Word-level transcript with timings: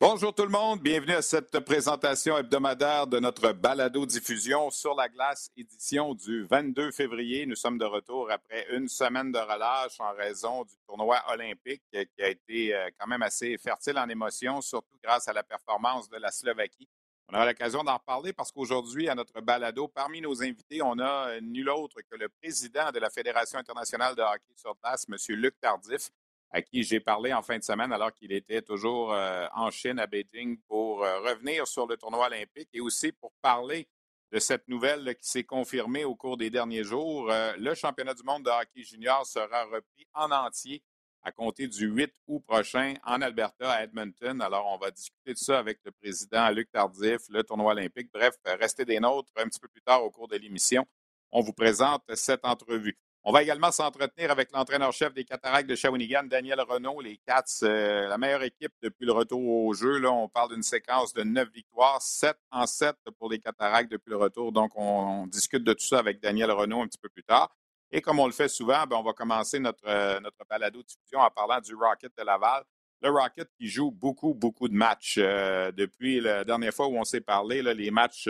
Bonjour 0.00 0.32
tout 0.32 0.44
le 0.44 0.48
monde, 0.48 0.80
bienvenue 0.80 1.14
à 1.14 1.22
cette 1.22 1.58
présentation 1.58 2.38
hebdomadaire 2.38 3.08
de 3.08 3.18
notre 3.18 3.50
balado-diffusion 3.50 4.70
sur 4.70 4.94
la 4.94 5.08
glace, 5.08 5.50
édition 5.56 6.14
du 6.14 6.44
22 6.44 6.92
février. 6.92 7.46
Nous 7.46 7.56
sommes 7.56 7.78
de 7.78 7.84
retour 7.84 8.30
après 8.30 8.64
une 8.70 8.86
semaine 8.86 9.32
de 9.32 9.38
relâche 9.40 9.98
en 9.98 10.12
raison 10.12 10.62
du 10.62 10.74
tournoi 10.86 11.20
olympique 11.32 11.82
qui 11.90 12.22
a 12.22 12.28
été 12.28 12.76
euh, 12.76 12.90
quand 12.96 13.08
même 13.08 13.22
assez 13.22 13.58
fertile 13.58 13.98
en 13.98 14.08
émotions, 14.08 14.60
surtout 14.60 14.96
grâce 15.02 15.26
à 15.26 15.32
la 15.32 15.42
performance 15.42 16.08
de 16.08 16.18
la 16.18 16.30
Slovaquie. 16.30 16.88
On 17.28 17.34
aura 17.34 17.46
l'occasion 17.46 17.82
d'en 17.82 17.98
parler 17.98 18.32
parce 18.32 18.52
qu'aujourd'hui, 18.52 19.08
à 19.08 19.16
notre 19.16 19.40
balado, 19.40 19.88
parmi 19.88 20.20
nos 20.20 20.44
invités, 20.44 20.80
on 20.80 20.96
a 21.00 21.30
euh, 21.30 21.40
nul 21.40 21.68
autre 21.70 21.96
que 22.08 22.16
le 22.16 22.28
président 22.28 22.92
de 22.92 23.00
la 23.00 23.10
Fédération 23.10 23.58
internationale 23.58 24.14
de 24.14 24.22
hockey 24.22 24.54
sur 24.54 24.76
place, 24.76 25.06
M. 25.08 25.16
Luc 25.36 25.58
Tardif 25.60 26.08
à 26.50 26.62
qui 26.62 26.82
j'ai 26.82 27.00
parlé 27.00 27.32
en 27.32 27.42
fin 27.42 27.58
de 27.58 27.62
semaine 27.62 27.92
alors 27.92 28.12
qu'il 28.12 28.32
était 28.32 28.62
toujours 28.62 29.12
euh, 29.12 29.46
en 29.54 29.70
Chine, 29.70 29.98
à 29.98 30.06
Beijing, 30.06 30.58
pour 30.66 31.04
euh, 31.04 31.20
revenir 31.20 31.66
sur 31.66 31.86
le 31.86 31.96
tournoi 31.96 32.26
olympique 32.26 32.70
et 32.72 32.80
aussi 32.80 33.12
pour 33.12 33.32
parler 33.42 33.88
de 34.32 34.38
cette 34.38 34.66
nouvelle 34.68 35.14
qui 35.16 35.28
s'est 35.28 35.44
confirmée 35.44 36.04
au 36.04 36.14
cours 36.14 36.36
des 36.36 36.50
derniers 36.50 36.84
jours. 36.84 37.30
Euh, 37.30 37.52
le 37.58 37.74
championnat 37.74 38.14
du 38.14 38.22
monde 38.22 38.44
de 38.44 38.50
hockey 38.50 38.82
junior 38.82 39.26
sera 39.26 39.64
repris 39.64 40.06
en 40.14 40.30
entier 40.30 40.82
à 41.22 41.32
compter 41.32 41.66
du 41.66 41.86
8 41.86 42.14
août 42.28 42.42
prochain 42.46 42.94
en 43.04 43.20
Alberta, 43.20 43.70
à 43.70 43.82
Edmonton. 43.82 44.40
Alors, 44.40 44.66
on 44.68 44.78
va 44.78 44.90
discuter 44.90 45.32
de 45.32 45.38
ça 45.38 45.58
avec 45.58 45.80
le 45.84 45.90
président 45.90 46.48
Luc 46.50 46.70
Tardif, 46.70 47.18
le 47.28 47.42
tournoi 47.42 47.72
olympique. 47.72 48.08
Bref, 48.12 48.34
restez 48.44 48.84
des 48.84 49.00
nôtres 49.00 49.32
un 49.36 49.48
petit 49.48 49.60
peu 49.60 49.68
plus 49.68 49.82
tard 49.82 50.04
au 50.04 50.10
cours 50.10 50.28
de 50.28 50.36
l'émission. 50.36 50.86
On 51.32 51.40
vous 51.40 51.52
présente 51.52 52.02
cette 52.14 52.44
entrevue. 52.44 52.96
On 53.28 53.30
va 53.30 53.42
également 53.42 53.70
s'entretenir 53.70 54.30
avec 54.30 54.50
l'entraîneur-chef 54.52 55.12
des 55.12 55.22
Cataractes 55.22 55.68
de 55.68 55.74
Shawinigan, 55.74 56.22
Daniel 56.22 56.62
Renault, 56.62 57.02
les 57.02 57.18
Cats, 57.18 57.44
euh, 57.62 58.08
la 58.08 58.16
meilleure 58.16 58.42
équipe 58.42 58.72
depuis 58.80 59.04
le 59.04 59.12
retour 59.12 59.46
au 59.46 59.74
jeu. 59.74 59.98
Là, 59.98 60.10
on 60.10 60.30
parle 60.30 60.54
d'une 60.54 60.62
séquence 60.62 61.12
de 61.12 61.22
neuf 61.24 61.50
victoires, 61.52 62.00
sept 62.00 62.38
en 62.50 62.66
sept 62.66 62.96
pour 63.18 63.28
les 63.28 63.38
Cataractes 63.38 63.90
depuis 63.90 64.08
le 64.08 64.16
retour. 64.16 64.50
Donc, 64.50 64.70
on, 64.76 65.26
discute 65.26 65.62
de 65.62 65.74
tout 65.74 65.84
ça 65.84 65.98
avec 65.98 66.22
Daniel 66.22 66.50
Renault 66.52 66.80
un 66.80 66.86
petit 66.86 66.96
peu 66.96 67.10
plus 67.10 67.22
tard. 67.22 67.54
Et 67.90 68.00
comme 68.00 68.18
on 68.18 68.24
le 68.24 68.32
fait 68.32 68.48
souvent, 68.48 68.86
ben, 68.86 68.96
on 68.96 69.02
va 69.02 69.12
commencer 69.12 69.58
notre, 69.58 69.86
euh, 69.86 70.18
notre 70.20 70.38
balado 70.48 70.82
diffusion 70.82 71.18
en 71.18 71.28
parlant 71.30 71.60
du 71.60 71.74
Rocket 71.74 72.10
de 72.16 72.22
Laval. 72.22 72.64
Le 73.02 73.10
Rocket 73.10 73.50
qui 73.60 73.68
joue 73.68 73.90
beaucoup, 73.90 74.32
beaucoup 74.32 74.68
de 74.68 74.74
matchs. 74.74 75.18
Euh, 75.18 75.70
depuis 75.72 76.22
la 76.22 76.44
dernière 76.44 76.72
fois 76.72 76.86
où 76.86 76.96
on 76.96 77.04
s'est 77.04 77.20
parlé, 77.20 77.62
les 77.62 77.90
matchs 77.90 78.26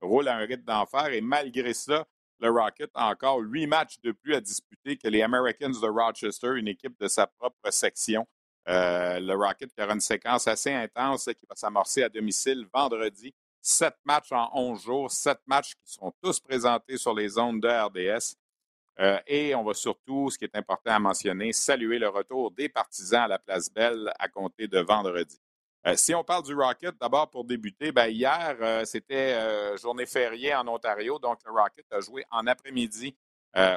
roulent 0.00 0.28
à 0.28 0.36
un 0.36 0.46
rythme 0.46 0.64
d'enfer 0.64 1.08
et 1.08 1.20
malgré 1.20 1.74
ça, 1.74 2.06
le 2.42 2.50
Rocket 2.50 2.90
a 2.94 3.08
encore 3.08 3.38
huit 3.38 3.68
matchs 3.68 4.00
de 4.02 4.10
plus 4.10 4.34
à 4.34 4.40
disputer 4.40 4.96
que 4.96 5.06
les 5.06 5.22
Americans 5.22 5.70
de 5.70 5.88
Rochester, 5.88 6.54
une 6.56 6.66
équipe 6.66 6.98
de 6.98 7.06
sa 7.06 7.26
propre 7.26 7.70
section. 7.70 8.26
Euh, 8.68 9.20
le 9.20 9.34
Rocket 9.34 9.72
qui 9.72 9.82
aura 9.82 9.94
une 9.94 10.00
séquence 10.00 10.48
assez 10.48 10.72
intense 10.72 11.24
qui 11.24 11.46
va 11.48 11.54
s'amorcer 11.54 12.02
à 12.02 12.08
domicile 12.08 12.66
vendredi. 12.74 13.32
Sept 13.60 13.94
matchs 14.04 14.32
en 14.32 14.50
onze 14.54 14.82
jours, 14.82 15.10
sept 15.10 15.38
matchs 15.46 15.74
qui 15.74 15.92
seront 15.92 16.12
tous 16.20 16.40
présentés 16.40 16.96
sur 16.96 17.14
les 17.14 17.28
zones 17.28 17.60
de 17.60 17.68
RDS. 17.68 18.34
Euh, 18.98 19.20
et 19.28 19.54
on 19.54 19.62
va 19.62 19.72
surtout, 19.72 20.28
ce 20.28 20.36
qui 20.36 20.44
est 20.44 20.56
important 20.56 20.90
à 20.90 20.98
mentionner, 20.98 21.52
saluer 21.52 21.98
le 22.00 22.08
retour 22.08 22.50
des 22.50 22.68
partisans 22.68 23.22
à 23.22 23.28
la 23.28 23.38
place 23.38 23.72
Belle 23.72 24.12
à 24.18 24.28
compter 24.28 24.66
de 24.66 24.80
vendredi. 24.80 25.38
Euh, 25.86 25.96
si 25.96 26.14
on 26.14 26.22
parle 26.22 26.44
du 26.44 26.54
Rocket, 26.54 26.94
d'abord 27.00 27.28
pour 27.28 27.44
débuter, 27.44 27.90
ben, 27.90 28.06
hier, 28.06 28.56
euh, 28.60 28.84
c'était 28.84 29.34
euh, 29.34 29.76
journée 29.76 30.06
fériée 30.06 30.54
en 30.54 30.68
Ontario, 30.68 31.18
donc 31.18 31.38
le 31.44 31.50
Rocket 31.50 31.86
a 31.92 32.00
joué 32.00 32.24
en 32.30 32.46
après-midi 32.46 33.16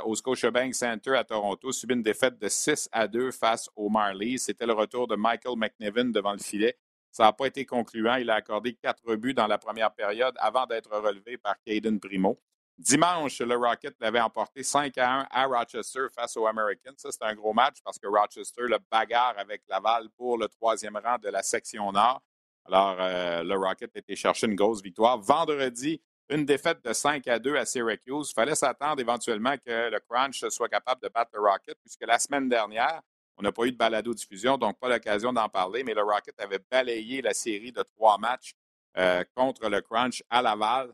au 0.05 0.15
Scotiabank 0.15 0.73
Center 0.73 1.17
à 1.17 1.25
Toronto, 1.25 1.69
subi 1.73 1.95
une 1.95 2.01
défaite 2.01 2.39
de 2.39 2.47
6 2.47 2.87
à 2.93 3.09
2 3.09 3.31
face 3.31 3.69
aux 3.75 3.89
Marlies. 3.89 4.39
C'était 4.39 4.65
le 4.65 4.71
retour 4.71 5.05
de 5.05 5.17
Michael 5.17 5.57
McNevin 5.57 6.05
devant 6.05 6.31
le 6.31 6.37
filet. 6.37 6.77
Ça 7.11 7.23
n'a 7.23 7.33
pas 7.33 7.47
été 7.47 7.65
concluant. 7.65 8.15
Il 8.15 8.29
a 8.29 8.35
accordé 8.35 8.73
quatre 8.73 9.17
buts 9.17 9.33
dans 9.33 9.47
la 9.47 9.57
première 9.57 9.93
période 9.93 10.33
avant 10.37 10.65
d'être 10.65 10.97
relevé 10.97 11.37
par 11.37 11.55
Caden 11.65 11.99
Primo. 11.99 12.39
Dimanche, 12.77 13.39
le 13.39 13.55
Rocket 13.55 13.95
l'avait 14.01 14.19
emporté 14.19 14.61
5 14.61 14.97
à 14.97 15.21
1 15.21 15.27
à 15.31 15.45
Rochester 15.45 16.07
face 16.13 16.35
aux 16.35 16.45
Americans. 16.45 16.93
Ça, 16.97 17.09
c'est 17.11 17.23
un 17.23 17.33
gros 17.33 17.53
match 17.53 17.77
parce 17.83 17.97
que 17.97 18.07
Rochester 18.07 18.63
le 18.63 18.77
bagarre 18.91 19.35
avec 19.37 19.61
Laval 19.69 20.09
pour 20.17 20.37
le 20.37 20.49
troisième 20.49 20.97
rang 20.97 21.17
de 21.17 21.29
la 21.29 21.41
section 21.41 21.91
Nord. 21.93 22.21
Alors, 22.65 22.97
euh, 22.99 23.43
le 23.43 23.55
Rocket 23.55 23.91
a 23.95 23.99
été 23.99 24.15
chercher 24.15 24.47
une 24.47 24.55
grosse 24.55 24.81
victoire. 24.81 25.19
Vendredi, 25.19 26.01
une 26.29 26.45
défaite 26.45 26.83
de 26.83 26.91
5 26.91 27.25
à 27.27 27.39
2 27.39 27.55
à 27.55 27.65
Syracuse. 27.65 28.31
Il 28.31 28.33
fallait 28.33 28.55
s'attendre 28.55 28.99
éventuellement 28.99 29.55
que 29.57 29.89
le 29.89 29.99
Crunch 30.09 30.45
soit 30.49 30.67
capable 30.67 31.01
de 31.01 31.07
battre 31.07 31.31
le 31.33 31.41
Rocket, 31.41 31.77
puisque 31.81 32.05
la 32.05 32.19
semaine 32.19 32.49
dernière, 32.49 33.01
on 33.37 33.43
n'a 33.43 33.51
pas 33.51 33.65
eu 33.65 33.71
de 33.71 33.77
balado-diffusion, 33.77 34.57
donc 34.57 34.79
pas 34.79 34.89
l'occasion 34.89 35.31
d'en 35.31 35.47
parler, 35.47 35.83
mais 35.83 35.93
le 35.93 36.03
Rocket 36.03 36.39
avait 36.39 36.59
balayé 36.71 37.21
la 37.21 37.33
série 37.33 37.71
de 37.71 37.83
trois 37.95 38.17
matchs 38.17 38.53
euh, 38.97 39.23
contre 39.35 39.69
le 39.69 39.81
Crunch 39.81 40.23
à 40.29 40.41
Laval. 40.41 40.91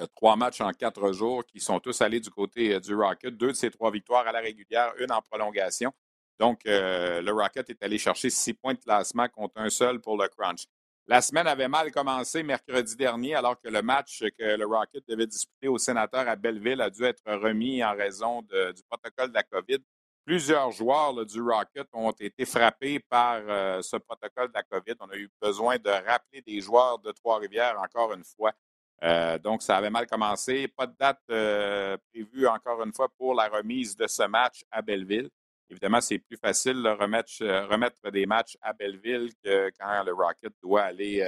Euh, 0.00 0.06
trois 0.16 0.34
matchs 0.34 0.60
en 0.60 0.72
quatre 0.72 1.12
jours 1.12 1.44
qui 1.46 1.60
sont 1.60 1.78
tous 1.78 2.00
allés 2.00 2.18
du 2.18 2.30
côté 2.30 2.74
euh, 2.74 2.80
du 2.80 2.94
Rocket. 2.94 3.36
Deux 3.36 3.48
de 3.48 3.52
ces 3.52 3.70
trois 3.70 3.92
victoires 3.92 4.26
à 4.26 4.32
la 4.32 4.40
régulière, 4.40 4.92
une 4.98 5.12
en 5.12 5.22
prolongation. 5.22 5.92
Donc, 6.40 6.66
euh, 6.66 7.22
le 7.22 7.32
Rocket 7.32 7.70
est 7.70 7.82
allé 7.82 7.96
chercher 7.96 8.28
six 8.28 8.54
points 8.54 8.74
de 8.74 8.80
classement 8.80 9.28
contre 9.28 9.54
un 9.56 9.70
seul 9.70 10.00
pour 10.00 10.20
le 10.20 10.26
Crunch. 10.28 10.64
La 11.06 11.20
semaine 11.20 11.46
avait 11.46 11.68
mal 11.68 11.92
commencé 11.92 12.42
mercredi 12.42 12.96
dernier, 12.96 13.36
alors 13.36 13.60
que 13.60 13.68
le 13.68 13.82
match 13.82 14.24
que 14.36 14.56
le 14.56 14.66
Rocket 14.66 15.04
devait 15.06 15.28
disputer 15.28 15.68
au 15.68 15.78
sénateur 15.78 16.26
à 16.26 16.34
Belleville 16.34 16.80
a 16.80 16.90
dû 16.90 17.04
être 17.04 17.22
remis 17.26 17.84
en 17.84 17.94
raison 17.94 18.40
du 18.40 18.82
protocole 18.88 19.28
de 19.28 19.34
la 19.34 19.42
COVID. 19.42 19.78
Plusieurs 20.24 20.70
joueurs 20.72 21.26
du 21.26 21.42
Rocket 21.42 21.86
ont 21.92 22.10
été 22.10 22.46
frappés 22.46 23.00
par 23.00 23.42
ce 23.84 23.98
protocole 23.98 24.48
de 24.48 24.54
la 24.54 24.62
COVID. 24.62 24.94
On 25.00 25.10
a 25.10 25.16
eu 25.16 25.28
besoin 25.42 25.76
de 25.76 25.90
rappeler 25.90 26.40
des 26.40 26.62
joueurs 26.62 26.98
de 26.98 27.12
Trois-Rivières 27.12 27.78
encore 27.78 28.14
une 28.14 28.24
fois 28.24 28.54
euh, 29.02 29.38
donc, 29.38 29.62
ça 29.62 29.76
avait 29.76 29.90
mal 29.90 30.06
commencé. 30.06 30.68
Pas 30.68 30.86
de 30.86 30.94
date 30.98 31.20
euh, 31.30 31.96
prévue, 32.10 32.46
encore 32.46 32.82
une 32.82 32.92
fois, 32.92 33.08
pour 33.18 33.34
la 33.34 33.48
remise 33.48 33.96
de 33.96 34.06
ce 34.06 34.22
match 34.24 34.64
à 34.70 34.82
Belleville. 34.82 35.28
Évidemment, 35.70 36.00
c'est 36.00 36.18
plus 36.18 36.36
facile 36.36 36.82
de 36.82 36.88
remettre, 36.88 37.32
euh, 37.42 38.10
des 38.10 38.26
matchs 38.26 38.56
à 38.62 38.72
Belleville 38.72 39.32
que 39.42 39.70
quand 39.78 40.04
le 40.04 40.12
Rocket 40.12 40.52
doit 40.62 40.82
aller 40.82 41.26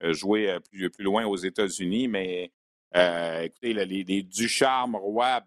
jouer 0.00 0.58
plus, 0.70 0.90
plus, 0.90 1.04
loin 1.04 1.26
aux 1.26 1.36
États-Unis. 1.36 2.08
Mais 2.08 2.50
écoutez, 2.94 3.74
les, 3.74 4.04
les, 4.04 4.22
Ducharme, 4.22 4.96
Roy, 4.96 5.40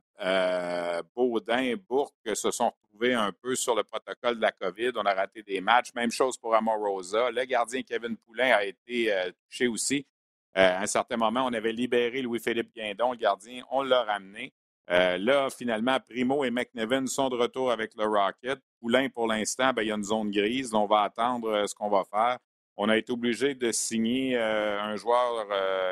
Baudin, 1.16 1.76
Bourque 1.90 2.14
se 2.34 2.52
sont 2.52 2.72
retrouvés 2.72 3.14
un 3.14 3.32
peu 3.32 3.56
sur 3.56 3.76
le 3.76 3.84
protocole 3.84 4.36
de 4.36 4.42
la 4.42 4.52
COVID. 4.52 4.92
On 4.96 5.06
a 5.06 5.14
raté 5.14 5.44
des 5.44 5.62
matchs. 5.62 5.94
Même 5.96 6.12
chose 6.12 6.38
pour 6.38 6.56
Amorosa. 6.56 7.32
Le 7.32 7.44
gardien 7.46 7.82
Kevin 7.82 8.16
Poulain 8.18 8.52
a 8.54 8.64
été 8.64 9.12
touché 9.50 9.68
aussi. 9.68 10.06
Euh, 10.58 10.78
à 10.78 10.82
un 10.82 10.86
certain 10.86 11.18
moment, 11.18 11.46
on 11.46 11.54
avait 11.54 11.72
libéré 11.72 12.22
Louis-Philippe 12.22 12.76
Guindon, 12.76 13.12
le 13.12 13.18
gardien, 13.18 13.64
on 13.72 13.84
l'a 13.84 14.04
ramené. 14.04 14.54
Euh, 14.90 15.18
là, 15.18 15.50
finalement, 15.50 15.98
Primo 16.00 16.44
et 16.44 16.52
McNevin 16.52 17.08
sont 17.08 17.30
de 17.30 17.38
retour 17.38 17.72
avec 17.72 17.94
le 17.96 18.06
Rocket. 18.06 18.60
Poulain, 18.82 19.08
pour 19.10 19.28
l'instant, 19.28 19.72
ben, 19.72 19.84
il 19.84 19.88
y 19.88 19.92
a 19.92 19.96
une 19.96 20.04
zone 20.04 20.32
grise. 20.32 20.74
On 20.74 20.88
va 20.88 21.04
attendre 21.04 21.50
euh, 21.50 21.68
ce 21.68 21.74
qu'on 21.74 21.90
va 21.90 22.04
faire. 22.04 22.38
On 22.76 22.90
a 22.90 22.98
été 22.98 23.14
obligé 23.14 23.54
de 23.54 23.72
signer 23.72 24.38
un 24.38 24.96
joueur 24.96 25.46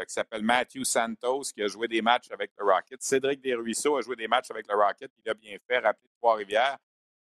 qui 0.08 0.14
s'appelle 0.14 0.42
Matthew 0.42 0.84
Santos, 0.86 1.44
qui 1.54 1.62
a 1.62 1.68
joué 1.68 1.88
des 1.88 2.02
matchs 2.02 2.32
avec 2.32 2.52
le 2.58 2.66
Rocket. 2.66 3.00
Cédric 3.04 3.42
Desruisseaux 3.42 3.98
a 3.98 4.02
joué 4.02 4.16
des 4.16 4.28
matchs 4.28 4.50
avec 4.50 4.66
le 4.68 4.76
Rocket. 4.76 5.12
Il 5.24 5.30
a 5.30 5.34
bien 5.36 5.56
fait, 5.68 5.78
rappeler 5.78 6.10
Trois-Rivières. 6.20 6.78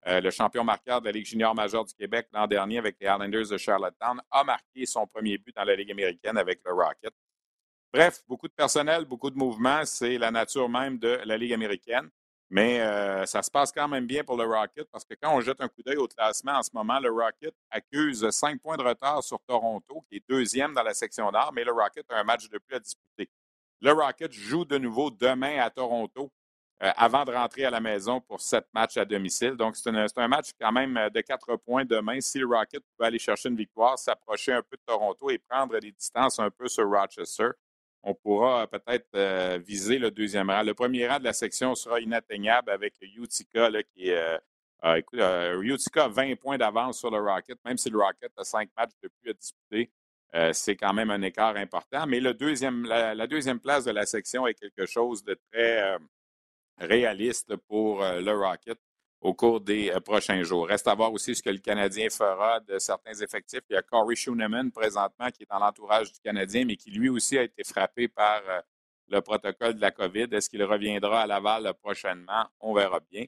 le 0.04 0.30
champion 0.30 0.62
marqueur 0.62 1.00
de 1.00 1.06
la 1.06 1.12
Ligue 1.12 1.26
junior 1.26 1.52
majeure 1.54 1.84
du 1.84 1.94
Québec 1.94 2.28
l'an 2.32 2.46
dernier 2.46 2.78
avec 2.78 2.96
les 3.00 3.08
Islanders 3.08 3.48
de 3.48 3.56
Charlottetown, 3.56 4.20
a 4.30 4.44
marqué 4.44 4.86
son 4.86 5.06
premier 5.06 5.38
but 5.38 5.56
dans 5.56 5.64
la 5.64 5.74
Ligue 5.74 5.90
américaine 5.90 6.36
avec 6.36 6.60
le 6.64 6.72
Rocket. 6.72 7.12
Bref, 7.92 8.22
beaucoup 8.28 8.48
de 8.48 8.52
personnel, 8.52 9.04
beaucoup 9.04 9.30
de 9.30 9.36
mouvements, 9.36 9.84
c'est 9.84 10.18
la 10.18 10.30
nature 10.30 10.68
même 10.68 10.98
de 10.98 11.20
la 11.24 11.36
Ligue 11.36 11.52
américaine. 11.52 12.10
Mais 12.48 12.80
euh, 12.80 13.26
ça 13.26 13.42
se 13.42 13.50
passe 13.50 13.72
quand 13.72 13.88
même 13.88 14.06
bien 14.06 14.22
pour 14.22 14.36
le 14.36 14.44
Rocket 14.44 14.86
parce 14.92 15.04
que 15.04 15.14
quand 15.20 15.34
on 15.34 15.40
jette 15.40 15.60
un 15.60 15.68
coup 15.68 15.82
d'œil 15.84 15.96
au 15.96 16.06
classement 16.06 16.52
en 16.52 16.62
ce 16.62 16.70
moment, 16.72 17.00
le 17.00 17.10
Rocket 17.10 17.54
accuse 17.70 18.28
cinq 18.30 18.60
points 18.60 18.76
de 18.76 18.84
retard 18.84 19.22
sur 19.24 19.40
Toronto, 19.48 20.04
qui 20.08 20.18
est 20.18 20.24
deuxième 20.28 20.72
dans 20.72 20.84
la 20.84 20.94
section 20.94 21.30
nord, 21.32 21.52
mais 21.52 21.64
le 21.64 21.72
Rocket 21.72 22.06
a 22.10 22.20
un 22.20 22.24
match 22.24 22.48
de 22.48 22.58
plus 22.58 22.76
à 22.76 22.78
disputer. 22.78 23.28
Le 23.80 23.92
Rocket 23.92 24.32
joue 24.32 24.64
de 24.64 24.78
nouveau 24.78 25.10
demain 25.10 25.58
à 25.58 25.70
Toronto 25.70 26.30
euh, 26.82 26.92
avant 26.96 27.24
de 27.24 27.32
rentrer 27.32 27.64
à 27.64 27.70
la 27.70 27.80
maison 27.80 28.20
pour 28.20 28.40
sept 28.40 28.66
matchs 28.72 28.96
à 28.96 29.04
domicile. 29.04 29.52
Donc, 29.52 29.76
c'est 29.76 29.88
un, 29.88 30.28
match 30.28 30.50
quand 30.60 30.72
même 30.72 30.96
euh, 30.96 31.10
de 31.10 31.20
quatre 31.22 31.56
points 31.56 31.84
demain. 31.84 32.20
Si 32.20 32.38
le 32.38 32.46
Rocket 32.46 32.82
pouvait 32.96 33.08
aller 33.08 33.18
chercher 33.18 33.48
une 33.48 33.56
victoire, 33.56 33.98
s'approcher 33.98 34.52
un 34.52 34.62
peu 34.62 34.76
de 34.76 34.82
Toronto 34.86 35.30
et 35.30 35.38
prendre 35.38 35.78
des 35.80 35.90
distances 35.90 36.38
un 36.38 36.50
peu 36.50 36.68
sur 36.68 36.88
Rochester, 36.88 37.48
on 38.06 38.14
pourra 38.14 38.68
peut-être 38.68 39.08
euh, 39.16 39.58
viser 39.58 39.98
le 39.98 40.12
deuxième 40.12 40.48
rang. 40.48 40.62
Le 40.62 40.74
premier 40.74 41.08
rang 41.08 41.18
de 41.18 41.24
la 41.24 41.32
section 41.32 41.74
sera 41.74 42.00
inatteignable 42.00 42.70
avec 42.70 42.94
Utica 43.02 43.68
qui 43.92 44.10
est. 44.10 44.38
écoute, 44.96 45.20
Utica 45.60 46.04
a 46.04 46.08
20 46.08 46.36
points 46.36 46.56
d'avance 46.56 47.00
sur 47.00 47.10
le 47.10 47.18
Rocket, 47.18 47.58
même 47.64 47.76
si 47.76 47.90
le 47.90 47.98
Rocket 47.98 48.30
a 48.36 48.44
cinq 48.44 48.70
matchs 48.76 48.94
de 49.02 49.08
plus 49.08 49.30
à 49.30 49.34
disputer. 49.34 49.90
c'est 50.52 50.76
quand 50.76 50.94
même 50.94 51.10
un 51.10 51.20
écart 51.22 51.56
important. 51.56 52.06
Mais 52.06 52.20
la, 52.20 52.32
deuxième 52.32 53.58
place 53.60 53.84
de 53.84 53.90
la 53.90 54.06
section 54.06 54.46
est 54.46 54.54
quelque 54.54 54.86
chose 54.86 55.24
de 55.24 55.36
très 55.50 55.98
réaliste 56.78 57.56
pour 57.68 58.02
le 58.02 58.32
Rocket 58.32 58.78
au 59.20 59.34
cours 59.34 59.60
des 59.60 59.92
prochains 60.04 60.42
jours. 60.42 60.68
Reste 60.68 60.86
à 60.88 60.94
voir 60.94 61.12
aussi 61.12 61.34
ce 61.34 61.42
que 61.42 61.50
le 61.50 61.58
Canadien 61.58 62.08
fera 62.10 62.60
de 62.60 62.78
certains 62.78 63.14
effectifs. 63.14 63.62
Il 63.70 63.74
y 63.74 63.76
a 63.76 63.82
Corey 63.82 64.14
Schooneman 64.14 64.70
présentement 64.70 65.30
qui 65.30 65.42
est 65.42 65.50
dans 65.50 65.58
l'entourage 65.58 66.12
du 66.12 66.20
Canadien, 66.20 66.64
mais 66.64 66.76
qui 66.76 66.90
lui 66.90 67.08
aussi 67.08 67.36
a 67.38 67.42
été 67.42 67.64
frappé 67.64 68.08
par 68.08 68.42
le 69.08 69.20
protocole 69.20 69.74
de 69.74 69.80
la 69.80 69.90
COVID. 69.90 70.28
Est-ce 70.32 70.50
qu'il 70.50 70.62
reviendra 70.62 71.22
à 71.22 71.26
Laval 71.26 71.72
prochainement? 71.82 72.46
On 72.60 72.74
verra 72.74 73.00
bien. 73.10 73.24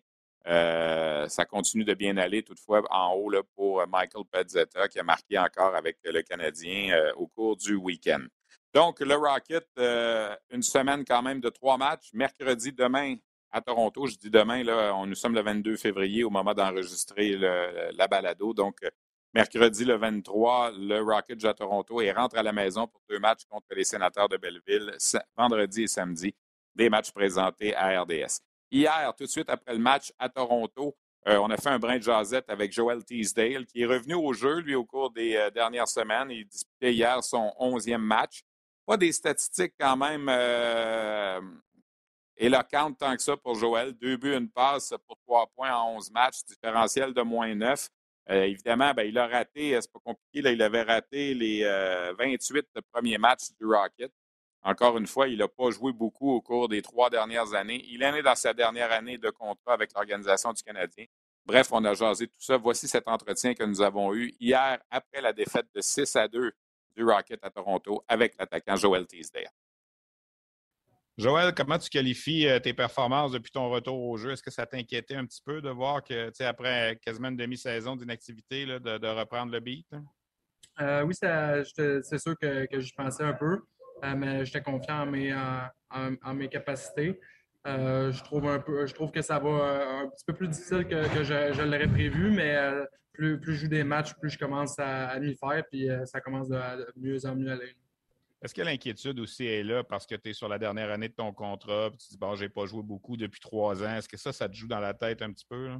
ça 1.29 1.45
continue 1.45 1.85
de 1.85 1.95
bien 1.95 2.17
aller, 2.17 2.43
toutefois, 2.43 2.83
en 2.91 3.15
haut 3.15 3.31
pour 3.55 3.87
Michael 3.87 4.25
Pezzetta, 4.31 4.89
qui 4.89 4.99
a 4.99 5.03
marqué 5.03 5.39
encore 5.39 5.75
avec 5.75 5.99
le 6.05 6.23
Canadien 6.23 7.13
au 7.17 7.27
cours 7.27 7.57
du 7.57 7.75
week-end. 7.75 8.25
Donc, 8.75 9.01
le 9.01 9.15
Rocket, 9.15 9.67
une 10.51 10.63
semaine 10.63 11.05
quand 11.05 11.23
même 11.23 11.41
de 11.41 11.49
trois 11.49 11.77
matchs. 11.77 12.11
Mercredi, 12.13 12.73
demain, 12.73 13.17
à 13.51 13.61
Toronto. 13.61 14.07
Je 14.07 14.17
dis 14.17 14.31
demain, 14.31 14.63
on, 14.95 15.07
nous 15.07 15.15
sommes 15.15 15.35
le 15.35 15.43
22 15.43 15.77
février 15.77 16.25
au 16.25 16.31
moment 16.31 16.55
d'enregistrer 16.55 17.37
la 17.37 18.09
balado. 18.09 18.55
Donc, 18.55 18.77
mercredi 19.35 19.85
le 19.85 19.97
23, 19.97 20.73
le 20.73 21.01
Rocket 21.01 21.45
à 21.45 21.55
Toronto 21.55 22.01
et 22.01 22.13
rentre 22.13 22.39
à 22.39 22.43
la 22.43 22.53
maison 22.53 22.87
pour 22.87 23.01
deux 23.09 23.19
matchs 23.19 23.45
contre 23.49 23.69
les 23.75 23.85
sénateurs 23.85 24.29
de 24.29 24.37
Belleville, 24.37 24.97
vendredi 25.37 25.83
et 25.85 25.89
samedi, 25.89 26.35
des 26.75 26.91
matchs 26.91 27.13
présentés 27.13 27.75
à 27.75 28.03
RDS. 28.03 28.41
Hier, 28.71 29.13
tout 29.17 29.25
de 29.25 29.31
suite 29.31 29.49
après 29.49 29.73
le 29.73 29.81
match 29.81 30.13
à 30.19 30.29
Toronto, 30.29 30.95
euh, 31.27 31.39
on 31.39 31.51
a 31.51 31.57
fait 31.57 31.69
un 31.69 31.79
brin 31.79 31.99
de 31.99 32.03
jasette 32.03 32.49
avec 32.49 32.73
Joel 32.73 33.05
Teasdale, 33.05 33.67
qui 33.67 33.83
est 33.83 33.87
revenu 33.87 34.15
au 34.15 34.33
jeu, 34.33 34.61
lui, 34.61 34.75
au 34.75 34.85
cours 34.85 35.11
des 35.11 35.37
euh, 35.37 35.51
dernières 35.51 35.89
semaines. 35.89 36.31
Il 36.31 36.47
disputait 36.47 36.93
hier 36.93 37.23
son 37.23 37.53
onzième 37.59 38.03
match. 38.03 38.43
Pas 38.87 38.97
des 38.97 39.13
statistiques 39.13 39.75
quand 39.79 39.97
même 39.97 40.29
euh, 40.31 41.41
éloquente 42.39 42.99
tant 42.99 43.15
que 43.15 43.23
ça 43.23 43.37
pour 43.37 43.55
Joël. 43.55 43.93
Deux 43.95 44.17
buts, 44.17 44.35
une 44.35 44.49
passe 44.49 44.95
pour 45.07 45.19
trois 45.27 45.47
points 45.55 45.75
en 45.75 45.97
onze 45.97 46.11
matchs, 46.11 46.45
différentiel 46.47 47.13
de 47.13 47.23
moins 47.23 47.55
neuf. 47.55 47.89
Euh, 48.31 48.43
évidemment, 48.43 48.93
ben, 48.93 49.05
il 49.05 49.17
a 49.19 49.27
raté, 49.27 49.75
euh, 49.75 49.81
c'est 49.81 49.91
pas 49.93 50.01
compliqué, 50.01 50.43
là, 50.43 50.53
il 50.53 50.61
avait 50.61 50.83
raté 50.83 51.33
les 51.35 51.65
28 52.19 52.67
euh, 52.77 52.81
premiers 52.93 53.17
matchs 53.19 53.49
du 53.59 53.67
Rocket. 53.67 54.13
Encore 54.63 54.99
une 54.99 55.07
fois, 55.07 55.29
il 55.29 55.39
n'a 55.39 55.49
pas 55.49 55.71
joué 55.71 55.93
beaucoup 55.93 56.33
au 56.33 56.41
cours 56.43 56.69
des 56.69 56.83
trois 56.83 57.09
dernières 57.09 57.55
années. 57.55 57.83
Il 57.89 58.03
est 58.03 58.13
né 58.13 58.23
dans 58.23 58.35
sa 58.35 58.53
dernière 58.53 58.93
année 58.93 59.17
de 59.17 59.31
contrat 59.31 59.73
avec 59.73 59.93
l'Organisation 59.95 60.53
du 60.53 60.63
Canadien. 60.63 61.07
Bref, 61.47 61.69
on 61.73 61.83
a 61.85 61.95
jasé 61.95 62.27
tout 62.27 62.41
ça. 62.41 62.59
Voici 62.59 62.87
cet 62.87 63.09
entretien 63.09 63.55
que 63.55 63.65
nous 63.65 63.81
avons 63.81 64.15
eu 64.15 64.35
hier 64.39 64.79
après 64.91 65.23
la 65.23 65.33
défaite 65.33 65.67
de 65.75 65.81
6 65.81 66.17
à 66.17 66.29
2 66.29 66.53
du 66.97 67.05
Rocket 67.05 67.43
à 67.43 67.51
Toronto 67.51 68.05
avec 68.09 68.35
l'attaquant 68.39 68.77
Joel 68.77 69.07
Teasdale. 69.07 69.49
Joël, 71.19 71.53
comment 71.53 71.79
tu 71.79 71.91
qualifies 71.91 72.47
euh, 72.47 72.61
tes 72.61 72.73
performances 72.73 73.33
depuis 73.33 73.51
ton 73.51 73.69
retour 73.71 74.01
au 74.01 74.17
jeu? 74.17 74.31
Est-ce 74.31 74.43
que 74.43 74.53
ça 74.53 74.67
t'inquiétait 74.67 75.17
un 75.17 75.27
petit 75.27 75.43
peu 75.45 75.61
de 75.61 75.69
voir 75.69 76.05
que, 76.05 76.31
après 76.45 76.97
quasiment 77.05 77.29
une 77.29 77.37
demi-saison 77.37 77.97
d'inactivité, 77.97 78.67
de, 78.67 79.09
reprendre 79.09 79.51
le 79.51 79.59
beat? 79.59 79.89
Euh, 80.81 81.03
oui, 81.03 81.15
c'est 81.17 82.19
sûr 82.19 82.39
que, 82.39 82.69
j'y 82.71 82.93
pensais 82.93 83.25
un 83.25 83.33
peu, 83.33 83.59
euh, 84.05 84.15
mais 84.15 84.47
j'étais 84.47 84.63
confiant 84.63 85.01
en 85.01 86.35
mes, 86.35 86.49
capacités. 86.49 87.19
je, 87.67 88.23
trouve 88.95 89.11
que 89.11 89.21
ça 89.21 89.41
va 89.41 90.03
un 90.03 90.09
petit 90.11 90.25
peu 90.25 90.35
plus 90.35 90.47
difficile 90.47 90.87
que, 90.87 91.03
je, 91.25 91.63
l'aurais 91.63 91.89
prévu, 91.89 92.31
mais 92.31 92.57
plus, 93.13 93.41
je 93.43 93.53
joue 93.55 93.69
des 93.69 93.83
matchs, 93.83 94.15
plus 94.21 94.31
je 94.31 94.39
commence 94.39 94.79
à, 94.79 95.19
m'y 95.19 95.35
faire, 95.37 95.65
puis 95.69 95.89
ça 96.05 96.21
commence 96.21 96.49
de, 96.49 96.61
mieux 96.97 97.27
en 97.27 97.35
mieux 97.35 97.51
aller. 97.51 97.75
Est-ce 98.43 98.55
que 98.55 98.63
l'inquiétude 98.63 99.19
aussi 99.19 99.47
est 99.47 99.65
là 99.65 99.83
parce 99.83 100.07
que 100.07 100.15
tu 100.15 100.31
es 100.31 100.33
sur 100.33 100.49
la 100.49 100.59
dernière 100.59 100.91
année 100.91 101.09
de 101.09 101.15
ton 101.15 101.33
contrat, 101.33 101.91
puis 101.91 101.99
tu 101.99 102.09
dis, 102.11 102.19
bon, 102.19 102.37
j'ai 102.37 102.49
pas 102.49 102.67
joué 102.67 102.83
beaucoup 102.83 103.17
depuis 103.17 103.41
trois 103.41 103.83
ans? 103.83 103.97
Est-ce 103.97 104.09
que 104.09 104.17
ça, 104.17 104.33
ça 104.33 104.49
te 104.49 104.55
joue 104.55 104.69
dans 104.69 104.79
la 104.79 104.95
tête 104.95 105.23
un 105.23 105.33
petit 105.33 105.47
peu? 105.49 105.71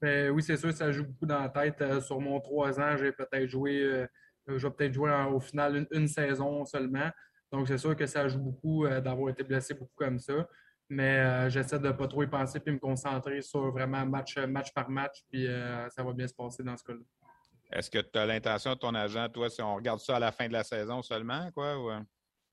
Ben 0.00 0.30
oui, 0.30 0.42
c'est 0.42 0.56
sûr, 0.56 0.72
ça 0.72 0.92
joue 0.92 1.04
beaucoup 1.04 1.26
dans 1.26 1.40
la 1.40 1.48
tête. 1.48 1.80
Euh, 1.80 2.00
sur 2.00 2.20
mon 2.20 2.40
trois 2.40 2.78
ans, 2.80 2.96
j'ai 2.96 3.12
peut-être 3.12 3.48
joué, 3.48 3.82
euh, 3.82 4.06
peut-être 4.46 4.92
jouer 4.92 5.12
au 5.30 5.40
final 5.40 5.86
une, 5.90 6.08
saison 6.08 6.64
seulement. 6.64 7.10
Donc, 7.52 7.66
c'est 7.66 7.78
sûr 7.78 7.96
que 7.96 8.06
ça 8.06 8.28
joue 8.28 8.38
beaucoup 8.38 8.84
euh, 8.84 9.00
d'avoir 9.00 9.30
été 9.30 9.42
blessé 9.42 9.74
beaucoup 9.74 9.94
comme 9.96 10.18
ça. 10.18 10.48
Mais 10.90 11.50
j'essaie 11.50 11.78
de 11.78 11.88
ne 11.88 11.92
pas 11.92 12.08
trop 12.08 12.22
y 12.22 12.26
penser 12.26 12.60
puis 12.60 12.72
me 12.72 12.78
concentrer 12.78 13.42
sur 13.42 13.70
vraiment 13.72 14.06
match, 14.06 14.38
match 14.38 14.72
par 14.72 14.88
match, 14.88 15.22
puis 15.30 15.46
ça 15.90 16.02
va 16.02 16.14
bien 16.14 16.26
se 16.26 16.32
passer 16.32 16.62
dans 16.62 16.78
ce 16.78 16.84
cas-là. 16.84 17.27
Est-ce 17.70 17.90
que 17.90 17.98
tu 17.98 18.18
as 18.18 18.26
l'intention 18.26 18.72
de 18.72 18.78
ton 18.78 18.94
agent, 18.94 19.28
toi, 19.28 19.50
si 19.50 19.60
on 19.60 19.74
regarde 19.74 20.00
ça 20.00 20.16
à 20.16 20.18
la 20.18 20.32
fin 20.32 20.48
de 20.48 20.52
la 20.52 20.64
saison 20.64 21.02
seulement, 21.02 21.50
quoi? 21.52 21.78
Ou... 21.78 21.90
Euh? 21.90 22.00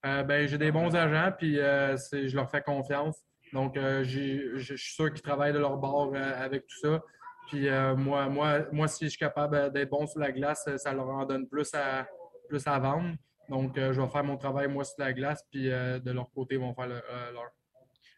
Euh, 0.05 0.23
ben, 0.23 0.47
j'ai 0.47 0.57
des 0.57 0.71
bons 0.71 0.93
agents, 0.95 1.31
puis 1.37 1.59
euh, 1.59 1.95
je 1.95 2.35
leur 2.35 2.49
fais 2.49 2.61
confiance. 2.61 3.17
Donc, 3.53 3.75
je 3.75 4.57
suis 4.59 4.77
sûr 4.77 5.11
qu'ils 5.13 5.21
travaillent 5.21 5.53
de 5.53 5.59
leur 5.59 5.77
bord 5.77 6.13
avec 6.15 6.67
tout 6.67 6.79
ça. 6.79 7.01
Puis 7.47 7.69
moi, 7.95 8.27
moi, 8.27 8.65
moi, 8.71 8.87
si 8.87 9.05
je 9.05 9.09
suis 9.11 9.19
capable 9.19 9.71
d'être 9.71 9.89
bon 9.89 10.05
sur 10.05 10.19
la 10.19 10.31
glace, 10.31 10.67
ça 10.77 10.93
leur 10.93 11.07
en 11.07 11.25
donne 11.25 11.47
plus 11.47 11.73
à, 11.73 12.05
plus 12.49 12.67
à 12.67 12.77
vendre. 12.79 13.15
Donc, 13.47 13.73
je 13.77 14.01
vais 14.01 14.07
faire 14.09 14.23
mon 14.23 14.35
travail, 14.35 14.67
moi, 14.67 14.83
sur 14.83 14.95
la 14.99 15.13
glace, 15.13 15.43
puis 15.49 15.69
de 15.69 16.11
leur 16.11 16.29
côté, 16.31 16.55
ils 16.55 16.61
vont 16.61 16.73
faire 16.73 16.87
leur 16.87 17.51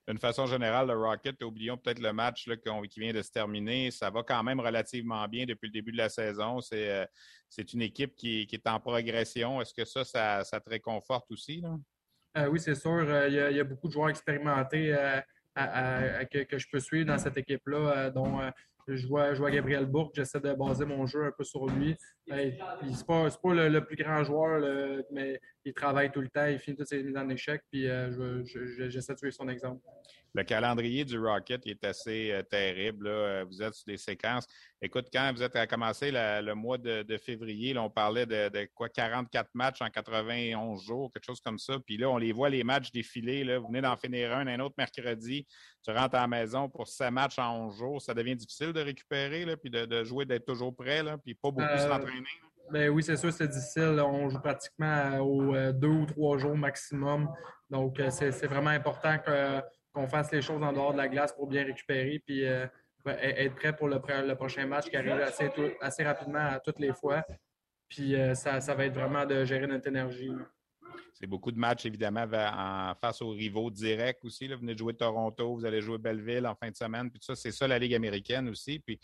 d'une 0.07 0.19
façon 0.19 0.45
générale, 0.45 0.87
le 0.87 0.95
Rocket, 0.95 1.41
oublions 1.43 1.77
peut-être 1.77 1.99
le 1.99 2.13
match 2.13 2.47
là, 2.47 2.55
qui 2.55 2.99
vient 2.99 3.13
de 3.13 3.21
se 3.21 3.29
terminer, 3.29 3.91
ça 3.91 4.09
va 4.09 4.23
quand 4.23 4.41
même 4.41 4.59
relativement 4.59 5.27
bien 5.27 5.45
depuis 5.45 5.67
le 5.67 5.73
début 5.73 5.91
de 5.91 5.97
la 5.97 6.07
saison. 6.07 6.61
C'est, 6.61 6.89
euh, 6.89 7.05
une 7.73 7.81
équipe 7.81 8.15
qui, 8.15 8.47
est 8.49 8.67
en 8.67 8.79
progression. 8.79 9.61
Est-ce 9.61 9.73
que 9.73 9.83
ça, 9.83 10.43
ça, 10.43 10.59
te 10.61 10.69
réconforte 10.69 11.29
aussi? 11.31 11.61
Euh, 12.37 12.47
oui, 12.47 12.59
c'est 12.59 12.75
sûr. 12.75 12.91
Euh, 12.91 13.27
il 13.27 13.55
y, 13.55 13.59
a, 13.59 13.63
beaucoup 13.65 13.87
de 13.87 13.93
joueurs 13.93 14.09
expérimentés 14.09 14.95
que, 15.55 16.57
je 16.57 16.65
peux 16.71 16.79
suivre 16.79 17.07
dans 17.07 17.17
cette 17.17 17.37
équipe-là, 17.37 18.09
dont 18.09 18.39
je 18.87 19.05
vois, 19.05 19.33
je 19.33 19.39
vois 19.39 19.51
Gabriel 19.51 19.85
Bourque, 19.85 20.15
j'essaie 20.15 20.39
de 20.39 20.53
baser 20.53 20.85
mon 20.85 21.05
jeu 21.05 21.25
un 21.25 21.31
peu 21.37 21.43
sur 21.43 21.65
lui. 21.65 21.97
Ce 22.27 22.33
c'est 22.33 23.05
pas, 23.05 23.29
pas 23.29 23.53
le, 23.53 23.81
plus 23.81 23.97
grand 23.97 24.23
joueur, 24.23 25.03
mais 25.11 25.41
il 25.67 25.73
travaille 25.73 26.11
tout 26.11 26.21
le 26.21 26.29
temps, 26.29 26.45
il 26.45 26.59
finit 26.59 26.77
toutes 26.77 26.87
ses 26.87 27.03
mises 27.03 27.17
en 27.17 27.27
échec, 27.29 27.61
puis 27.71 27.87
j'essaie 28.89 29.13
de 29.13 29.17
suivre 29.17 29.33
son 29.33 29.49
exemple. 29.49 29.81
Le 30.37 30.43
calendrier 30.43 31.03
du 31.03 31.17
Rocket 31.17 31.65
est 31.65 31.83
assez 31.83 32.31
euh, 32.31 32.43
terrible. 32.43 33.07
Euh, 33.07 33.43
vous 33.45 33.63
êtes 33.63 33.73
sur 33.73 33.85
des 33.87 33.97
séquences. 33.97 34.45
Écoute, 34.79 35.07
quand 35.11 35.33
vous 35.33 35.41
êtes 35.41 35.55
à 35.55 35.65
commencer 35.65 36.11
le 36.11 36.53
mois 36.53 36.77
de, 36.77 37.17
février, 37.17 37.75
on 37.75 37.89
parlait 37.89 38.27
de, 38.27 38.69
quoi 38.75 38.87
44 38.87 39.49
matchs 39.55 39.81
en 39.81 39.89
91 39.89 40.83
jours, 40.83 41.11
quelque 41.11 41.25
chose 41.25 41.41
comme 41.41 41.57
ça. 41.57 41.79
Puis 41.83 41.97
là, 41.97 42.11
on 42.11 42.17
les 42.17 42.33
voit 42.33 42.49
les 42.49 42.63
matchs 42.63 42.91
défiler. 42.91 43.43
Là. 43.43 43.57
Vous 43.57 43.67
venez 43.67 43.81
d'en 43.81 43.97
finir 43.97 44.31
un, 44.31 44.45
un 44.45 44.59
autre 44.59 44.75
mercredi. 44.77 45.47
Tu 45.83 45.89
rentres 45.91 46.13
à 46.13 46.21
la 46.21 46.27
maison 46.27 46.69
pour 46.69 46.87
7 46.87 47.09
matchs 47.09 47.39
en 47.39 47.65
11 47.69 47.75
jours. 47.75 48.01
Ça 48.01 48.13
devient 48.13 48.35
difficile 48.35 48.73
de 48.73 48.81
récupérer, 48.81 49.43
là, 49.43 49.57
puis 49.57 49.71
de, 49.71 50.03
jouer, 50.03 50.25
d'être 50.25 50.45
toujours 50.45 50.75
prêt, 50.75 51.01
là, 51.01 51.17
puis 51.17 51.33
pas 51.33 51.49
beaucoup 51.49 51.63
euh, 51.63 51.77
s'entraîner. 51.79 52.27
Ben 52.71 52.89
oui, 52.89 53.01
c'est 53.03 53.17
sûr, 53.17 53.31
c'est 53.31 53.47
difficile. 53.47 54.01
On 54.05 54.29
joue 54.29 54.39
pratiquement 54.39 55.19
aux 55.19 55.53
deux 55.71 55.87
ou 55.87 56.05
trois 56.05 56.37
jours 56.37 56.57
maximum. 56.57 57.29
Donc, 57.69 58.01
c'est 58.09 58.47
vraiment 58.47 58.69
important 58.69 59.17
qu'on 59.93 60.07
fasse 60.07 60.31
les 60.31 60.41
choses 60.41 60.61
en 60.63 60.73
dehors 60.73 60.93
de 60.93 60.97
la 60.97 61.07
glace 61.07 61.33
pour 61.33 61.47
bien 61.47 61.63
récupérer 61.63 62.21
puis 62.25 62.45
euh, 62.45 62.65
être 63.05 63.55
prêt 63.55 63.75
pour 63.75 63.87
le, 63.87 63.99
prochain 64.35 64.65
match 64.65 64.89
qui 64.89 64.97
arrive 64.97 65.19
assez, 65.81 66.03
rapidement 66.03 66.45
à 66.45 66.59
toutes 66.59 66.79
les 66.79 66.93
fois. 66.93 67.23
Puis 67.89 68.15
euh, 68.15 68.35
ça, 68.35 68.59
va 68.59 68.85
être 68.85 68.93
vraiment 68.93 69.25
de 69.25 69.45
gérer 69.45 69.67
notre 69.67 69.87
énergie. 69.87 70.31
C'est 71.13 71.27
beaucoup 71.27 71.51
de 71.51 71.57
matchs, 71.57 71.85
évidemment, 71.85 72.25
en 72.31 72.93
face 73.01 73.21
aux 73.21 73.31
rivaux 73.31 73.71
directs 73.71 74.23
aussi. 74.23 74.47
Vous 74.47 74.59
venez 74.59 74.73
de 74.73 74.79
jouer 74.79 74.93
Toronto, 74.93 75.55
vous 75.55 75.65
allez 75.65 75.81
jouer 75.81 75.97
Belleville 75.97 76.45
en 76.45 76.55
fin 76.55 76.69
de 76.69 76.75
semaine. 76.75 77.09
Puis 77.09 77.19
ça, 77.23 77.35
c'est 77.35 77.51
ça 77.51 77.67
la 77.67 77.79
Ligue 77.79 77.95
américaine 77.95 78.49
aussi. 78.49 78.79
Puis 78.79 78.99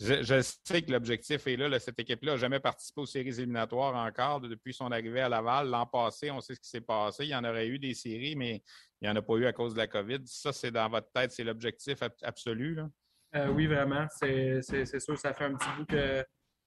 Je, 0.00 0.40
sais 0.64 0.82
que 0.82 0.90
l'objectif 0.90 1.46
est 1.46 1.56
là. 1.56 1.78
cette 1.78 1.98
équipe-là 1.98 2.32
n'a 2.32 2.36
jamais 2.36 2.58
participé 2.58 3.00
aux 3.00 3.06
séries 3.06 3.38
éliminatoires 3.38 3.94
encore 3.94 4.40
depuis 4.40 4.74
son 4.74 4.90
arrivée 4.90 5.20
à 5.20 5.28
Laval. 5.28 5.68
L'an 5.68 5.86
passé, 5.86 6.30
on 6.30 6.40
sait 6.40 6.54
ce 6.54 6.60
qui 6.60 6.68
s'est 6.68 6.80
passé. 6.80 7.24
Il 7.24 7.30
y 7.30 7.36
en 7.36 7.44
aurait 7.44 7.68
eu 7.68 7.78
des 7.78 7.94
séries, 7.94 8.34
mais 8.34 8.62
il 9.00 9.08
n'y 9.08 9.08
en 9.08 9.16
a 9.16 9.22
pas 9.22 9.34
eu 9.34 9.46
à 9.46 9.52
cause 9.52 9.74
de 9.74 9.78
la 9.78 9.86
COVID. 9.86 10.20
Ça, 10.26 10.52
c'est 10.52 10.72
dans 10.72 10.88
votre 10.88 11.10
tête, 11.12 11.30
c'est 11.30 11.44
l'objectif 11.44 11.98
absolu. 12.22 12.80
Euh, 13.36 13.48
oui, 13.48 13.66
vraiment. 13.66 14.06
C'est 14.10 14.62
sûr, 14.62 15.16
ça 15.16 15.32
fait 15.32 15.44
un 15.44 15.54
petit 15.54 15.68
bout 15.76 15.86
que 15.86 16.24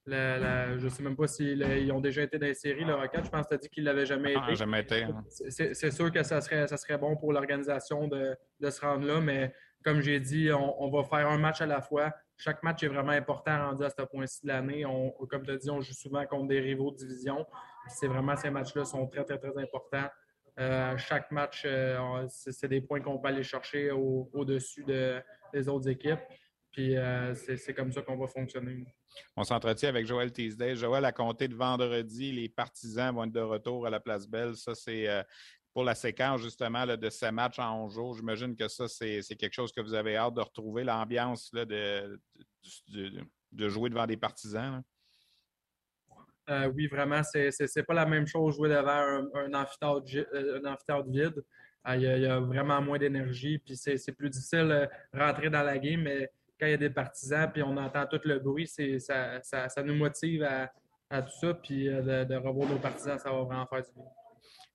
je 0.10 0.84
ne 0.84 0.89
sais 0.89 1.03
même 1.03 1.15
pas 1.15 1.27
s'ils 1.27 1.91
ont 1.91 2.00
déjà 2.00 2.24
été 2.24 2.39
dans 2.39 2.46
les 2.46 2.53
séries, 2.53 2.86
le 2.86 2.96
Rocket. 2.96 3.25
Je 3.25 3.29
pense 3.29 3.43
que 3.43 3.50
tu 3.50 3.55
as 3.55 3.57
dit 3.57 3.69
qu'ils 3.69 3.84
ne 3.84 3.89
l'avaient 3.89 4.05
jamais 4.05 4.34
ah, 4.38 4.46
été. 4.46 4.55
jamais 4.55 4.81
été. 4.81 5.03
Hein. 5.03 5.24
C'est 5.29 5.91
sûr 5.91 6.12
que 6.12 6.24
ça 6.24 6.41
serait, 6.41 6.67
ça 6.67 6.77
serait 6.77 6.98
bon 6.98 7.17
pour 7.17 7.34
l'organisation 7.34 8.07
de, 8.07 8.38
se 8.69 8.81
rendre 8.81 9.05
là, 9.05 9.19
mais 9.19 9.53
comme 9.84 10.01
j'ai 10.01 10.19
dit, 10.19 10.50
on, 10.51 10.89
va 10.89 11.03
faire 11.03 11.29
un 11.29 11.38
match 11.38 11.62
à 11.62 11.65
la 11.65 11.81
fois. 11.81 12.13
Chaque 12.38 12.62
match 12.62 12.84
est 12.84 12.88
vraiment 12.88 13.12
important 13.12 13.70
rendu 13.70 13.84
à 13.84 13.89
ce 13.89 14.03
point-ci 14.03 14.44
de 14.44 14.48
l'année. 14.50 14.84
Comme 15.29 15.44
tu 15.44 15.51
as 15.51 15.58
dit, 15.58 15.70
on 15.72 15.82
joue 15.82 15.94
souvent 15.94 16.25
contre 16.25 16.48
des 16.48 16.60
rivaux 16.60 16.91
de 16.91 16.98
division. 16.98 17.46
C'est 17.89 18.08
vraiment 18.08 18.36
ces 18.36 18.51
matchs-là 18.51 18.86
sont 18.86 19.08
très, 19.08 19.24
très, 19.24 19.39
très 19.39 19.58
importants. 19.58 20.08
Euh, 20.60 20.98
chaque 20.98 21.32
match, 21.32 21.63
euh, 21.65 22.25
c'est 22.29 22.67
des 22.67 22.82
points 22.82 23.00
qu'on 23.00 23.20
peut 23.20 23.27
aller 23.27 23.44
chercher 23.44 23.91
au-dessus 23.91 24.84
des 24.84 25.70
autres 25.70 25.89
équipes. 25.89 26.20
Puis 26.72 26.96
euh, 26.96 27.34
c'est 27.34 27.74
comme 27.74 27.91
ça 27.91 28.03
qu'on 28.03 28.17
va 28.17 28.27
fonctionner. 28.27 28.86
On 29.36 29.44
s'entretient 29.44 29.89
avec 29.89 30.06
Joël 30.06 30.32
Teasdale. 30.32 30.75
Joël 30.75 31.06
a 31.06 31.12
compté 31.12 31.48
de 31.48 31.56
vendredi. 31.56 32.32
Les 32.32 32.50
partisans 32.50 33.15
vont 33.15 33.24
être 33.24 33.32
de 33.32 33.39
retour 33.39 33.88
à 33.88 33.89
la 33.89 34.00
Place 34.00 34.27
Belle. 34.27 34.56
Ça, 34.56 34.75
c'est 34.75 35.08
pour 35.77 35.84
la 35.84 35.93
séquence 35.93 36.41
justement 36.41 36.88
de 36.88 37.10
ces 37.12 37.29
matchs 37.29 37.60
en 37.60 37.84
11 37.84 37.93
jours. 37.93 38.15
J'imagine 38.15 38.55
que 38.55 38.67
ça, 38.67 38.88
c'est 38.88 39.22
quelque 39.38 39.53
chose 39.53 39.72
que 39.72 39.79
vous 39.79 39.93
avez 39.93 40.17
hâte 40.17 40.34
de 40.34 40.41
retrouver, 40.41 40.84
l'ambiance 40.84 41.51
de, 41.51 42.19
de, 43.51 43.69
jouer 43.69 43.91
devant 43.91 44.07
des 44.07 44.17
partisans. 44.17 44.81
Euh, 46.50 46.72
oui, 46.74 46.88
vraiment, 46.88 47.22
c'est 47.22 47.84
pas 47.84 47.93
la 47.93 48.07
même 48.07 48.25
chose 48.25 48.55
jouer 48.55 48.69
devant 48.69 48.89
un, 48.89 49.27
un, 49.36 49.53
amphithéâtre, 49.53 51.07
vide. 51.10 51.46
Il 51.89 52.01
y, 52.01 52.25
a, 52.25 52.39
vraiment 52.39 52.81
moins 52.81 52.98
d'énergie, 52.98 53.60
puis 53.60 53.75
c'est 53.77 54.12
plus 54.13 54.31
difficile 54.31 54.89
de 55.13 55.19
rentrer 55.19 55.51
dans 55.51 55.62
la 55.62 55.77
game, 55.77 56.01
mais 56.01 56.31
quand 56.60 56.65
il 56.65 56.72
y 56.72 56.74
a 56.74 56.77
des 56.77 56.89
partisans, 56.89 57.51
puis 57.53 57.62
on 57.62 57.77
entend 57.77 58.07
tout 58.07 58.22
le 58.25 58.39
bruit, 58.39 58.65
ça, 58.65 59.84
nous 59.84 59.96
motive 59.96 60.41
à, 60.41 61.22
tout 61.22 61.38
ça, 61.39 61.53
puis 61.53 61.88
euh, 61.88 62.25
de, 62.25 62.36
revoir 62.36 62.67
nos 62.67 62.79
partisans, 62.79 63.19
ça 63.19 63.31
va 63.31 63.43
vraiment 63.43 63.67
faire 63.67 63.84
du 63.84 63.91
bien. 63.93 64.05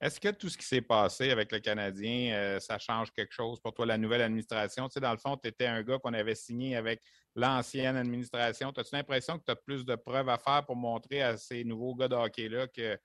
Est-ce 0.01 0.19
que 0.19 0.29
tout 0.31 0.49
ce 0.49 0.59
qui 0.59 0.67
s'est 0.67 0.81
passé 0.81 1.31
avec 1.31 1.53
le 1.53 1.61
Canadien, 1.61 2.35
euh, 2.35 2.59
ça 2.59 2.79
change 2.79 3.13
quelque 3.13 3.33
chose 3.33 3.61
pour 3.61 3.73
toi, 3.73 3.87
la 3.87 3.99
nouvelle 3.99 4.23
administration? 4.23 4.89
Tu 4.89 4.95
sais, 4.95 5.01
dans 5.01 5.13
le 5.13 5.19
fond, 5.19 5.37
tu 5.37 5.49
étais 5.49 5.67
un 5.67 5.83
gars 5.83 5.99
qu'on 5.99 6.13
avait 6.13 6.35
signé 6.35 6.75
avec 6.77 7.01
l'ancienne 7.37 7.97
administration. 7.97 8.71
As-tu 8.71 8.95
l'impression 8.95 9.39
que 9.39 9.45
tu 9.45 9.53
as 9.53 9.57
plus 9.57 9.85
de 9.85 9.95
preuves 9.95 10.29
à 10.29 10.39
faire 10.39 10.65
pour 10.67 10.77
montrer 10.77 11.23
à 11.23 11.37
ces 11.37 11.63
nouveaux 11.65 11.95
gars 11.95 12.09
de 12.09 12.17
hockey-là 12.17 12.67
que 12.67 12.99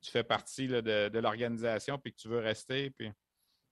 tu 0.00 0.10
fais 0.10 0.22
partie 0.22 0.68
de, 0.68 1.18
l'organisation 1.18 1.98
puis 1.98 2.12
que 2.12 2.18
tu 2.18 2.28
veux 2.28 2.38
rester? 2.38 2.92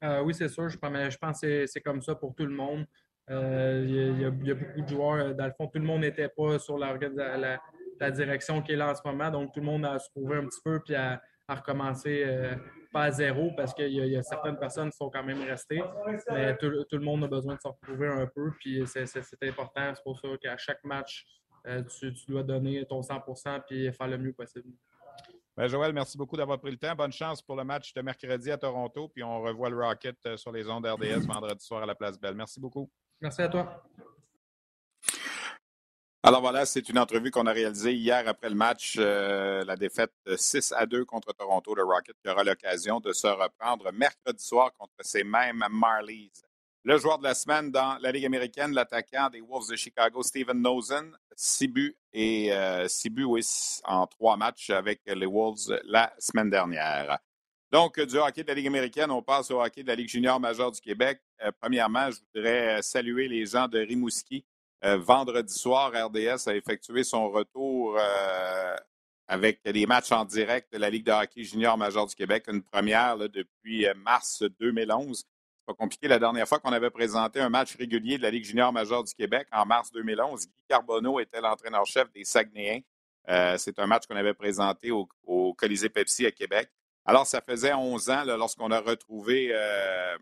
Euh, 0.03 0.21
oui, 0.23 0.35
c'est 0.35 0.49
sûr. 0.49 0.69
Je, 0.69 0.77
je 0.77 1.19
pense 1.19 1.41
que 1.41 1.67
c'est 1.67 1.81
comme 1.81 2.03
ça 2.03 2.15
pour 2.15 2.35
tout 2.35 2.47
le 2.47 2.55
monde. 2.55 2.87
Euh, 3.31 3.85
il 3.87 4.21
y, 4.21 4.25
a 4.25 4.55
beaucoup 4.55 4.81
de 4.81 4.89
joueurs. 4.89 5.35
Dans 5.35 5.47
le 5.47 5.53
fond, 5.53 5.69
tout 5.69 5.79
le 5.79 5.85
monde 5.85 6.01
n'était 6.01 6.29
pas 6.29 6.59
sur 6.59 6.79
la, 6.79 6.99
direction 8.11 8.63
qui 8.63 8.73
est 8.73 8.77
là 8.77 8.91
en 8.91 8.95
ce 8.95 9.03
moment. 9.05 9.31
Donc, 9.31 9.55
tout 9.55 9.61
le 9.61 9.67
monde 9.67 9.85
a 9.85 9.99
se 9.99 10.11
prouver 10.11 10.37
un 10.39 10.47
petit 10.47 10.61
peu 10.65 10.81
puis 10.81 10.95
à, 10.95 11.23
recommencer 11.49 12.25
euh, 12.25 12.55
pas 12.93 13.05
à 13.05 13.11
zéro 13.11 13.53
parce 13.57 13.75
qu'il 13.75 13.93
y, 13.93 14.17
a 14.17 14.23
certaines 14.23 14.59
personnes 14.59 14.91
qui 14.91 14.97
sont 14.97 15.11
quand 15.11 15.25
même 15.25 15.43
restées. 15.43 15.83
Mais 16.31 16.57
tout, 16.57 16.69
le 16.69 17.01
monde 17.01 17.25
a 17.25 17.29
besoin 17.29 17.55
de 17.55 17.61
se 17.61 17.69
retrouver 17.69 18.09
un 18.09 18.27
peu. 18.27 18.53
Puis 18.59 18.83
c'est 18.87 19.49
important. 19.49 19.93
C'est 19.95 20.03
pour 20.03 20.19
ça 20.19 20.29
qu'à 20.41 20.57
chaque 20.57 20.85
match, 20.85 21.27
tu, 21.99 22.13
dois 22.29 22.43
donner 22.43 22.85
ton 22.87 23.01
100% 23.01 23.63
puis 23.67 23.93
faire 23.93 24.09
le 24.09 24.19
mieux 24.19 24.33
possible. 24.33 24.71
Ben, 25.57 25.69
Joël, 25.69 25.93
merci 25.93 26.17
beaucoup 26.17 26.37
d'avoir 26.37 26.59
pris 26.59 26.71
le 26.71 26.79
temps. 26.79 26.95
Bonne 26.95 27.13
chance 27.13 27.43
pour 27.43 27.57
le 27.57 27.65
match 27.65 27.93
de 27.93 28.01
mercredi 28.01 28.51
à 28.51 28.57
Toronto. 28.57 29.09
Puis 29.09 29.23
on 29.23 29.43
revoit 29.43 29.71
le 29.71 29.77
Rocket 29.77 30.37
sur 30.37 30.53
les 30.53 30.69
ondes 30.69 30.87
RDS 30.87 31.27
vendredi 31.27 31.65
soir 31.65 31.83
à 31.83 31.87
la 31.87 31.95
Place 31.95 32.19
Belle. 32.19 32.35
Merci 32.35 32.61
beaucoup. 32.61 32.91
Merci 33.21 33.43
à 33.43 33.49
toi. 33.49 33.83
Alors 36.25 36.41
voilà, 36.41 36.65
c'est 36.67 36.89
une 36.89 37.01
entrevue 37.01 37.33
qu'on 37.33 37.47
a 37.47 37.53
réalisée 37.53 37.95
hier 37.95 38.29
après 38.29 38.49
le 38.49 38.55
match, 38.55 38.95
euh, 38.97 39.65
la 39.65 39.75
défaite 39.75 40.13
de 40.25 40.37
6 40.37 40.73
à 40.77 40.87
2 40.87 41.05
contre 41.05 41.33
Toronto. 41.33 41.75
Le 41.75 41.83
Rocket 41.83 42.15
qui 42.23 42.31
aura 42.31 42.45
l'occasion 42.45 43.01
de 43.01 43.13
se 43.13 43.27
reprendre 43.27 43.91
mercredi 43.93 44.45
soir 44.45 44.73
contre 44.79 44.95
ces 45.01 45.25
mêmes 45.25 45.65
Marlies. 45.69 46.31
Le 46.85 46.97
joueur 46.97 47.19
de 47.19 47.25
la 47.25 47.35
semaine 47.35 47.73
dans 47.73 47.99
la 48.01 48.13
Ligue 48.13 48.25
américaine, 48.25 48.73
l'attaquant 48.73 49.31
des 49.31 49.41
Wolves 49.41 49.69
de 49.69 49.75
Chicago, 49.75 50.23
Steven 50.23 50.63
Nosen, 50.63 51.13
6 51.35 51.67
buts 51.67 51.97
et 52.13 52.53
euh, 52.53 52.87
en 53.85 54.07
trois 54.07 54.37
matchs 54.37 54.71
avec 54.71 55.01
les 55.05 55.27
Wolves 55.27 55.77
la 55.85 56.15
semaine 56.21 56.51
dernière. 56.51 57.19
Donc, 57.73 57.99
du 57.99 58.19
hockey 58.19 58.45
de 58.45 58.49
la 58.49 58.55
Ligue 58.55 58.69
américaine, 58.69 59.11
on 59.11 59.23
passe 59.23 59.51
au 59.51 59.61
hockey 59.61 59.83
de 59.83 59.89
la 59.89 59.97
Ligue 59.97 60.09
junior 60.09 60.39
majeure 60.39 60.71
du 60.71 60.81
Québec. 60.81 61.21
Euh, 61.43 61.51
premièrement, 61.61 62.09
je 62.13 62.19
voudrais 62.33 62.81
saluer 62.81 63.27
les 63.27 63.45
gens 63.45 63.67
de 63.67 63.81
Rimouski. 63.81 64.45
Euh, 64.85 64.97
vendredi 64.99 65.55
soir, 65.55 65.93
RDS 65.93 66.49
a 66.49 66.55
effectué 66.55 67.05
son 67.05 67.31
retour 67.31 67.99
avec 69.29 69.63
des 69.65 69.87
matchs 69.87 70.13
en 70.13 70.25
direct 70.25 70.73
de 70.73 70.79
la 70.79 70.91
Ligue 70.91 71.07
de 71.07 71.13
hockey 71.13 71.45
junior 71.45 71.79
majeure 71.79 72.07
du 72.07 72.15
Québec, 72.15 72.45
une 72.49 72.63
première 72.63 73.17
depuis 73.17 73.87
mars 73.97 74.43
2011. 74.61 75.19
C'est 75.19 75.67
pas 75.67 75.75
compliqué. 75.75 76.09
La 76.09 76.19
dernière 76.19 76.49
fois 76.49 76.59
qu'on 76.59 76.73
avait 76.73 76.91
présenté 76.91 77.41
un 77.41 77.49
match 77.49 77.77
régulier 77.77 78.19
de 78.19 78.23
la 78.23 78.31
Ligue 78.31 78.45
junior 78.45 78.73
majeure 78.73 79.05
du 79.05 79.15
Québec, 79.15 79.47
en 79.53 79.65
mars 79.65 79.93
2011, 79.93 80.47
Guy 80.47 80.65
Carbonneau 80.69 81.21
était 81.21 81.41
l'entraîneur-chef 81.41 82.11
des 82.13 82.25
Saguenayens. 82.25 82.81
C'est 83.57 83.79
un 83.79 83.87
match 83.87 84.07
qu'on 84.07 84.17
avait 84.17 84.35
présenté 84.35 84.91
au, 84.91 85.07
Colisée 85.55 85.89
Pepsi 85.89 86.27
à 86.27 86.33
Québec. 86.33 86.69
Alors, 87.05 87.27
ça 87.27 87.41
faisait 87.41 87.75
11 87.75 88.11
ans 88.11 88.25
lorsqu'on 88.25 88.71
a 88.71 88.81
retrouvé 88.81 89.51
euh, 89.53 90.17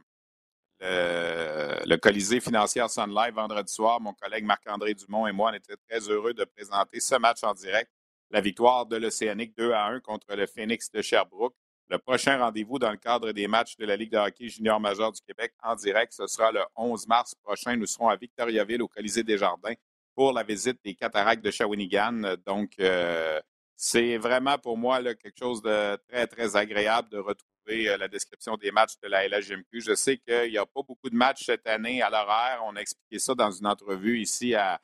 le, 0.80 1.96
Colisée 1.96 2.40
financier 2.40 2.82
Sun 2.88 3.14
Live 3.14 3.34
vendredi 3.34 3.72
soir. 3.72 4.00
Mon 4.00 4.12
collègue 4.14 4.44
Marc-André 4.44 4.94
Dumont 4.94 5.26
et 5.26 5.32
moi, 5.32 5.50
on 5.52 5.54
était 5.54 5.76
très 5.88 6.00
heureux 6.08 6.34
de 6.34 6.44
présenter 6.44 7.00
ce 7.00 7.14
match 7.16 7.42
en 7.42 7.54
direct. 7.54 7.90
La 8.30 8.40
victoire 8.40 8.86
de 8.86 8.96
l'Océanique 8.96 9.56
2 9.56 9.72
à 9.72 9.86
1 9.86 10.00
contre 10.00 10.34
le 10.34 10.46
Phoenix 10.46 10.90
de 10.90 11.02
Sherbrooke. 11.02 11.54
Le 11.88 11.98
prochain 11.98 12.38
rendez-vous 12.38 12.78
dans 12.78 12.92
le 12.92 12.96
cadre 12.96 13.32
des 13.32 13.48
matchs 13.48 13.76
de 13.76 13.84
la 13.84 13.96
Ligue 13.96 14.12
de 14.12 14.18
hockey 14.18 14.48
junior 14.48 14.78
majeur 14.78 15.10
du 15.10 15.20
Québec 15.22 15.52
en 15.60 15.74
direct, 15.74 16.12
ce 16.12 16.28
sera 16.28 16.52
le 16.52 16.60
11 16.76 17.08
mars 17.08 17.34
prochain. 17.42 17.76
Nous 17.76 17.86
serons 17.86 18.08
à 18.08 18.14
Victoriaville 18.14 18.80
au 18.80 18.86
Colisée 18.86 19.24
des 19.24 19.36
Jardins 19.36 19.74
pour 20.14 20.32
la 20.32 20.44
visite 20.44 20.78
des 20.84 20.94
cataractes 20.94 21.44
de 21.44 21.50
Shawinigan. 21.50 22.36
Donc, 22.46 22.74
euh, 22.78 23.40
c'est 23.82 24.18
vraiment 24.18 24.58
pour 24.58 24.76
moi 24.76 25.02
quelque 25.02 25.38
chose 25.38 25.62
de 25.62 25.96
très, 26.06 26.26
très 26.26 26.54
agréable 26.54 27.08
de 27.08 27.16
retrouver 27.16 27.88
euh, 27.88 27.96
la 27.96 28.08
description 28.08 28.58
des 28.58 28.70
matchs 28.70 28.92
de 29.02 29.08
la 29.08 29.26
LHMQ. 29.26 29.80
Je 29.80 29.94
sais 29.94 30.18
qu'il 30.18 30.50
n'y 30.50 30.58
a 30.58 30.66
pas 30.66 30.82
beaucoup 30.86 31.08
de 31.08 31.16
matchs 31.16 31.46
cette 31.46 31.66
année 31.66 32.02
à 32.02 32.10
l'horaire. 32.10 32.62
On 32.66 32.76
a 32.76 32.80
expliqué 32.80 33.18
ça 33.18 33.34
dans 33.34 33.50
une 33.50 33.66
entrevue 33.66 34.20
ici 34.20 34.54
à, 34.54 34.78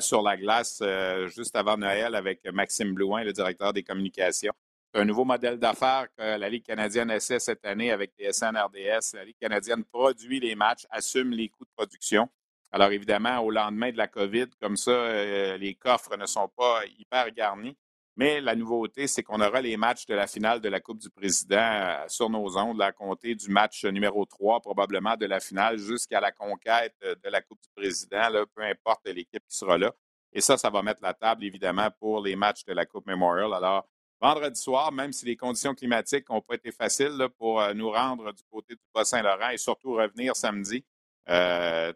Sur 0.00 0.20
la 0.20 0.36
glace 0.36 0.80
euh, 0.82 1.28
juste 1.28 1.56
avant 1.56 1.78
Noël 1.78 2.14
avec 2.14 2.44
Maxime 2.52 2.92
Blouin, 2.92 3.24
le 3.24 3.32
directeur 3.32 3.72
des 3.72 3.82
communications. 3.82 4.52
C'est 4.92 5.00
un 5.00 5.06
nouveau 5.06 5.24
modèle 5.24 5.58
d'affaires 5.58 6.08
que 6.14 6.36
la 6.36 6.48
Ligue 6.50 6.66
canadienne 6.66 7.10
essaie 7.10 7.40
cette 7.40 7.64
année 7.64 7.90
avec 7.90 8.12
les 8.18 8.34
SNRDS. 8.34 9.14
La 9.14 9.24
Ligue 9.24 9.38
canadienne 9.40 9.82
produit 9.82 10.40
les 10.40 10.54
matchs, 10.56 10.84
assume 10.90 11.30
les 11.30 11.48
coûts 11.48 11.64
de 11.64 11.72
production. 11.74 12.28
Alors 12.70 12.90
évidemment, 12.90 13.38
au 13.38 13.50
lendemain 13.50 13.92
de 13.92 13.96
la 13.96 14.08
COVID, 14.08 14.48
comme 14.60 14.76
ça, 14.76 14.90
euh, 14.90 15.56
les 15.56 15.74
coffres 15.74 16.18
ne 16.18 16.26
sont 16.26 16.48
pas 16.54 16.82
hyper 16.98 17.30
garnis. 17.30 17.78
Mais 18.16 18.40
la 18.40 18.54
nouveauté, 18.54 19.06
c'est 19.06 19.22
qu'on 19.22 19.40
aura 19.40 19.60
les 19.60 19.76
matchs 19.76 20.04
de 20.06 20.14
la 20.14 20.26
finale 20.26 20.60
de 20.60 20.68
la 20.68 20.80
Coupe 20.80 20.98
du 20.98 21.08
Président 21.08 21.56
euh, 21.58 22.04
sur 22.08 22.28
nos 22.28 22.58
ondes, 22.58 22.82
à 22.82 22.92
compter 22.92 23.34
du 23.34 23.48
match 23.48 23.84
numéro 23.86 24.26
3, 24.26 24.60
probablement 24.60 25.16
de 25.16 25.26
la 25.26 25.40
finale, 25.40 25.78
jusqu'à 25.78 26.20
la 26.20 26.30
conquête 26.30 26.94
de 27.02 27.28
la 27.30 27.40
Coupe 27.40 27.60
du 27.62 27.68
Président, 27.74 28.28
peu 28.54 28.62
importe 28.62 29.06
l'équipe 29.06 29.42
qui 29.48 29.56
sera 29.56 29.78
là. 29.78 29.92
Et 30.32 30.40
ça, 30.40 30.56
ça 30.56 30.70
va 30.70 30.82
mettre 30.82 31.02
la 31.02 31.14
table, 31.14 31.44
évidemment, 31.44 31.88
pour 31.98 32.22
les 32.22 32.36
matchs 32.36 32.64
de 32.64 32.72
la 32.72 32.86
Coupe 32.86 33.06
Memorial. 33.06 33.52
Alors, 33.52 33.86
vendredi 34.20 34.58
soir, 34.58 34.90
même 34.92 35.12
si 35.12 35.26
les 35.26 35.36
conditions 35.36 35.74
climatiques 35.74 36.28
n'ont 36.30 36.40
pas 36.40 36.54
été 36.54 36.72
faciles 36.72 37.28
pour 37.38 37.60
euh, 37.60 37.74
nous 37.74 37.90
rendre 37.90 38.32
du 38.32 38.42
côté 38.50 38.74
du 38.74 38.82
Bas-Saint-Laurent 38.94 39.50
et 39.50 39.58
surtout 39.58 39.94
revenir 39.94 40.34
samedi, 40.34 40.84
euh, 41.28 41.92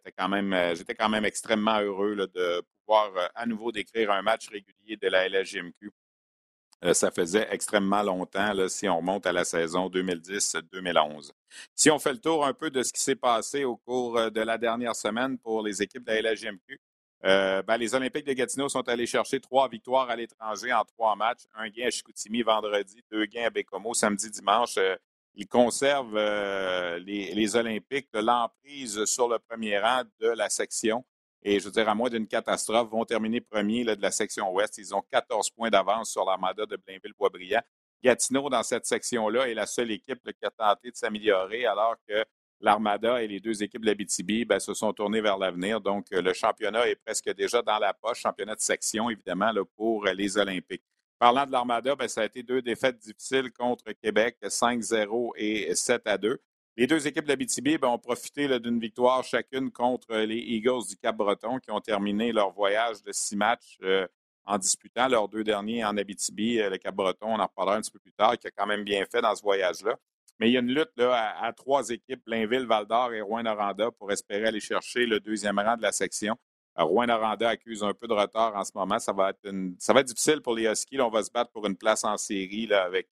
j'étais 0.77 0.95
quand 0.95 1.09
même 1.09 1.25
extrêmement 1.25 1.81
heureux 1.81 2.15
de 2.15 2.63
pouvoir 2.85 3.11
à 3.35 3.47
nouveau 3.47 3.73
décrire 3.73 4.11
un 4.13 4.23
match 4.23 4.49
régulier 4.49 4.97
de 4.97 5.09
la 5.09 5.25
euh, 5.25 5.91
ça 6.95 7.11
faisait 7.11 7.47
extrêmement 7.51 8.03
longtemps 8.03 8.53
si 8.69 8.89
on 8.89 8.99
remonte 8.99 9.27
à 9.27 9.33
la 9.33 9.45
saison 9.45 9.89
2010-2011. 9.89 11.31
Si 11.75 11.91
on 11.91 11.99
fait 11.99 12.13
le 12.13 12.21
tour 12.21 12.45
un 12.45 12.53
peu 12.53 12.71
de 12.71 12.83
ce 12.83 12.93
qui 12.93 13.01
s'est 13.01 13.17
passé 13.17 13.65
au 13.65 13.77
cours 13.77 14.17
euh, 14.19 14.31
de 14.31 14.41
la 14.41 14.59
dernière 14.59 14.95
semaine 14.95 15.39
pour 15.39 15.63
les 15.63 15.83
équipes 15.83 16.05
de 16.05 16.13
la 16.13 16.33
LHGMQ, 16.33 16.81
euh, 17.25 17.63
ben, 17.63 17.77
les 17.77 17.95
Olympiques 17.95 18.27
de 18.27 18.33
Gatineau 18.35 18.69
sont 18.69 18.87
allés 18.89 19.07
chercher 19.07 19.41
trois 19.41 19.69
victoires 19.69 20.11
à 20.11 20.17
l'étranger 20.17 20.73
en 20.73 20.85
trois 20.85 21.17
matchs. 21.17 21.45
Un 21.55 21.69
gain 21.71 21.87
à 21.87 21.91
Chicoutimi 21.91 22.43
vendredi, 22.43 23.03
deux 23.11 23.25
gains 23.27 23.47
à 23.47 23.51
Bécomo 23.51 23.95
samedi, 23.95 24.31
dimanche. 24.31 24.79
ils 25.35 25.49
conservent 25.49 26.19
les, 26.99 27.57
Olympiques 27.57 28.09
l'emprise 28.13 29.05
sur 29.07 29.29
le 29.29 29.39
premier 29.39 29.79
rang 29.79 30.03
de 30.21 30.29
la 30.29 30.49
section 30.51 31.05
et 31.49 31.61
je 31.61 31.67
veux 31.67 31.71
dire, 31.71 31.89
à 31.89 31.95
moins 31.95 32.11
d'une 32.11 32.27
catastrophe, 32.27 32.91
vont 32.91 33.05
terminer 33.05 33.41
premier 33.41 33.85
de 33.85 34.03
la 34.03 34.11
section 34.11 34.53
ouest. 34.53 34.79
Ils 34.79 34.93
ont 34.93 35.03
14 35.13 35.51
points 35.51 35.71
d'avance 35.71 36.11
sur 36.11 36.25
l'armada 36.25 36.67
de 36.67 36.77
Blainville-Boisbriand. 36.77 37.63
Gatineau, 38.03 38.51
dans 38.51 38.65
cette 38.65 38.85
section-là, 38.85 39.49
est 39.49 39.55
la 39.55 39.67
seule 39.67 39.93
équipe 39.93 40.19
qui 40.25 40.45
a 40.45 40.51
tenté 40.51 40.91
de 40.91 40.97
s'améliorer, 40.97 41.65
alors 41.65 41.95
que 42.09 42.25
l'Armada 42.61 43.23
et 43.23 43.29
les 43.29 43.39
deux 43.39 43.63
équipes 43.63 43.83
de 43.83 43.87
l'Abitibi 43.87 44.45
ben, 44.45 44.59
se 44.59 44.75
sont 44.75 44.93
tournées 44.93 45.21
vers 45.21 45.39
l'avenir. 45.39 45.81
Donc, 45.81 46.07
le 46.11 46.33
championnat 46.33 46.89
est 46.89 46.97
presque 46.97 47.33
déjà 47.37 47.63
dans 47.63 47.79
la 47.79 47.95
poche, 47.95 48.23
championnat 48.23 48.57
de 48.57 48.61
section, 48.61 49.09
évidemment, 49.09 49.53
pour 49.77 50.05
les 50.05 50.37
Olympiques. 50.39 50.83
Parlant 51.17 51.47
de 51.47 51.53
l'Armada, 51.53 51.95
ben, 51.95 52.09
ça 52.09 52.23
a 52.23 52.25
été 52.25 52.43
deux 52.43 52.61
défaites 52.61 52.99
difficiles 52.99 53.53
contre 53.53 53.93
Québec, 54.03 54.37
5-0 54.43 55.31
et 55.37 55.73
7-2. 55.75 56.39
Les 56.79 56.87
deux 56.87 57.07
équipes 57.07 57.25
de 57.25 57.31
l'Abitibi 57.31 57.79
ben, 57.79 57.89
ont 57.89 57.99
profité 57.99 58.61
d'une 58.61 58.79
victoire 58.79 59.25
chacune 59.25 59.71
contre 59.71 60.15
les 60.15 60.37
Eagles 60.37 60.87
du 60.91 60.97
Cap-Breton 60.99 61.59
qui 61.59 61.71
ont 61.71 61.81
terminé 61.81 62.33
leur 62.33 62.53
voyage 62.53 63.03
de 63.03 63.13
six 63.13 63.35
matchs 63.35 63.79
euh, 63.83 64.07
en 64.45 64.59
disputant 64.59 65.09
leurs 65.09 65.27
deux 65.27 65.43
derniers 65.43 65.83
en 65.87 65.97
Abitibi. 65.97 66.61
Euh, 66.61 66.69
le 66.69 66.77
Cap-Breton, 66.77 67.29
on 67.29 67.41
en 67.41 67.47
reparlera 67.47 67.77
un 67.77 67.81
petit 67.81 67.91
peu 67.91 67.99
plus 67.99 68.13
tard, 68.13 68.37
qui 68.37 68.47
a 68.47 68.51
quand 68.51 68.67
même 68.67 68.85
bien 68.85 69.07
fait 69.11 69.23
dans 69.23 69.35
ce 69.35 69.41
voyage-là. 69.41 69.97
Mais 70.39 70.51
il 70.51 70.53
y 70.53 70.59
a 70.59 70.61
une 70.61 70.75
lutte 70.75 70.93
à, 71.01 71.51
trois 71.57 71.89
équipes, 71.89 72.23
Blainville, 72.27 72.67
Val-d'Or 72.67 73.15
et 73.15 73.23
Rouen-Noranda, 73.23 73.91
pour 73.93 74.13
espérer 74.13 74.49
aller 74.49 74.61
chercher 74.61 75.07
le 75.07 75.19
deuxième 75.19 75.59
rang 75.59 75.79
de 75.79 75.83
la 75.83 75.93
section. 75.93 76.37
Euh, 76.79 76.85
Rouen-Noranda 76.85 77.49
accuse 77.49 77.83
un 77.85 77.95
peu 77.95 78.07
de 78.07 78.13
retard 78.13 78.55
en 78.55 78.65
ce 78.65 78.73
moment. 78.75 78.99
Ça 78.99 79.15
va 79.15 79.31
être, 79.31 80.03
difficile 80.05 80.43
pour 80.43 80.55
les 80.55 80.67
Huskies. 80.67 81.01
on 81.01 81.09
va 81.09 81.23
se 81.23 81.31
battre 81.31 81.53
pour 81.53 81.65
une 81.65 81.77
place 81.79 82.05
en 82.05 82.19
série 82.19 82.71
avec, 82.71 83.09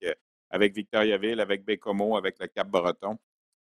avec 0.51 0.75
Victoriaville, 0.75 1.39
avec 1.41 1.65
Bécomo, 1.65 2.17
avec 2.17 2.41
le 2.41 2.49
Cap-Breton. 2.49 3.17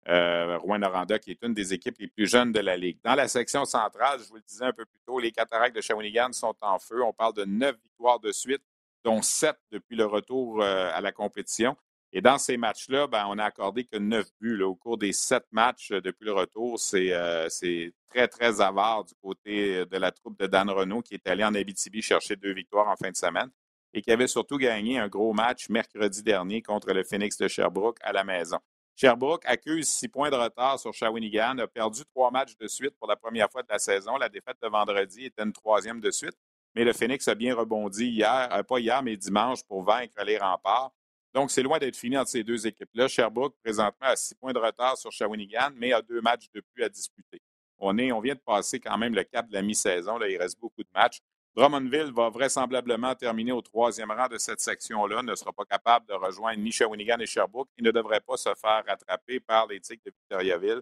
Euh, 0.09 0.59
Rouen-Noranda, 0.59 1.21
qui 1.21 1.31
est 1.31 1.43
une 1.45 1.55
des 1.55 1.73
équipes 1.73 1.97
les 2.01 2.09
plus 2.09 2.27
jeunes 2.27 2.51
de 2.51 2.59
la 2.59 2.77
Ligue. 2.77 2.99
Dans 3.05 3.15
la 3.15 3.29
section 3.29 3.65
centrale, 3.65 4.19
je 4.21 4.29
vous 4.29 4.35
le 4.35 4.43
disais 4.43 4.65
un 4.65 4.73
peu 4.73 4.85
plus 4.85 4.99
tôt, 5.07 5.21
les 5.21 5.31
Cataractes 5.31 5.77
de 5.77 5.81
Shawinigan 5.81 6.33
sont 6.33 6.57
en 6.61 6.81
feu. 6.81 7.05
On 7.05 7.13
parle 7.13 7.35
de 7.35 7.45
neuf 7.45 7.77
victoires 7.85 8.19
de 8.19 8.33
suite, 8.33 8.63
dont 9.05 9.23
sept 9.23 9.57
depuis 9.71 9.95
le 9.95 10.05
retour 10.05 10.61
euh, 10.61 10.91
à 10.93 11.01
la 11.01 11.13
compétition. 11.13 11.77
Et 12.13 12.21
dans 12.21 12.37
ces 12.37 12.57
matchs-là, 12.57 13.07
ben, 13.07 13.27
on 13.29 13.37
n'a 13.37 13.45
accordé 13.45 13.85
que 13.85 13.97
neuf 13.97 14.27
buts 14.41 14.61
au 14.63 14.75
cours 14.75 14.99
des 14.99 15.13
sept 15.13 15.45
matchs 15.53 15.93
euh, 15.93 16.01
depuis 16.01 16.25
le 16.25 16.33
retour. 16.33 16.81
C'est 16.81 17.93
très, 18.09 18.27
très 18.27 18.61
avare 18.61 19.05
du 19.05 19.15
côté 19.23 19.87
de 19.87 19.97
la 19.99 20.11
troupe 20.11 20.37
de 20.37 20.49
Dan 20.49 20.69
Renault 20.69 21.03
qui 21.03 21.15
est 21.15 21.29
allé 21.29 21.45
en 21.45 21.55
Abitibi 21.55 22.03
chercher 22.03 22.35
deux 22.35 22.53
victoires 22.53 22.89
en 22.89 22.97
fin 22.97 23.11
de 23.11 23.17
semaine 23.17 23.51
et 23.95 24.03
qui 24.03 24.11
avait 24.11 24.27
surtout 24.27 24.59
gagné 24.59 24.99
un 24.99 25.09
gros 25.09 25.33
match 25.33 25.69
mercredi 25.69 26.23
dernier 26.25 26.61
contre 26.61 26.93
le 26.93 27.05
Phoenix 27.05 27.37
de 27.37 27.47
Sherbrooke 27.47 27.99
à 28.03 28.13
la 28.13 28.25
maison. 28.25 28.59
Sherbrooke 29.03 29.43
accuse 29.47 29.89
six 29.89 30.07
points 30.07 30.31
de 30.31 30.37
retard 30.37 30.79
sur 30.79 30.95
Shawinigan, 30.95 31.59
a 31.59 31.67
perdu 31.67 32.05
trois 32.05 32.31
matchs 32.31 32.57
de 32.57 32.69
suite 32.69 32.97
pour 33.01 33.09
la 33.09 33.17
première 33.17 33.51
fois 33.51 33.65
de 33.65 33.69
la 33.69 33.81
saison. 33.81 34.17
La 34.17 34.29
défaite 34.29 34.59
de 34.63 34.69
vendredi 34.69 35.25
était 35.25 35.43
une 35.43 35.53
troisième 35.53 36.01
de 36.01 36.13
suite, 36.13 36.39
mais 36.77 36.85
le 36.85 36.93
Phoenix 36.93 37.27
a 37.27 37.35
bien 37.35 37.53
rebondi 37.53 38.07
hier, 38.07 38.49
euh, 38.53 38.63
pas 38.63 38.79
hier, 38.79 39.03
mais 39.03 39.17
dimanche 39.17 39.65
pour 39.65 39.83
vaincre 39.83 40.15
les 40.25 40.39
remparts. 40.39 40.93
Donc, 41.35 41.51
c'est 41.51 41.65
loin 41.65 41.81
d'être 41.81 41.97
fini 41.97 42.17
entre 42.17 42.31
ces 42.31 42.45
deux 42.45 42.65
équipes-là. 42.65 43.09
Sherbrooke, 43.09 43.57
présentement, 43.65 44.07
a 44.07 44.15
six 44.15 44.37
points 44.37 44.53
de 44.53 44.61
retard 44.61 44.97
sur 44.97 45.11
Shawinigan, 45.11 45.71
mais 45.75 45.93
a 45.93 46.01
deux 46.01 46.21
matchs 46.21 46.49
de 46.55 46.63
plus 46.73 46.85
à 46.85 46.89
disputer. 46.89 47.43
On, 47.81 47.99
est, 47.99 48.13
on 48.13 48.21
vient 48.21 48.37
de 48.37 48.41
passer 48.47 48.79
quand 48.79 48.97
même 48.99 49.17
le 49.17 49.25
cap 49.25 49.49
de 49.49 49.55
la 49.55 49.63
mi-saison. 49.63 50.17
il 50.21 50.37
reste 50.37 50.61
beaucoup 50.61 50.85
de 50.85 50.91
matchs. 50.95 51.19
Drummondville 51.55 52.13
va 52.13 52.31
vraisemblablement 52.31 53.15
terminer 53.15 53.53
au 53.53 53.61
troisième 53.61 54.11
rang 54.11 54.29
de 54.29 54.39
cette 54.39 54.61
section-là, 54.61 55.23
ne 55.23 55.35
sera 55.35 55.53
pas 55.53 55.67
capable 55.67 56.07
de 56.07 56.15
rejoindre 56.15 56.61
ni 56.61 56.73
Shawinigan 56.73 57.19
et 57.19 57.27
Sherbrooke 57.27 57.69
Il 57.77 57.85
ne 57.85 57.91
devrait 57.91 58.21
pas 58.21 58.39
se 58.39 58.49
faire 58.55 58.83
rattraper 58.87 59.39
par 59.39 59.67
les 59.67 59.79
Tigres 59.81 60.03
de 60.07 60.13
Victoriaville. 60.13 60.81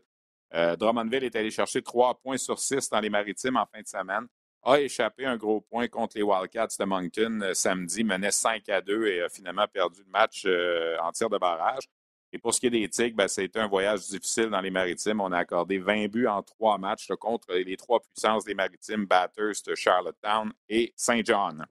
Euh, 0.55 0.77
Drummondville 0.77 1.25
est 1.25 1.35
allé 1.35 1.51
chercher 1.51 1.83
trois 1.83 2.15
points 2.15 2.39
sur 2.39 2.59
six 2.59 2.89
dans 2.89 3.01
les 3.01 3.11
maritimes 3.11 3.57
en 3.57 3.67
fin 3.67 3.81
de 3.83 3.87
semaine, 3.87 4.27
a 4.63 4.81
échappé 4.81 5.25
un 5.25 5.37
gros 5.37 5.61
point 5.61 5.89
contre 5.89 6.17
les 6.17 6.23
Wildcats 6.23 6.77
de 6.79 6.85
Moncton 6.85 7.41
euh, 7.43 7.55
samedi, 7.55 8.05
menait 8.05 8.31
5 8.31 8.69
à 8.69 8.81
2 8.81 9.07
et 9.07 9.23
a 9.23 9.29
finalement 9.29 9.67
perdu 9.67 10.03
le 10.05 10.11
match 10.11 10.43
euh, 10.47 10.97
en 11.03 11.13
tir 11.13 11.31
de 11.31 11.39
barrage. 11.39 11.85
Et 12.33 12.39
pour 12.39 12.55
ce 12.55 12.61
qui 12.61 12.67
est 12.67 12.71
des 12.71 12.89
Tigres, 12.89 13.17
ben, 13.17 13.29
ça 13.29 13.41
a 13.41 13.45
été 13.45 13.59
un 13.59 13.67
voyage 13.67 14.07
difficile 14.07 14.51
dans 14.51 14.61
les 14.61 14.71
maritimes. 14.71 15.21
On 15.21 15.33
a 15.33 15.39
accordé 15.39 15.79
20 15.79 16.09
buts 16.09 16.29
en 16.29 16.43
trois 16.43 16.79
matchs 16.79 17.09
contre 17.19 17.53
les 17.55 17.77
trois 17.77 18.01
puissances 18.01 18.45
des 18.45 18.55
maritimes, 18.55 19.05
Bathurst, 19.05 19.75
Charlottetown 19.75 20.53
et 20.69 20.93
Saint 20.97 21.23
John. 21.25 21.67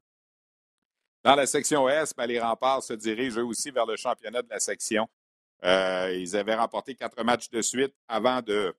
Dans 1.24 1.36
la 1.36 1.46
section 1.46 1.88
Est, 1.88 2.16
ben, 2.16 2.26
les 2.26 2.40
remparts 2.40 2.84
se 2.84 2.94
dirigent 2.94 3.40
eux 3.40 3.46
aussi 3.46 3.72
vers 3.72 3.86
le 3.86 3.96
championnat 3.96 4.42
de 4.42 4.50
la 4.50 4.60
section. 4.60 5.08
Euh, 5.64 6.16
ils 6.18 6.36
avaient 6.36 6.56
remporté 6.56 6.96
quatre 6.96 7.22
matchs 7.24 7.50
de 7.50 7.62
suite 7.62 7.94
avant 8.08 8.42
de 8.42 8.74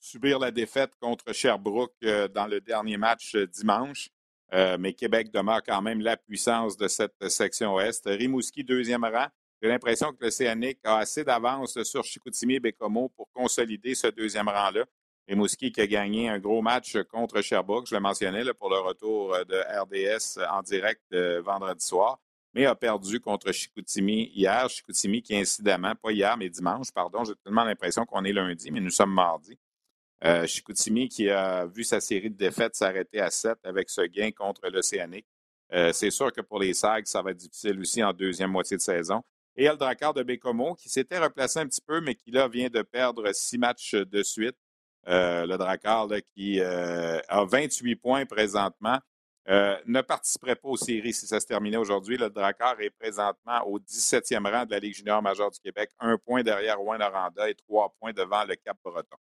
subir 0.00 0.38
la 0.38 0.50
défaite 0.50 0.92
contre 1.00 1.32
Sherbrooke 1.32 1.94
euh, 2.04 2.28
dans 2.28 2.46
le 2.46 2.60
dernier 2.60 2.96
match 2.96 3.34
euh, 3.36 3.46
dimanche. 3.46 4.10
mais 4.78 4.92
Québec 4.92 5.32
demeure 5.32 5.62
quand 5.64 5.82
même 5.82 6.00
la 6.00 6.16
puissance 6.16 6.76
de 6.76 6.86
cette 6.86 7.28
section 7.28 7.80
Est. 7.80 8.06
Rimouski, 8.06 8.62
deuxième 8.62 9.04
rang, 9.04 9.26
j'ai 9.64 9.70
l'impression 9.70 10.12
que 10.12 10.22
l'Océanique 10.22 10.80
a 10.84 10.98
assez 10.98 11.24
d'avance 11.24 11.82
sur 11.84 12.04
Chicoutimi 12.04 12.56
et 12.56 12.60
Bécomo 12.60 13.08
pour 13.16 13.30
consolider 13.32 13.94
ce 13.94 14.08
deuxième 14.08 14.46
rang-là. 14.46 14.84
Rimouski 15.26 15.72
qui 15.72 15.80
a 15.80 15.86
gagné 15.86 16.28
un 16.28 16.38
gros 16.38 16.60
match 16.60 16.98
contre 17.10 17.40
Sherbrooke, 17.40 17.86
je 17.86 17.94
le 17.94 18.00
mentionnais, 18.02 18.44
pour 18.52 18.68
le 18.68 18.78
retour 18.78 19.34
de 19.48 19.56
RDS 19.80 20.38
en 20.52 20.60
direct 20.60 21.02
vendredi 21.42 21.82
soir, 21.82 22.18
mais 22.52 22.66
a 22.66 22.74
perdu 22.74 23.20
contre 23.20 23.52
Chicoutimi 23.52 24.30
hier. 24.34 24.68
Chicoutimi 24.68 25.22
qui, 25.22 25.34
incidemment, 25.34 25.94
pas 25.94 26.12
hier, 26.12 26.36
mais 26.36 26.50
dimanche, 26.50 26.92
pardon, 26.92 27.24
j'ai 27.24 27.32
tellement 27.42 27.64
l'impression 27.64 28.04
qu'on 28.04 28.22
est 28.24 28.34
lundi, 28.34 28.70
mais 28.70 28.80
nous 28.80 28.90
sommes 28.90 29.14
mardi. 29.14 29.58
Euh, 30.24 30.46
Chicoutimi 30.46 31.08
qui 31.08 31.30
a 31.30 31.64
vu 31.64 31.84
sa 31.84 32.00
série 32.00 32.28
de 32.28 32.36
défaites 32.36 32.74
s'arrêter 32.74 33.18
à 33.18 33.30
7 33.30 33.56
avec 33.64 33.88
ce 33.88 34.02
gain 34.02 34.30
contre 34.30 34.68
l'Océanique. 34.68 35.26
Euh, 35.72 35.90
c'est 35.94 36.10
sûr 36.10 36.30
que 36.34 36.42
pour 36.42 36.58
les 36.58 36.74
SAG, 36.74 37.06
ça 37.06 37.22
va 37.22 37.30
être 37.30 37.38
difficile 37.38 37.80
aussi 37.80 38.02
en 38.04 38.12
deuxième 38.12 38.50
moitié 38.50 38.76
de 38.76 38.82
saison 38.82 39.22
et 39.56 39.68
le 39.68 39.76
Drakkar 39.76 40.14
de 40.14 40.22
Bécomo, 40.22 40.74
qui 40.74 40.88
s'était 40.88 41.18
replacé 41.18 41.60
un 41.60 41.66
petit 41.66 41.82
peu, 41.82 42.00
mais 42.00 42.14
qui 42.14 42.30
là 42.30 42.48
vient 42.48 42.68
de 42.68 42.82
perdre 42.82 43.32
six 43.32 43.58
matchs 43.58 43.94
de 43.94 44.22
suite. 44.22 44.56
Euh, 45.06 45.46
le 45.46 45.58
Drakkar 45.58 46.08
qui 46.34 46.60
euh, 46.60 47.20
a 47.28 47.44
28 47.44 47.96
points 47.96 48.26
présentement. 48.26 48.98
Euh, 49.50 49.76
ne 49.84 50.00
participerait 50.00 50.56
pas 50.56 50.68
aux 50.68 50.76
séries 50.78 51.12
si 51.12 51.26
ça 51.26 51.38
se 51.38 51.46
terminait 51.46 51.76
aujourd'hui. 51.76 52.16
Le 52.16 52.30
Drakkar 52.30 52.80
est 52.80 52.88
présentement 52.88 53.62
au 53.66 53.78
17e 53.78 54.50
rang 54.50 54.64
de 54.64 54.70
la 54.70 54.78
Ligue 54.78 54.94
junior 54.94 55.20
majeure 55.20 55.50
du 55.50 55.60
Québec, 55.60 55.90
un 56.00 56.16
point 56.16 56.42
derrière 56.42 56.78
Rouen-Noranda 56.78 57.50
et 57.50 57.54
trois 57.54 57.94
points 58.00 58.14
devant 58.14 58.44
le 58.44 58.54
Cap-Breton. 58.54 59.16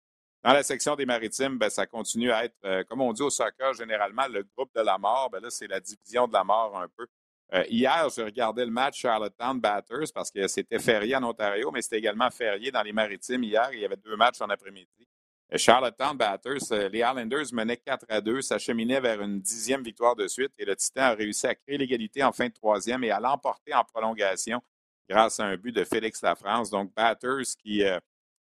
Dans 0.42 0.52
la 0.52 0.62
section 0.62 0.94
des 0.94 1.06
maritimes, 1.06 1.56
ben, 1.56 1.70
ça 1.70 1.86
continue 1.86 2.30
à 2.32 2.44
être, 2.44 2.84
comme 2.88 3.00
on 3.00 3.14
dit 3.14 3.22
au 3.22 3.30
soccer, 3.30 3.72
généralement, 3.72 4.26
le 4.28 4.44
groupe 4.54 4.70
de 4.74 4.82
la 4.82 4.98
mort. 4.98 5.30
Ben, 5.30 5.40
là, 5.40 5.48
c'est 5.48 5.66
la 5.66 5.80
division 5.80 6.28
de 6.28 6.34
la 6.34 6.44
mort 6.44 6.78
un 6.78 6.88
peu. 6.88 7.06
Euh, 7.52 7.64
hier, 7.68 8.08
je 8.16 8.22
regardais 8.22 8.64
le 8.64 8.70
match 8.70 9.00
Charlottetown 9.00 9.60
Batters 9.60 10.12
parce 10.14 10.30
que 10.30 10.46
c'était 10.46 10.78
férié 10.78 11.16
en 11.16 11.24
Ontario, 11.24 11.70
mais 11.72 11.82
c'était 11.82 11.98
également 11.98 12.30
férié 12.30 12.70
dans 12.70 12.82
les 12.82 12.92
maritimes 12.92 13.42
hier. 13.42 13.70
Il 13.72 13.80
y 13.80 13.84
avait 13.84 13.96
deux 13.96 14.16
matchs 14.16 14.40
en 14.40 14.48
après-midi. 14.48 15.08
Euh, 15.52 15.58
Charlottetown 15.58 16.16
Batters, 16.16 16.70
euh, 16.70 16.88
les 16.88 17.00
Islanders 17.00 17.52
menaient 17.52 17.76
4 17.76 18.06
à 18.08 18.20
2, 18.20 18.40
s'acheminaient 18.40 19.00
vers 19.00 19.20
une 19.20 19.40
dixième 19.40 19.82
victoire 19.82 20.14
de 20.14 20.28
suite 20.28 20.52
et 20.58 20.64
le 20.64 20.76
Titan 20.76 21.02
a 21.02 21.14
réussi 21.14 21.46
à 21.48 21.56
créer 21.56 21.76
l'égalité 21.76 22.22
en 22.22 22.30
fin 22.30 22.46
de 22.46 22.52
troisième 22.52 23.02
et 23.02 23.10
à 23.10 23.18
l'emporter 23.18 23.74
en 23.74 23.82
prolongation 23.82 24.62
grâce 25.08 25.40
à 25.40 25.46
un 25.46 25.56
but 25.56 25.72
de 25.72 25.82
Félix 25.82 26.22
Lafrance. 26.22 26.70
Donc, 26.70 26.94
Batters 26.94 27.56
qui 27.60 27.82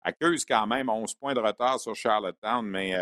accuse 0.01 0.47
quand 0.47 0.67
même 0.67 0.88
11 0.88 1.12
points 1.14 1.35
de 1.35 1.40
retard 1.40 1.79
sur 1.79 1.95
Charlottetown, 1.95 2.64
mais 2.67 2.95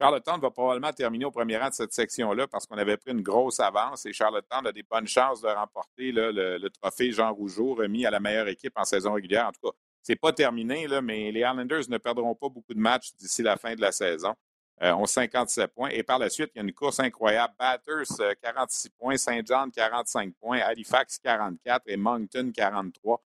Charlottetown 0.00 0.40
va 0.40 0.50
probablement 0.50 0.92
terminer 0.92 1.24
au 1.24 1.30
premier 1.30 1.56
rang 1.56 1.68
de 1.68 1.74
cette 1.74 1.92
section-là 1.92 2.46
parce 2.46 2.66
qu'on 2.66 2.76
avait 2.76 2.98
pris 2.98 3.12
une 3.12 3.22
grosse 3.22 3.60
avance 3.60 4.04
et 4.04 4.12
Charlottetown 4.12 4.66
a 4.66 4.72
des 4.72 4.82
bonnes 4.82 5.06
chances 5.06 5.40
de 5.40 5.48
remporter 5.48 6.12
le, 6.12 6.68
trophée 6.68 7.12
Jean 7.12 7.32
Rougeau 7.32 7.74
remis 7.74 8.04
à 8.04 8.10
la 8.10 8.20
meilleure 8.20 8.48
équipe 8.48 8.74
en 8.76 8.84
saison 8.84 9.14
régulière. 9.14 9.46
En 9.46 9.52
tout 9.52 9.70
cas, 9.70 9.76
c'est 10.02 10.16
pas 10.16 10.32
terminé, 10.32 10.86
mais 11.02 11.32
les 11.32 11.40
Islanders 11.40 11.88
ne 11.88 11.98
perdront 11.98 12.34
pas 12.34 12.48
beaucoup 12.48 12.74
de 12.74 12.78
matchs 12.78 13.14
d'ici 13.16 13.42
la 13.42 13.56
fin 13.56 13.74
de 13.74 13.80
la 13.80 13.90
saison. 13.90 14.34
Euh, 14.82 14.92
ont 14.92 15.06
57 15.06 15.72
points. 15.72 15.88
Et 15.88 16.02
par 16.02 16.18
la 16.18 16.28
suite, 16.28 16.50
il 16.54 16.58
y 16.58 16.60
a 16.60 16.64
une 16.64 16.74
course 16.74 17.00
incroyable. 17.00 17.54
Batters, 17.58 18.36
46 18.42 18.88
euh, 18.88 18.90
points. 18.98 19.16
Saint 19.16 19.40
John, 19.42 19.70
45 19.70 20.34
points. 20.34 20.58
Halifax, 20.58 21.18
44 21.18 21.84
et 21.86 21.96
Moncton, 21.96 22.52
43. 22.54 23.22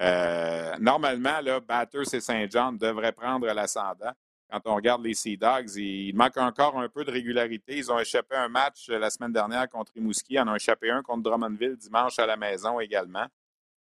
Euh, 0.00 0.76
normalement, 0.78 1.40
Batters 1.66 2.14
et 2.14 2.20
Saint 2.20 2.46
John 2.48 2.78
devraient 2.78 3.10
prendre 3.10 3.46
l'ascendant 3.48 4.12
quand 4.52 4.60
on 4.66 4.74
regarde 4.74 5.02
les 5.02 5.14
Sea 5.14 5.38
Dogs, 5.38 5.76
il 5.76 6.14
manque 6.14 6.36
encore 6.36 6.78
un 6.78 6.88
peu 6.90 7.06
de 7.06 7.10
régularité. 7.10 7.78
Ils 7.78 7.90
ont 7.90 7.98
échappé 7.98 8.36
un 8.36 8.48
match 8.48 8.90
euh, 8.90 8.98
la 8.98 9.08
semaine 9.08 9.32
dernière 9.32 9.66
contre 9.66 9.92
Rimouski. 9.94 10.38
En 10.38 10.46
ont 10.46 10.54
échappé 10.54 10.90
un 10.90 11.02
contre 11.02 11.22
Drummondville 11.22 11.76
dimanche 11.76 12.18
à 12.18 12.26
la 12.26 12.36
maison 12.36 12.78
également. 12.78 13.26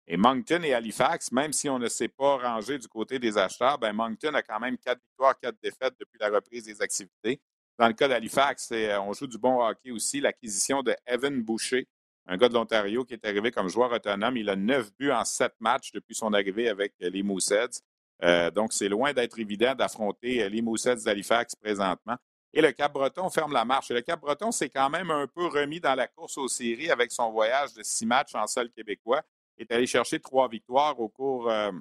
Et 0.06 0.17
Moncton 0.17 0.62
et 0.62 0.76
Halifax, 0.76 1.32
même 1.32 1.52
si 1.52 1.67
on 1.67 1.80
ne 1.80 1.88
s'est 1.88 2.10
pas 2.10 2.38
rangé 2.38 2.78
du 2.78 2.88
côté 2.88 3.17
des 3.17 3.39
acheteurs, 3.39 3.80
ben 3.80 3.93
Moncton 3.93 4.36
a 4.36 4.43
quand 4.43 4.60
même 4.60 4.78
quatre 4.78 5.00
victoires, 5.02 5.39
quatre 5.39 5.58
défaites 5.63 5.95
depuis 6.00 6.19
la 6.19 6.30
reprise 6.30 6.65
des 6.65 6.80
activités. 6.80 7.41
Dans 7.80 7.88
le 7.88 7.93
cas 7.93 8.08
d'Halifax, 8.08 8.69
euh, 8.74 9.00
on 9.00 9.13
joue 9.13 9.28
du 9.28 9.39
bon 9.39 9.65
hockey 9.65 9.89
aussi. 9.89 10.21
L'acquisition 10.21 10.84
de 10.84 10.95
Evan 11.08 11.41
Boucher, 11.41 11.88
un 12.28 12.38
gars 12.38 12.50
de 12.50 12.54
l'Ontario 12.54 13.04
qui 13.04 13.15
est 13.15 13.26
arrivé 13.26 13.50
comme 13.52 13.67
joueur 13.67 13.91
autonome. 13.91 14.38
Il 14.38 14.47
a 14.47 14.56
neuf 14.56 14.91
buts 14.95 15.12
en 15.12 15.26
sept 15.26 15.54
matchs 15.60 15.91
depuis 15.91 16.13
son 16.13 16.34
arrivée 16.34 16.69
avec 16.69 16.93
les 17.00 17.24
Mooseheads. 17.24 17.82
Euh, 18.23 18.51
donc, 18.51 18.73
c'est 18.73 18.89
loin 18.89 19.13
d'être 19.13 19.39
évident 19.39 19.73
d'affronter 19.73 20.43
euh, 20.43 20.49
les 20.49 20.62
Moussets 20.62 20.97
d'Halifax 20.97 21.55
présentement. 21.55 22.15
Et 22.53 22.62
le 22.62 22.71
Cap-Breton 22.71 23.29
ferme 23.29 23.53
la 23.53 23.65
marche. 23.65 23.89
Et 23.91 23.93
le 23.93 24.01
Cap-Breton 24.01 24.51
s'est 24.51 24.69
quand 24.69 24.89
même 24.89 25.10
un 25.10 25.27
peu 25.27 25.47
remis 25.47 25.79
dans 25.79 25.95
la 25.95 26.07
course 26.07 26.38
aux 26.38 26.47
séries 26.47 26.91
avec 26.91 27.12
son 27.12 27.31
voyage 27.31 27.73
de 27.73 27.81
six 27.81 28.05
matchs 28.05 28.36
en 28.36 28.45
sol 28.45 28.69
québécois. 28.71 29.21
Il 29.57 29.63
est 29.63 29.71
allé 29.71 29.88
chercher 29.88 30.19
trois 30.19 30.47
victoires 30.47 30.99
au 30.99 31.10
cours 31.10 31.49
euh, 31.49 31.71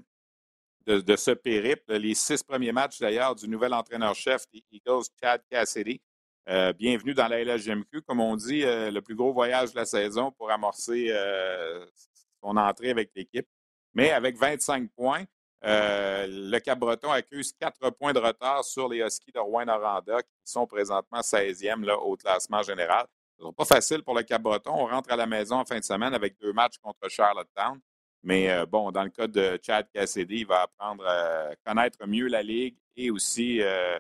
de, 0.87 1.17
ce 1.17 1.33
périple. 1.33 1.95
Les 1.97 2.15
six 2.15 2.43
premiers 2.43 2.73
matchs, 2.73 2.99
d'ailleurs, 3.01 3.35
du 3.35 3.49
nouvel 3.49 3.75
entraîneur-chef 3.75 4.45
des 4.53 4.63
Eagles, 4.73 5.05
Chad 5.23 5.43
Cassidy. 5.51 6.01
Bienvenue 6.77 7.15
dans 7.15 7.29
la 7.29 7.45
LHGMQ, 7.45 8.03
comme 8.03 8.19
on 8.19 8.35
dit, 8.35 8.63
le 8.65 8.99
plus 9.01 9.15
gros 9.15 9.33
voyage 9.33 9.71
de 9.71 9.77
la 9.77 9.85
saison 9.85 10.33
pour 10.33 10.51
amorcer 10.51 11.15
son 12.43 12.57
entrée 12.57 12.91
avec 12.91 13.13
l'équipe. 13.15 13.47
Mais 13.95 14.11
avec 14.11 14.37
25 14.37 14.91
points, 14.97 15.25
euh, 15.63 16.27
le 16.29 16.59
Cap-Breton 16.59 17.11
accuse 17.11 17.53
quatre 17.53 17.91
points 17.91 18.13
de 18.13 18.19
retard 18.19 18.65
sur 18.65 18.89
les 18.89 19.01
Huskies 19.01 19.33
de 19.33 19.41
Rouen-Noranda, 19.41 20.23
qui 20.23 20.29
sont 20.45 20.67
présentement 20.67 21.21
16e 21.21 21.85
là, 21.85 21.99
au 21.99 22.17
classement 22.17 22.63
général. 22.63 23.07
Ce 23.39 23.51
pas 23.53 23.65
facile 23.65 24.03
pour 24.03 24.15
le 24.15 24.23
Cap-Breton. 24.23 24.71
On 24.73 24.87
rentre 24.87 25.13
à 25.13 25.17
la 25.17 25.27
maison 25.27 25.57
en 25.57 25.65
fin 25.65 25.79
de 25.79 25.85
semaine 25.85 26.15
avec 26.15 26.39
deux 26.41 26.53
matchs 26.53 26.79
contre 26.83 27.09
Charlottetown. 27.09 27.79
Mais 28.23 28.51
euh, 28.51 28.67
bon, 28.67 28.91
dans 28.91 29.03
le 29.03 29.11
cas 29.11 29.27
de 29.27 29.59
Chad 29.63 29.87
Cassidy, 29.93 30.41
il 30.41 30.47
va 30.47 30.63
apprendre 30.63 31.07
à 31.07 31.55
connaître 31.65 32.07
mieux 32.07 32.27
la 32.29 32.43
Ligue 32.43 32.77
et 32.97 33.11
aussi 33.11 33.63
euh, 33.63 33.99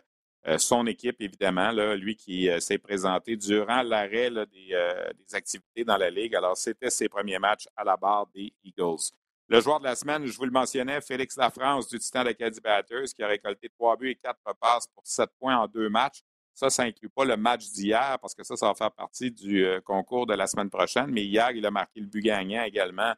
son 0.58 0.86
équipe, 0.86 1.16
évidemment, 1.20 1.70
lui 1.94 2.16
qui 2.16 2.48
s'est 2.60 2.78
présenté 2.78 3.36
durant 3.36 3.82
l'arrêt 3.82 4.30
des, 4.30 4.74
activités 5.34 5.84
dans 5.84 5.98
la 5.98 6.10
Ligue. 6.10 6.34
Alors, 6.34 6.56
c'était 6.56 6.90
ses 6.90 7.08
premiers 7.08 7.38
matchs 7.38 7.66
à 7.76 7.84
la 7.84 7.96
barre 7.96 8.26
des 8.34 8.52
Eagles. 8.64 9.12
Le 9.50 9.60
joueur 9.60 9.80
de 9.80 9.84
la 9.84 9.96
semaine, 9.96 10.24
je 10.26 10.36
vous 10.38 10.44
le 10.44 10.52
mentionnais, 10.52 11.00
Félix 11.00 11.36
Lafrance 11.36 11.88
du 11.88 11.98
Titan 11.98 12.22
d'Acadie 12.22 12.60
Batters, 12.60 13.06
qui 13.12 13.20
a 13.20 13.26
récolté 13.26 13.68
trois 13.68 13.96
buts 13.96 14.10
et 14.10 14.14
quatre 14.14 14.38
passes 14.60 14.86
pour 14.94 15.04
sept 15.04 15.28
points 15.40 15.56
en 15.56 15.66
deux 15.66 15.88
matchs. 15.88 16.20
Ça, 16.54 16.70
ça 16.70 16.84
n'inclut 16.84 17.08
pas 17.08 17.24
le 17.24 17.36
match 17.36 17.68
d'hier, 17.72 18.16
parce 18.22 18.32
que 18.32 18.44
ça, 18.44 18.54
ça 18.54 18.68
va 18.68 18.74
faire 18.74 18.92
partie 18.92 19.32
du 19.32 19.64
euh, 19.64 19.80
concours 19.80 20.26
de 20.26 20.34
la 20.34 20.46
semaine 20.46 20.70
prochaine. 20.70 21.08
Mais 21.10 21.24
hier, 21.24 21.50
il 21.50 21.66
a 21.66 21.72
marqué 21.72 21.98
le 21.98 22.06
but 22.06 22.20
gagnant 22.20 22.62
également 22.62 23.12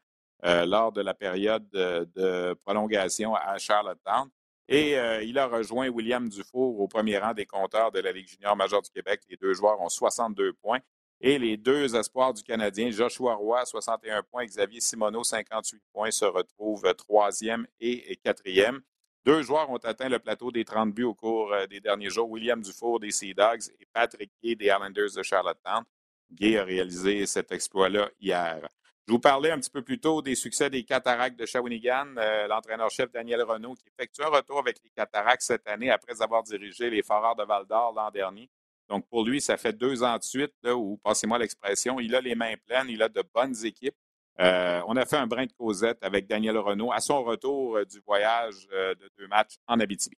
euh, 0.47 0.65
lors 0.65 0.91
de 0.91 1.03
la 1.03 1.13
période 1.13 1.69
de, 1.69 2.55
prolongation 2.65 3.35
à 3.35 3.59
Charlottetown. 3.59 4.31
Et 4.69 4.99
euh, 4.99 5.23
il 5.23 5.39
a 5.39 5.47
rejoint 5.47 5.91
William 5.91 6.31
Dufour 6.31 6.81
au 6.81 6.89
premier 6.89 7.19
rang 7.19 7.35
des 7.35 7.45
compteurs 7.45 7.93
de 7.93 7.99
la 8.01 8.11
Ligue 8.11 8.29
junior 8.29 8.57
majeure 8.57 8.81
du 8.81 8.91
Québec. 8.91 9.21
Les 9.29 9.37
deux 9.37 9.53
joueurs 9.53 9.79
ont 9.83 9.91
62 9.91 10.55
points. 10.55 10.81
Et 11.25 11.39
les 11.39 11.57
deux 11.57 11.95
espoirs 11.95 12.35
du 12.35 12.43
Canadien, 12.43 12.91
Joshua 12.91 13.35
Roy, 13.35 13.65
61 13.65 14.25
points, 14.25 14.45
Xavier 14.45 14.81
Simoneau, 14.81 15.23
58 15.23 15.81
points, 15.93 16.11
se 16.11 16.25
retrouvent 16.25 16.93
troisième 16.95 17.65
et 17.81 18.17
quatrième. 18.25 18.83
Deux 19.25 19.43
joueurs 19.43 19.71
ont 19.71 19.77
atteint 19.77 20.09
le 20.09 20.19
plateau 20.19 20.51
des 20.51 20.65
30 20.65 20.93
buts 20.93 21.05
au 21.05 21.15
cours 21.15 21.53
euh, 21.53 21.67
des 21.67 21.81
derniers 21.81 22.11
jours, 22.11 22.29
William 22.29 22.61
Dufour 22.61 22.99
des 22.99 23.13
Sea 23.13 23.35
Dogs 23.35 23.69
et 23.79 23.87
Patrick 23.93 24.33
Gay 24.43 24.57
des 24.57 24.65
Islanders 24.65 25.15
de 25.17 25.23
Charlottetown. 25.23 25.85
Gay 26.33 26.59
a 26.59 26.65
réalisé 26.65 27.25
cet 27.27 27.53
exploit-là 27.53 28.11
hier. 28.19 28.67
Je 29.07 29.13
vous 29.13 29.21
parlais 29.21 29.53
un 29.53 29.61
petit 29.61 29.71
peu 29.71 29.83
plus 29.83 30.01
tôt 30.01 30.23
des 30.23 30.35
succès 30.35 30.71
des 30.71 30.83
Cataractes 30.83 31.39
de 31.39 31.47
Shawinigan. 31.47 32.17
Euh, 32.17 32.49
l'entraîneur-chef 32.49 33.13
Daniel 33.13 33.43
Renault 33.43 33.75
qui 33.75 33.85
effectue 33.87 34.23
un 34.23 34.29
retour 34.29 34.59
avec 34.59 34.79
les 34.83 34.91
Cataractes 34.91 35.43
cette 35.43 35.69
année 35.69 35.91
après 35.91 36.21
avoir 36.21 36.43
dirigé 36.43 36.91
les 36.91 37.03
Foreurs 37.05 37.37
de 37.37 37.45
Val-d'Or 37.45 37.93
l'an 37.95 38.11
dernier. 38.11 38.51
Donc, 38.93 39.09
pour 39.09 39.25
lui, 39.25 39.41
ça 39.41 39.57
fait 39.57 39.73
deux 39.73 40.03
ans 40.03 40.19
de 40.19 40.23
suite, 40.23 40.53
là, 40.63 40.77
où, 40.77 40.99
passez-moi 40.99 41.39
l'expression, 41.39 41.99
il 41.99 42.15
a 42.15 42.21
les 42.21 42.35
mains 42.35 42.57
pleines, 42.67 42.91
il 42.91 43.03
a 43.03 43.09
de 43.09 43.25
bonnes 43.35 43.57
équipes. 43.65 43.97
Euh, 44.39 44.83
on 44.87 44.97
a 44.97 45.07
fait 45.07 45.17
un 45.17 45.27
brin 45.27 45.47
de 45.47 45.53
causette 45.53 45.97
avec 46.03 46.27
Daniel 46.27 46.59
Renault 46.59 46.93
à 46.93 47.01
son 47.01 47.23
retour 47.25 47.79
euh, 47.79 47.87
du 47.87 48.03
voyage 48.07 48.69
euh, 48.71 48.95
de 48.95 49.11
deux 49.17 49.27
matchs 49.29 49.55
en 49.67 49.81
Abitibi. 49.81 50.19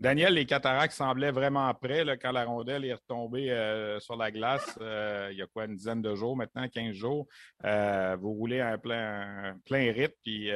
Daniel, 0.00 0.32
les 0.32 0.46
cataractes 0.46 0.94
semblaient 0.94 1.30
vraiment 1.30 1.72
prêts 1.74 2.06
quand 2.16 2.32
la 2.32 2.46
rondelle 2.46 2.86
est 2.86 2.94
retombée 2.94 3.50
euh, 3.50 4.00
sur 4.00 4.16
la 4.16 4.30
glace 4.30 4.78
euh, 4.80 5.28
il 5.30 5.36
y 5.36 5.42
a 5.42 5.46
quoi, 5.46 5.66
une 5.66 5.76
dizaine 5.76 6.00
de 6.00 6.14
jours 6.14 6.34
maintenant, 6.34 6.66
15 6.66 6.94
jours. 6.94 7.28
Euh, 7.66 8.16
vous 8.18 8.32
roulez 8.32 8.60
un 8.60 8.78
plein, 8.78 9.60
plein 9.66 9.92
rythme, 9.92 10.14
puis 10.22 10.48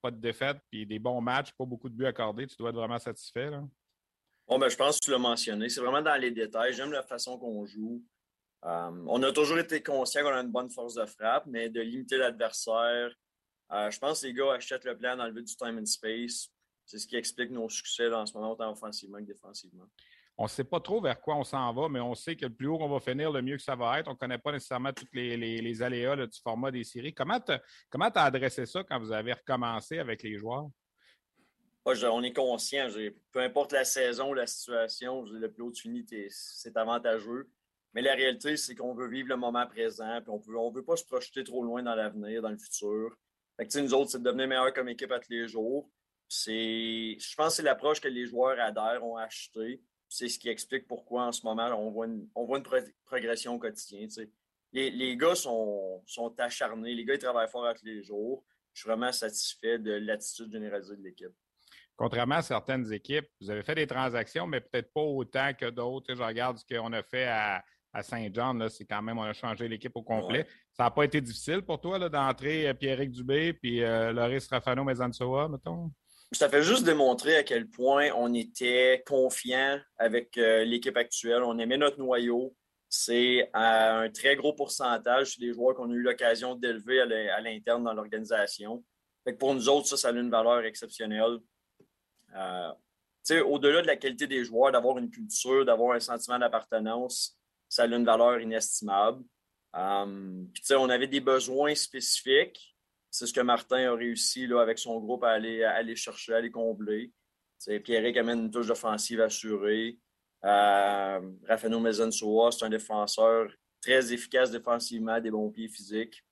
pas 0.00 0.12
de 0.12 0.20
défaite, 0.20 0.58
puis 0.70 0.86
des 0.86 1.00
bons 1.00 1.20
matchs, 1.20 1.50
pas 1.58 1.64
beaucoup 1.64 1.88
de 1.88 1.94
buts 1.94 2.06
accordés. 2.06 2.46
Tu 2.46 2.54
dois 2.56 2.70
être 2.70 2.76
vraiment 2.76 3.00
satisfait. 3.00 3.50
Là. 3.50 3.64
Bon, 4.46 4.56
ben, 4.60 4.68
je 4.68 4.76
pense 4.76 5.00
que 5.00 5.06
tu 5.06 5.10
l'as 5.10 5.18
mentionné. 5.18 5.68
C'est 5.68 5.80
vraiment 5.80 6.02
dans 6.02 6.20
les 6.20 6.30
détails. 6.30 6.72
J'aime 6.72 6.92
la 6.92 7.02
façon 7.02 7.38
qu'on 7.38 7.66
joue. 7.66 8.04
on 8.62 9.22
a 9.24 9.32
toujours 9.32 9.58
été 9.58 9.82
conscient 9.82 10.22
qu'on 10.22 10.28
a 10.28 10.42
une 10.42 10.52
bonne 10.52 10.70
force 10.70 10.94
de 10.94 11.06
frappe, 11.06 11.46
mais 11.46 11.68
de 11.68 11.80
limiter 11.80 12.18
l'adversaire. 12.18 13.10
je 13.68 13.98
pense 13.98 14.20
que 14.20 14.28
les 14.28 14.32
gars 14.32 14.52
achètent 14.52 14.84
le 14.84 14.96
plan 14.96 15.16
d'enlever 15.16 15.42
du 15.42 15.56
time 15.56 15.76
and 15.80 15.86
space 15.86 16.52
c'est 16.86 16.98
ce 16.98 17.06
qui 17.06 17.16
explique 17.16 17.50
nos 17.50 17.68
succès 17.68 18.12
en 18.12 18.24
ce 18.24 18.34
moment, 18.34 18.52
autant 18.52 18.70
offensivement 18.70 19.18
que 19.18 19.24
défensivement. 19.24 19.86
On 20.38 20.44
ne 20.44 20.48
sait 20.48 20.64
pas 20.64 20.80
trop 20.80 21.00
vers 21.00 21.20
quoi 21.20 21.36
on 21.36 21.44
s'en 21.44 21.72
va, 21.72 21.88
mais 21.88 22.00
on 22.00 22.14
sait 22.14 22.36
que 22.36 22.44
le 22.44 22.52
plus 22.52 22.66
haut 22.66 22.78
on 22.80 22.88
va 22.88 23.00
finir, 23.00 23.32
le 23.32 23.42
mieux 23.42 23.56
que 23.56 23.62
ça 23.62 23.74
va 23.74 23.98
être. 23.98 24.08
On 24.08 24.12
ne 24.12 24.16
connaît 24.16 24.38
pas 24.38 24.52
nécessairement 24.52 24.92
tous 24.92 25.06
les, 25.14 25.82
aléas 25.82 26.14
du 26.14 26.40
format 26.42 26.70
des 26.70 26.84
séries. 26.84 27.14
Comment 27.14 27.40
tu 27.40 27.52
as 27.52 28.22
adressé 28.22 28.66
ça 28.66 28.84
quand 28.84 28.98
vous 28.98 29.12
avez 29.12 29.32
recommencé 29.32 29.98
avec 29.98 30.22
les 30.22 30.36
joueurs? 30.36 30.68
on 31.84 32.22
est 32.22 32.32
conscient. 32.32 32.88
Peu 33.32 33.40
importe 33.40 33.72
la 33.72 33.84
saison, 33.84 34.32
la 34.32 34.46
situation, 34.46 35.22
le 35.22 35.50
plus 35.50 35.62
haut 35.62 35.72
tu 35.72 35.82
finis, 35.82 36.04
c'est 36.28 36.76
avantageux. 36.76 37.48
Mais 37.94 38.02
la 38.02 38.14
réalité, 38.14 38.56
c'est 38.56 38.74
qu'on 38.74 38.94
veut 38.94 39.08
vivre 39.08 39.28
le 39.28 39.36
moment 39.36 39.66
présent, 39.66 40.20
puis 40.20 40.30
on 40.30 40.70
ne 40.70 40.74
veut 40.74 40.84
pas 40.84 40.96
se 40.96 41.04
projeter 41.04 41.44
trop 41.44 41.64
loin 41.64 41.82
dans 41.82 41.94
l'avenir, 41.94 42.42
dans 42.42 42.50
le 42.50 42.58
futur. 42.58 43.16
Fait 43.56 43.80
nous 43.80 43.94
autres, 43.94 44.10
c'est 44.10 44.18
de 44.18 44.24
devenir 44.24 44.48
meilleur 44.48 44.74
comme 44.74 44.90
équipe 44.90 45.12
à 45.12 45.18
tous 45.18 45.30
les 45.30 45.48
jours. 45.48 45.88
Je 46.28 47.34
pense 47.36 47.48
que 47.48 47.54
c'est 47.56 47.62
l'approche 47.62 48.00
que 48.00 48.08
les 48.08 48.26
joueurs 48.26 48.58
adhèrent, 48.60 49.04
ont 49.04 49.16
acheté. 49.16 49.82
C'est 50.08 50.28
ce 50.28 50.38
qui 50.38 50.48
explique 50.48 50.86
pourquoi 50.86 51.26
en 51.26 51.32
ce 51.32 51.42
moment, 51.44 51.66
on 51.78 51.90
voit 51.90 52.06
une, 52.06 52.28
on 52.34 52.44
voit 52.44 52.58
une 52.58 52.84
progression 53.04 53.54
au 53.54 53.58
quotidien. 53.58 54.06
Les, 54.72 54.90
les, 54.90 55.16
gars 55.16 55.34
sont, 55.34 56.02
sont, 56.06 56.34
acharnés, 56.38 56.94
les 56.94 57.04
gars 57.04 57.14
ils 57.14 57.20
travaillent 57.20 57.48
fort 57.48 57.72
tous 57.74 57.84
les 57.84 58.02
jours. 58.02 58.44
Je 58.72 58.82
suis 58.82 58.88
vraiment 58.88 59.12
satisfait 59.12 59.78
de 59.78 59.92
l'attitude 59.92 60.52
généralisée 60.52 60.96
de 60.96 61.02
l'équipe. 61.02 61.32
Contrairement 61.96 62.36
à 62.36 62.42
certaines 62.42 62.92
équipes, 62.92 63.26
vous 63.40 63.50
avez 63.50 63.62
fait 63.62 63.74
des 63.74 63.86
transactions, 63.86 64.46
mais 64.46 64.60
peut-être 64.60 64.92
pas 64.92 65.00
autant 65.00 65.54
que 65.54 65.70
d'autres. 65.70 66.14
Je 66.14 66.22
regarde 66.22 66.58
ce 66.58 66.64
qu'on 66.66 66.92
a 66.92 67.02
fait 67.02 67.24
à, 67.24 67.64
à 67.96 68.02
Saint-Jean, 68.02 68.68
c'est 68.68 68.84
quand 68.84 69.00
même, 69.00 69.18
on 69.18 69.22
a 69.22 69.32
changé 69.32 69.66
l'équipe 69.66 69.96
au 69.96 70.02
complet. 70.02 70.46
Ça 70.72 70.84
n'a 70.84 70.90
pas 70.90 71.04
été 71.04 71.20
difficile 71.22 71.62
pour 71.62 71.80
toi 71.80 71.98
d'entrer 72.10 72.68
euh, 72.68 72.74
Pierrick 72.74 73.10
Dubé 73.10 73.54
puis 73.54 73.82
euh, 73.82 74.12
Loris 74.12 74.46
Rafano 74.48 74.84
Mezansoa, 74.84 75.48
mettons? 75.48 75.90
Ça 76.32 76.48
fait 76.48 76.62
juste 76.62 76.84
démontrer 76.84 77.36
à 77.36 77.44
quel 77.44 77.68
point 77.68 78.10
on 78.16 78.34
était 78.34 79.02
confiant 79.06 79.78
avec 79.96 80.36
euh, 80.38 80.64
l'équipe 80.64 80.96
actuelle. 80.96 81.42
On 81.44 81.58
aimait 81.58 81.76
notre 81.76 81.98
noyau. 81.98 82.54
C'est 82.88 83.48
un 83.54 84.10
très 84.10 84.36
gros 84.36 84.52
pourcentage 84.52 85.38
des 85.38 85.52
joueurs 85.52 85.76
qu'on 85.76 85.90
a 85.90 85.94
eu 85.94 86.02
l'occasion 86.02 86.54
d'élever 86.54 87.00
à 87.00 87.40
l'interne 87.40 87.84
dans 87.84 87.92
l'organisation. 87.92 88.84
Pour 89.38 89.54
nous 89.54 89.68
autres, 89.68 89.86
ça, 89.86 89.96
ça 89.96 90.08
a 90.08 90.12
une 90.12 90.30
valeur 90.30 90.64
exceptionnelle. 90.64 91.38
Euh, 92.34 92.72
au-delà 93.44 93.82
de 93.82 93.86
la 93.86 93.96
qualité 93.96 94.26
des 94.26 94.44
joueurs, 94.44 94.72
d'avoir 94.72 94.98
une 94.98 95.10
culture, 95.10 95.64
d'avoir 95.64 95.96
un 95.96 96.00
sentiment 96.00 96.38
d'appartenance, 96.38 97.36
ça 97.68 97.82
a 97.82 97.86
une 97.86 98.04
valeur 98.04 98.40
inestimable. 98.40 99.24
Euh, 99.74 100.44
on 100.70 100.88
avait 100.88 101.08
des 101.08 101.20
besoins 101.20 101.74
spécifiques 101.74 102.75
c'est 103.16 103.26
ce 103.26 103.32
que 103.32 103.40
Martin 103.40 103.90
a 103.90 103.94
réussi 103.94 104.44
avec 104.52 104.78
son 104.78 105.00
groupe 105.00 105.24
à 105.24 105.30
aller, 105.30 105.64
aller 105.64 105.96
chercher, 105.96 106.34
à 106.34 106.36
aller 106.36 106.50
combler. 106.50 107.10
Pierrick 107.82 108.18
amène 108.18 108.40
une 108.40 108.50
touche 108.50 108.68
offensive 108.68 109.22
assurée. 109.22 109.98
Euh, 110.44 111.20
Rafano 111.48 111.90
c'est 111.90 112.64
un 112.64 112.68
défenseur 112.68 113.50
très 113.80 114.12
efficace 114.12 114.50
défensivement, 114.50 115.18
des 115.18 115.30
bons 115.30 115.50
pieds 115.50 115.68
physiques. 115.68 116.22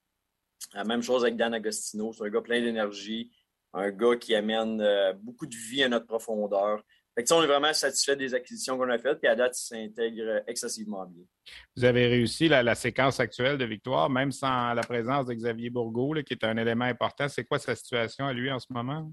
La 0.75 0.83
même 0.83 1.01
chose 1.01 1.23
avec 1.23 1.35
Dan 1.35 1.55
Agostino, 1.55 2.13
c'est 2.13 2.23
un 2.23 2.29
gars 2.29 2.41
plein 2.41 2.61
d'énergie, 2.61 3.31
un 3.73 3.89
gars 3.89 4.15
qui 4.15 4.35
amène 4.35 4.79
euh, 4.79 5.13
beaucoup 5.13 5.47
de 5.47 5.55
vie 5.55 5.83
à 5.83 5.89
notre 5.89 6.05
profondeur 6.05 6.83
on 7.31 7.43
est 7.43 7.47
vraiment 7.47 7.73
satisfait 7.73 8.15
des 8.15 8.33
acquisitions 8.33 8.77
qu'on 8.77 8.89
a 8.89 8.97
faites, 8.97 9.19
puis 9.19 9.27
à 9.27 9.35
date, 9.35 9.57
il 9.57 9.63
s'intègre 9.63 10.43
excessivement 10.47 11.05
bien. 11.05 11.23
Vous 11.75 11.85
avez 11.85 12.07
réussi 12.07 12.47
la, 12.47 12.75
séquence 12.75 13.19
actuelle 13.19 13.57
de 13.57 13.65
victoire, 13.65 14.09
même 14.09 14.31
sans 14.31 14.73
la 14.73 14.81
présence 14.81 15.25
de 15.25 15.33
Xavier 15.33 15.69
Bourgault, 15.69 16.15
qui 16.25 16.33
est 16.33 16.43
un 16.43 16.57
élément 16.57 16.85
important. 16.85 17.27
C'est 17.29 17.45
quoi 17.45 17.59
sa 17.59 17.75
situation 17.75 18.25
à 18.25 18.33
lui 18.33 18.51
en 18.51 18.59
ce 18.59 18.67
moment? 18.69 19.11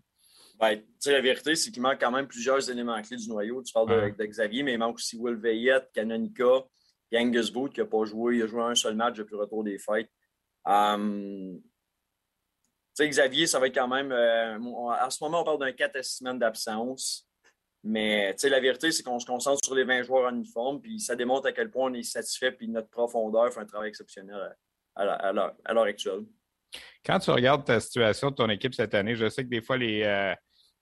Ben, 0.58 0.80
la 1.06 1.20
vérité, 1.20 1.54
c'est 1.54 1.70
qu'il 1.70 1.82
manque 1.82 2.00
quand 2.00 2.10
même 2.10 2.26
plusieurs 2.26 2.70
éléments 2.70 3.00
clés 3.02 3.16
du 3.16 3.28
noyau. 3.28 3.62
Tu 3.62 3.72
parles 3.72 4.14
de, 4.16 4.24
Xavier, 4.24 4.62
mais 4.62 4.74
il 4.74 4.78
manque 4.78 4.96
aussi 4.96 5.16
Will 5.16 5.36
Veillette, 5.36 5.90
Canonica, 5.92 6.64
Angus 7.14 7.50
Booth 7.50 7.72
qui 7.72 7.80
n'a 7.80 7.86
pas 7.86 8.04
joué. 8.04 8.36
Il 8.36 8.42
a 8.42 8.46
joué 8.46 8.62
un 8.62 8.74
seul 8.74 8.94
match 8.94 9.16
depuis 9.16 9.32
le 9.32 9.40
retour 9.40 9.64
des 9.64 9.78
fêtes. 9.78 10.10
Um, 10.64 11.60
Xavier, 13.00 13.46
ça 13.46 13.58
va 13.58 13.66
être 13.66 13.74
quand 13.74 13.88
même. 13.88 14.12
Euh, 14.12 14.58
en 14.58 15.10
ce 15.10 15.22
moment, 15.24 15.40
on 15.40 15.44
parle 15.44 15.58
d'un 15.58 15.72
4 15.72 15.96
à 15.96 16.02
6 16.02 16.18
semaines 16.18 16.38
d'absence. 16.38 17.28
Mais 17.84 18.34
la 18.44 18.60
vérité, 18.60 18.92
c'est 18.92 19.02
qu'on 19.02 19.18
se 19.18 19.26
concentre 19.26 19.64
sur 19.64 19.74
les 19.74 19.84
20 19.84 20.02
joueurs 20.04 20.32
en 20.32 20.36
uniforme, 20.36 20.80
puis 20.80 21.00
ça 21.00 21.16
démontre 21.16 21.48
à 21.48 21.52
quel 21.52 21.70
point 21.70 21.90
on 21.90 21.94
est 21.94 22.04
satisfait, 22.04 22.52
puis 22.52 22.68
notre 22.68 22.88
profondeur 22.88 23.52
fait 23.52 23.60
un 23.60 23.66
travail 23.66 23.88
exceptionnel 23.88 24.56
à, 24.94 25.32
l'heure 25.32 25.84
actuelle. 25.84 26.20
Quand 27.04 27.18
tu 27.18 27.30
regardes 27.30 27.64
ta 27.64 27.80
situation 27.80 28.30
de 28.30 28.36
ton 28.36 28.48
équipe 28.48 28.74
cette 28.74 28.94
année, 28.94 29.16
je 29.16 29.28
sais 29.28 29.42
que 29.42 29.48
des 29.48 29.62
fois, 29.62 29.76
les, 29.76 30.02
euh, 30.04 30.32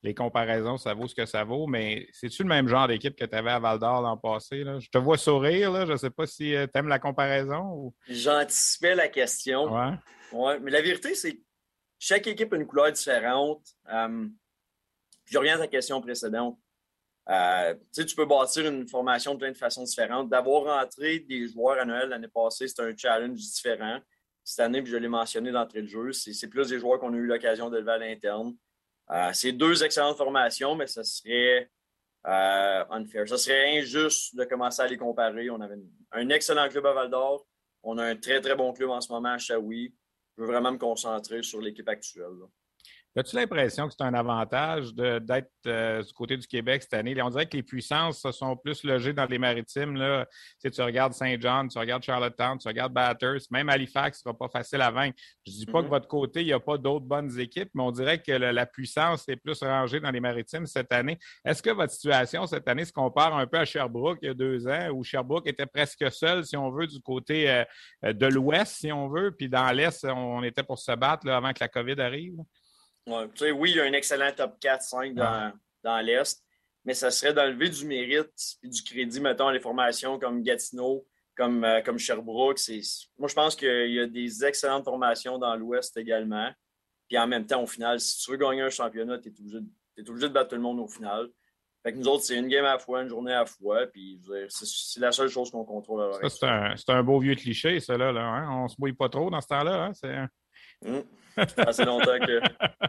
les 0.03 0.15
comparaisons, 0.15 0.77
ça 0.77 0.95
vaut 0.95 1.09
ce 1.09 1.15
que 1.15 1.27
ça 1.27 1.45
vaut, 1.45 1.67
mais 1.67 2.07
c'est-tu 2.13 2.43
le 2.43 2.49
même 2.49 2.69
genre 2.69 2.89
d'équipe 2.89 3.17
que 3.17 3.25
tu 3.25 3.35
avais 3.35 3.51
à 3.51 3.59
Val 3.59 3.79
d'Or 3.79 4.03
l'an 4.03 4.17
passé? 4.17 4.63
Là? 4.63 4.79
Je 4.79 4.89
te 4.89 4.99
vois 4.99 5.17
sourire, 5.17 5.73
là. 5.73 5.87
je 5.87 5.93
ne 5.93 5.97
sais 5.97 6.11
pas 6.11 6.27
si 6.27 6.55
euh, 6.55 6.67
tu 6.67 6.79
aimes 6.79 6.89
la 6.89 6.99
comparaison. 6.99 7.63
Ou... 7.73 7.95
J'anticipais 8.09 8.95
la 8.95 9.09
question. 9.09 9.73
Ouais. 9.73 9.95
ouais. 10.33 10.61
Mais 10.61 10.71
la 10.71 10.83
vérité, 10.83 11.15
c'est 11.15 11.35
que 11.35 11.43
chaque 11.99 12.27
équipe 12.27 12.53
a 12.53 12.57
une 12.57 12.67
couleur 12.67 12.93
différente. 12.93 13.63
Euh, 13.93 14.27
je 15.27 15.39
reviens 15.39 15.57
à 15.57 15.59
ta 15.59 15.69
question 15.69 16.01
précédente. 16.01 16.59
Euh, 17.29 17.75
tu 17.95 18.17
peux 18.17 18.25
bâtir 18.25 18.67
une 18.67 18.89
formation 18.89 19.35
de 19.35 19.39
plein 19.39 19.53
de 19.53 19.57
façons 19.57 19.85
différentes. 19.85 20.29
D'avoir 20.29 20.65
rentré 20.65 21.21
des 21.21 21.47
joueurs 21.47 21.79
à 21.79 21.85
Noël 21.85 22.09
l'année 22.09 22.29
passée, 22.29 22.67
c'est 22.67 22.81
un 22.81 22.97
challenge 22.97 23.39
différent. 23.39 24.01
Cette 24.43 24.61
année, 24.61 24.85
je 24.85 24.97
l'ai 24.97 25.09
mentionné 25.09 25.53
d'entrée 25.53 25.83
de 25.83 25.87
jeu, 25.87 26.13
c'est 26.13 26.49
plus 26.49 26.69
des 26.69 26.79
joueurs 26.79 26.99
qu'on 26.99 27.13
a 27.13 27.17
eu 27.17 27.27
l'occasion 27.27 27.71
d'élever 27.71 27.93
à 27.93 27.99
l'interne. 27.99 28.57
Euh, 29.11 29.31
c'est 29.33 29.53
deux 29.53 29.85
excellentes 29.85 30.17
formations, 30.17 30.75
mais 30.75 30.87
ce 30.87 31.03
serait 31.03 31.71
euh, 32.27 32.85
unfair. 32.91 33.29
Ce 33.29 33.37
serait 33.37 33.79
injuste 33.79 34.37
de 34.37 34.45
commencer 34.45 34.83
à 34.83 34.87
les 34.87 34.97
comparer. 34.97 35.51
On 35.51 35.61
avait 35.61 35.79
un 36.13 36.29
excellent 36.31 36.69
club 36.69 36.87
à 36.87 36.93
Val 36.93 37.11
d'Or. 37.11 37.47
On 37.83 37.99
a 37.99 38.05
un 38.05 38.17
très, 38.17 38.41
très 38.41 38.55
bon 38.55 38.73
club 38.73 38.91
en 38.91 39.01
ce 39.01 39.13
moment 39.13 39.33
à 39.33 39.39
Shawi. 39.39 39.95
Je 40.37 40.43
veux 40.43 40.49
vraiment 40.49 40.73
me 40.73 40.79
concentrer 40.79 41.43
sur 41.43 41.61
l'équipe 41.61 41.89
actuelle. 41.89 42.39
As-tu 43.17 43.35
l'impression 43.35 43.89
que 43.89 43.95
c'est 43.99 44.05
un 44.05 44.15
avantage 44.15 44.95
d'être 44.95 45.51
euh, 45.67 46.01
du 46.01 46.13
côté 46.13 46.37
du 46.37 46.47
Québec 46.47 46.83
cette 46.83 46.95
année? 46.95 47.21
On 47.21 47.29
dirait 47.29 47.47
que 47.47 47.57
les 47.57 47.65
puissances 47.65 48.21
se 48.23 48.31
sont 48.31 48.57
plus 48.57 48.85
logées 48.85 49.13
dans 49.13 49.27
les 49.27 49.39
maritimes. 49.39 49.97
Là. 49.97 50.27
Tu, 50.63 50.71
tu 50.71 50.81
regardes 50.81 51.13
Saint-John, 51.13 51.67
tu 51.67 51.77
regardes 51.77 52.05
Charlottetown, 52.05 52.57
tu 52.59 52.69
regardes 52.69 52.93
Batters, 52.93 53.41
même 53.51 53.69
Halifax, 53.69 54.19
ce 54.19 54.29
ne 54.29 54.33
sera 54.33 54.39
pas 54.39 54.49
facile 54.49 54.81
à 54.81 54.93
vaincre. 54.93 55.19
Je 55.45 55.51
ne 55.51 55.57
dis 55.57 55.67
pas 55.67 55.81
que 55.81 55.87
mm-hmm. 55.87 55.91
votre 55.91 56.07
côté, 56.07 56.43
il 56.43 56.47
n'y 56.47 56.53
a 56.53 56.61
pas 56.61 56.79
d'autres 56.79 57.05
bonnes 57.05 57.37
équipes, 57.41 57.71
mais 57.75 57.83
on 57.83 57.91
dirait 57.91 58.23
que 58.23 58.31
la 58.31 58.67
puissance 58.67 59.29
est 59.29 59.37
plus 59.37 59.61
rangée 59.61 59.99
dans 59.99 60.13
les 60.13 60.21
maritimes 60.21 60.67
cette 60.67 60.93
année. 60.93 61.19
Est-ce 61.45 61.65
que 61.65 61.71
votre 61.71 61.93
situation 61.93 62.47
cette 62.47 62.69
année 62.69 62.85
se 62.85 62.93
compare 62.93 63.37
un 63.37 63.47
peu 63.49 63.59
à 63.59 63.65
Sherbrooke 63.65 64.21
il 64.23 64.27
y 64.27 64.31
a 64.31 64.35
deux 64.35 64.69
ans, 64.69 64.91
où 64.93 65.03
Sherbrooke 65.03 65.49
était 65.49 65.67
presque 65.67 66.13
seul, 66.13 66.45
si 66.45 66.57
on 66.57 66.71
veut, 66.71 66.87
du 66.87 67.01
côté 67.01 67.51
euh, 67.51 68.13
de 68.13 68.27
l'Ouest, 68.27 68.77
si 68.77 68.93
on 68.93 69.09
veut, 69.09 69.33
puis 69.33 69.49
dans 69.49 69.71
l'Est, 69.73 70.05
on 70.05 70.45
était 70.45 70.63
pour 70.63 70.79
se 70.79 70.93
battre 70.93 71.29
avant 71.29 71.53
que 71.53 71.61
la 71.61 71.69
COVID 71.69 72.01
arrive? 72.01 72.37
Oui, 73.11 73.71
il 73.71 73.77
y 73.77 73.81
a 73.81 73.85
un 73.85 73.93
excellent 73.93 74.33
top 74.33 74.59
4-5 74.61 75.15
dans, 75.83 76.01
l'Est, 76.01 76.43
mais 76.85 76.95
ça 76.95 77.11
serait 77.11 77.33
d'enlever 77.33 77.69
du 77.69 77.85
mérite 77.87 78.57
et 78.63 78.69
du 78.69 78.83
crédit, 78.83 79.21
mettons, 79.21 79.49
à 79.49 79.53
les 79.53 79.61
formations 79.61 80.19
comme 80.19 80.43
Gatineau, 80.43 81.07
comme, 81.37 81.65
euh, 81.65 81.81
comme 81.81 81.99
Sherbrooke. 81.99 82.59
Moi, 83.19 83.29
je 83.29 83.35
pense 83.35 83.57
qu'il 83.57 83.93
y 83.93 84.01
a 84.01 84.07
des 84.07 84.45
excellentes 84.45 84.85
formations 84.85 85.39
dans 85.39 85.55
l'Ouest 85.57 85.97
également. 85.97 86.51
Puis 87.09 87.19
en 87.19 87.27
même 87.27 87.47
temps, 87.47 87.63
au 87.63 87.67
final, 87.67 87.99
si 87.99 88.19
tu 88.23 88.31
veux 88.31 88.37
gagner 88.37 88.63
un 88.63 88.71
championnat, 88.71 89.19
tu 89.19 89.31
es, 89.31 90.09
obligé 90.09 90.29
de 90.29 90.33
battre 90.33 90.51
tout 90.51 90.57
le 90.57 90.63
monde 90.63 90.79
au 90.79 90.87
final. 90.87 91.29
Fait 91.83 91.93
que 91.93 91.99
nous 91.99 92.07
autres, 92.09 92.25
c'est 92.25 92.37
une 92.37 92.49
game 92.49 92.65
à 92.65 92.75
la 92.75 92.79
fois, 92.79 93.03
une 93.03 93.09
journée 93.09 93.33
à 93.33 93.41
la 93.41 93.47
fois, 93.47 93.87
puis 93.87 94.21
c'est 94.49 95.01
la 95.01 95.13
seule 95.13 95.31
chose 95.31 95.51
qu'on 95.51 95.65
contrôle. 95.65 96.13
C'est 96.29 96.45
un, 96.47 96.75
un, 96.89 97.03
beau 97.03 97.19
vieux 97.19 97.35
cliché, 97.35 97.81
ça, 97.81 97.97
là. 97.97 98.13
là 98.13 98.21
hein? 98.21 98.65
On 98.65 98.69
se 98.69 98.77
mouille 98.79 98.93
pas 98.93 99.09
trop 99.09 99.31
dans 99.31 99.41
ce 99.41 99.49
temps-là. 99.49 99.91
Hein? 100.05 100.29
Hum. 100.85 101.03
Assez 101.37 101.85
longtemps 101.85 102.19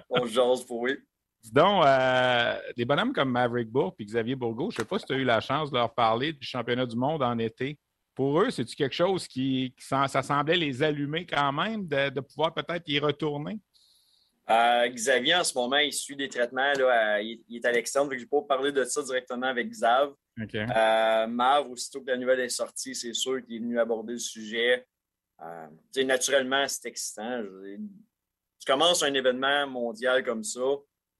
qu'on 0.10 0.26
jase 0.26 0.64
pour 0.64 0.82
oui. 0.82 0.98
Dis 1.44 1.52
donc, 1.52 1.84
euh, 1.86 2.56
des 2.78 2.86
bonhommes 2.86 3.14
comme 3.14 3.32
Maverick 3.32 3.70
Bourg 3.70 3.96
et 3.98 4.06
Xavier 4.06 4.36
Bourgault, 4.36 4.70
je 4.70 4.76
ne 4.76 4.84
sais 4.84 4.88
pas 4.88 5.00
si 5.00 5.06
tu 5.06 5.14
as 5.14 5.18
eu 5.18 5.24
la 5.24 5.40
chance 5.40 5.72
de 5.72 5.78
leur 5.78 5.94
parler 5.94 6.34
du 6.34 6.46
championnat 6.46 6.86
du 6.86 6.96
monde 6.96 7.24
en 7.24 7.38
été. 7.40 7.80
Pour 8.14 8.42
eux, 8.42 8.52
c'est-tu 8.52 8.76
quelque 8.76 8.94
chose 8.94 9.28
qui, 9.28 9.74
ça 9.80 10.08
semblait 10.08 10.58
les 10.58 10.84
allumer 10.84 11.26
quand 11.26 11.52
même, 11.52 11.88
de, 11.88 12.20
pouvoir 12.20 12.54
peut-être 12.54 12.88
y 12.88 13.00
retourner? 13.00 13.58
Euh, 14.50 14.88
Xavier, 14.90 15.36
en 15.36 15.44
ce 15.44 15.58
moment, 15.58 15.78
il 15.78 15.94
suit 15.94 16.16
des 16.16 16.30
traitements. 16.30 16.74
Là, 16.74 17.22
il, 17.22 17.42
est 17.50 17.66
à 17.66 17.72
l'externe, 17.72 18.06
donc 18.06 18.14
je 18.14 18.20
ne 18.20 18.24
vais 18.26 18.30
pas 18.30 18.42
parler 18.42 18.72
de 18.72 18.84
ça 18.84 19.02
directement 19.02 19.48
avec 19.48 19.70
Xav. 19.70 20.14
Euh, 20.38 21.28
Mav, 21.28 21.72
aussitôt 21.72 22.02
que 22.02 22.08
la 22.08 22.18
nouvelle 22.18 22.42
est 22.42 22.50
sortie, 22.50 22.94
c'est 22.94 23.14
sûr 23.14 23.44
qu'il 23.44 23.56
est 23.56 23.60
venu 23.60 23.80
aborder 23.80 24.14
le 24.14 24.20
sujet. 24.20 24.86
naturellement, 25.96 26.68
c'est 26.68 26.90
excitant 26.90 27.42
tu 28.62 28.72
commences 28.72 29.02
un 29.02 29.14
événement 29.14 29.68
mondial 29.68 30.24
comme 30.24 30.44
ça, 30.44 30.62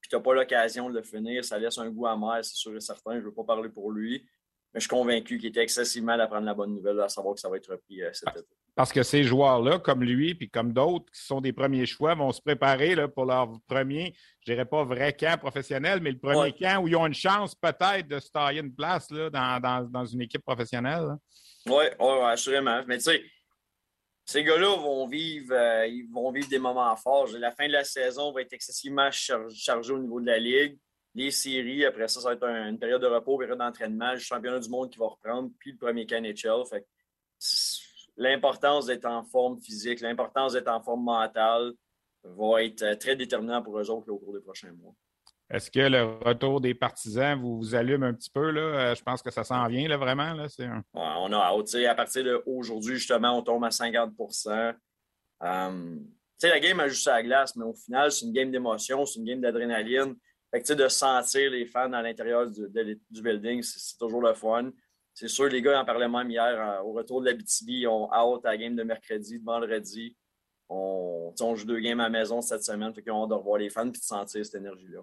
puis 0.00 0.08
tu 0.08 0.16
n'as 0.16 0.22
pas 0.22 0.32
l'occasion 0.32 0.88
de 0.88 0.94
le 0.94 1.02
finir, 1.02 1.44
ça 1.44 1.58
laisse 1.58 1.76
un 1.78 1.90
goût 1.90 2.06
amer, 2.06 2.38
c'est 2.44 2.54
sûr 2.54 2.74
et 2.76 2.80
certain. 2.80 3.14
Je 3.14 3.18
ne 3.18 3.24
veux 3.24 3.34
pas 3.34 3.42
parler 3.42 3.68
pour 3.68 3.90
lui, 3.90 4.24
mais 4.72 4.80
je 4.80 4.82
suis 4.82 4.88
convaincu 4.88 5.38
qu'il 5.38 5.48
était 5.48 5.62
excessivement 5.62 6.12
à 6.12 6.26
prendre 6.28 6.46
la 6.46 6.54
bonne 6.54 6.72
nouvelle, 6.72 7.00
à 7.00 7.08
savoir 7.08 7.34
que 7.34 7.40
ça 7.40 7.48
va 7.48 7.56
être 7.56 7.72
repris 7.72 8.00
euh, 8.00 8.10
cet 8.12 8.30
été. 8.30 8.46
Parce 8.76 8.92
que 8.92 9.02
ces 9.02 9.24
joueurs-là, 9.24 9.80
comme 9.80 10.02
lui, 10.02 10.34
puis 10.34 10.48
comme 10.48 10.72
d'autres 10.72 11.04
qui 11.12 11.20
sont 11.20 11.40
des 11.40 11.52
premiers 11.52 11.84
choix, 11.84 12.14
vont 12.14 12.32
se 12.32 12.40
préparer 12.40 12.94
là, 12.94 13.08
pour 13.08 13.26
leur 13.26 13.50
premier, 13.66 14.14
je 14.40 14.52
dirais 14.52 14.64
pas 14.64 14.84
vrai 14.84 15.12
camp 15.12 15.38
professionnel, 15.38 16.00
mais 16.00 16.12
le 16.12 16.18
premier 16.18 16.52
camp 16.52 16.82
où 16.82 16.88
ils 16.88 16.96
ont 16.96 17.06
une 17.06 17.12
chance 17.12 17.54
peut-être 17.54 18.06
de 18.06 18.18
se 18.20 18.30
tailler 18.30 18.60
une 18.60 18.74
place 18.74 19.10
là, 19.10 19.28
dans, 19.90 20.06
une 20.06 20.22
équipe 20.22 20.42
professionnelle. 20.42 21.16
Oui, 21.66 21.84
ouais, 21.98 22.22
assurément. 22.24 22.82
Mais 22.86 22.96
tu 22.96 23.04
sais, 23.04 23.22
ces 24.24 24.44
gars-là 24.44 24.76
vont 24.76 25.06
vivre, 25.06 25.52
euh, 25.54 25.86
ils 25.86 26.08
vont 26.10 26.30
vivre 26.30 26.48
des 26.48 26.58
moments 26.58 26.94
forts. 26.96 27.28
La 27.38 27.50
fin 27.50 27.66
de 27.66 27.72
la 27.72 27.84
saison 27.84 28.32
va 28.32 28.42
être 28.42 28.52
excessivement 28.52 29.10
chargée 29.10 29.92
au 29.92 29.98
niveau 29.98 30.20
de 30.20 30.26
la 30.26 30.38
Ligue. 30.38 30.78
Les 31.14 31.30
séries, 31.30 31.84
après 31.84 32.08
ça, 32.08 32.20
ça 32.20 32.28
va 32.28 32.34
être 32.34 32.44
une 32.44 32.78
période 32.78 33.02
de 33.02 33.06
repos, 33.06 33.36
période 33.36 33.58
d'entraînement, 33.58 34.12
le 34.12 34.18
championnat 34.18 34.60
du 34.60 34.70
monde 34.70 34.90
qui 34.90 34.98
va 34.98 35.08
reprendre, 35.08 35.50
puis 35.58 35.72
le 35.72 35.78
premier 35.78 36.06
KNHL. 36.06 36.64
Fait 36.70 36.86
l'importance 38.16 38.86
d'être 38.86 39.04
en 39.06 39.22
forme 39.24 39.60
physique, 39.60 40.00
l'importance 40.00 40.52
d'être 40.52 40.68
en 40.68 40.80
forme 40.80 41.04
mentale 41.04 41.72
va 42.22 42.62
être 42.62 42.82
euh, 42.82 42.96
très 42.96 43.16
déterminant 43.16 43.62
pour 43.62 43.78
eux 43.78 43.90
autres 43.90 44.10
au 44.10 44.18
cours 44.18 44.34
des 44.34 44.40
prochains 44.40 44.72
mois. 44.72 44.94
Est-ce 45.52 45.70
que 45.70 45.80
le 45.80 46.04
retour 46.24 46.62
des 46.62 46.72
partisans 46.72 47.38
vous, 47.38 47.74
allume 47.74 48.04
un 48.04 48.14
petit 48.14 48.30
peu? 48.30 48.50
Là? 48.50 48.60
Euh, 48.60 48.94
je 48.94 49.02
pense 49.02 49.20
que 49.20 49.30
ça 49.30 49.44
s'en 49.44 49.66
vient 49.68 49.86
là, 49.86 49.98
vraiment. 49.98 50.32
Là. 50.32 50.46
on 50.94 51.30
a 51.30 51.36
hâte. 51.36 51.74
À 51.74 51.94
partir 51.94 52.24
d'aujourd'hui, 52.24 52.94
justement, 52.94 53.36
on 53.36 53.42
tombe 53.42 53.62
à 53.62 53.70
50 53.70 54.14
um, 55.40 56.06
La 56.42 56.58
game 56.58 56.80
a 56.80 56.88
juste 56.88 57.06
à 57.06 57.16
la 57.16 57.22
glace, 57.22 57.54
mais 57.54 57.66
au 57.66 57.74
final, 57.74 58.10
c'est 58.10 58.24
une 58.24 58.32
game 58.32 58.50
d'émotion, 58.50 59.04
c'est 59.04 59.18
une 59.18 59.26
game 59.26 59.40
d'adrénaline. 59.42 60.16
de 60.54 60.88
sentir 60.88 61.50
les 61.50 61.66
fans 61.66 61.92
à 61.92 62.00
l'intérieur 62.00 62.50
du, 62.50 63.22
building, 63.22 63.62
c'est 63.62 63.98
toujours 63.98 64.22
le 64.22 64.32
fun. 64.32 64.70
C'est 65.12 65.28
sûr, 65.28 65.48
les 65.48 65.60
gars 65.60 65.78
en 65.78 65.84
parlaient 65.84 66.08
même 66.08 66.30
hier 66.30 66.42
euh, 66.46 66.80
au 66.80 66.92
retour 66.92 67.20
de 67.20 67.26
la 67.26 67.34
BTB, 67.34 67.86
ont 67.86 68.10
hâte 68.10 68.46
à 68.46 68.52
la 68.52 68.56
game 68.56 68.74
de 68.74 68.84
mercredi, 68.84 69.38
de 69.38 69.44
vendredi. 69.44 70.16
On, 70.70 71.34
on 71.38 71.54
joue 71.54 71.66
deux 71.66 71.80
games 71.80 72.00
à 72.00 72.04
la 72.04 72.08
maison 72.08 72.40
cette 72.40 72.64
semaine, 72.64 72.94
fait 72.94 73.02
qu'ils 73.02 73.12
ont 73.12 73.24
hâte 73.24 73.28
de 73.28 73.34
revoir 73.34 73.58
les 73.58 73.68
fans 73.68 73.86
et 73.86 73.90
de 73.90 73.96
sentir 73.98 74.42
cette 74.46 74.54
énergie-là. 74.54 75.02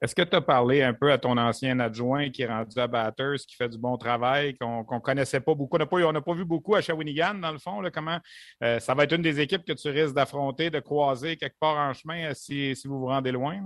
Est-ce 0.00 0.14
que 0.14 0.22
tu 0.22 0.36
as 0.36 0.40
parlé 0.40 0.82
un 0.82 0.94
peu 0.94 1.10
à 1.10 1.18
ton 1.18 1.36
ancien 1.36 1.80
adjoint 1.80 2.30
qui 2.30 2.42
est 2.42 2.46
rendu 2.46 2.78
à 2.78 2.86
Batters, 2.86 3.38
qui 3.48 3.56
fait 3.56 3.68
du 3.68 3.78
bon 3.78 3.96
travail, 3.96 4.56
qu'on 4.56 4.86
ne 4.88 5.00
connaissait 5.00 5.40
pas 5.40 5.54
beaucoup? 5.54 5.76
On 5.76 6.12
n'a 6.12 6.20
pas, 6.20 6.34
vu 6.34 6.44
beaucoup 6.44 6.76
à 6.76 6.80
Shawinigan, 6.80 7.34
dans 7.34 7.50
le 7.50 7.58
fond. 7.58 7.80
Là, 7.80 7.90
comment 7.90 8.18
euh, 8.62 8.78
ça 8.78 8.94
va 8.94 9.04
être 9.04 9.14
une 9.14 9.22
des 9.22 9.40
équipes 9.40 9.64
que 9.64 9.72
tu 9.72 9.88
risques 9.88 10.14
d'affronter, 10.14 10.70
de 10.70 10.78
croiser 10.78 11.36
quelque 11.36 11.56
part 11.58 11.76
en 11.76 11.92
chemin 11.94 12.30
euh, 12.30 12.34
si, 12.34 12.74
vous 12.84 13.00
vous 13.00 13.06
rendez 13.06 13.32
loin? 13.32 13.60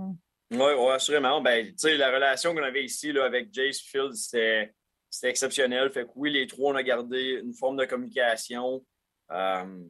Oui, 0.51 0.57
ouais, 0.57 0.91
assurément. 0.91 1.39
Ben, 1.41 1.71
la 1.83 2.11
relation 2.11 2.55
qu'on 2.55 2.63
avait 2.63 2.83
ici 2.83 3.11
là, 3.11 3.25
avec 3.25 3.53
Jace 3.53 3.79
Field, 3.79 4.13
c'était 4.13 4.73
exceptionnel. 5.21 5.91
Fait 5.91 6.03
que 6.03 6.11
oui, 6.15 6.31
les 6.31 6.47
trois, 6.47 6.73
on 6.73 6.75
a 6.75 6.83
gardé 6.83 7.41
une 7.43 7.53
forme 7.53 7.77
de 7.77 7.85
communication. 7.85 8.83
Euh, 9.31 9.83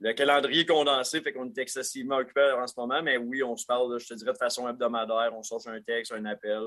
le 0.00 0.12
calendrier 0.12 0.64
condensé 0.64 1.20
fait 1.20 1.32
qu'on 1.32 1.48
est 1.48 1.58
excessivement 1.58 2.16
occupé 2.18 2.52
en 2.56 2.66
ce 2.66 2.74
moment, 2.76 3.02
mais 3.02 3.16
oui, 3.16 3.42
on 3.42 3.56
se 3.56 3.66
parle, 3.66 3.98
je 3.98 4.06
te 4.06 4.14
dirais, 4.14 4.32
de 4.32 4.38
façon 4.38 4.68
hebdomadaire. 4.68 5.32
On 5.34 5.42
sort 5.42 5.60
un 5.66 5.80
texte, 5.80 6.12
un 6.12 6.24
appel. 6.24 6.62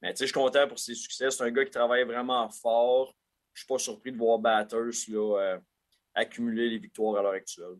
Mais 0.00 0.12
tu 0.12 0.18
sais, 0.18 0.24
je 0.24 0.32
suis 0.32 0.40
content 0.40 0.66
pour 0.66 0.78
ses 0.78 0.94
succès. 0.94 1.30
C'est 1.30 1.44
un 1.44 1.50
gars 1.50 1.64
qui 1.64 1.70
travaille 1.70 2.04
vraiment 2.04 2.48
fort. 2.48 3.14
Je 3.52 3.60
ne 3.60 3.64
suis 3.64 3.66
pas 3.66 3.78
surpris 3.78 4.12
de 4.12 4.16
voir 4.16 4.38
Batters 4.38 5.08
là, 5.08 5.38
euh, 5.38 5.58
accumuler 6.14 6.70
les 6.70 6.78
victoires 6.78 7.18
à 7.18 7.22
l'heure 7.22 7.32
actuelle. 7.32 7.76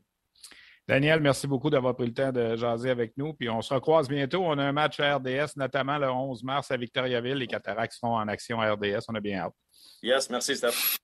Daniel, 0.86 1.20
merci 1.20 1.46
beaucoup 1.46 1.70
d'avoir 1.70 1.94
pris 1.96 2.06
le 2.06 2.12
temps 2.12 2.32
de 2.32 2.56
jaser 2.56 2.90
avec 2.90 3.16
nous. 3.16 3.32
Puis 3.32 3.48
on 3.48 3.62
se 3.62 3.72
recroise 3.72 4.08
bientôt. 4.08 4.42
On 4.44 4.58
a 4.58 4.64
un 4.64 4.72
match 4.72 5.00
à 5.00 5.16
RDS, 5.16 5.56
notamment 5.56 5.96
le 5.96 6.10
11 6.10 6.42
mars 6.42 6.70
à 6.70 6.76
Victoriaville. 6.76 7.36
Les 7.36 7.46
Cataractes 7.46 7.94
seront 7.94 8.16
en 8.16 8.28
action 8.28 8.60
à 8.60 8.72
RDS. 8.72 9.04
On 9.08 9.14
a 9.14 9.20
bien 9.20 9.38
hâte. 9.38 9.54
Yes, 10.02 10.28
merci, 10.28 10.56
Steph. 10.56 10.98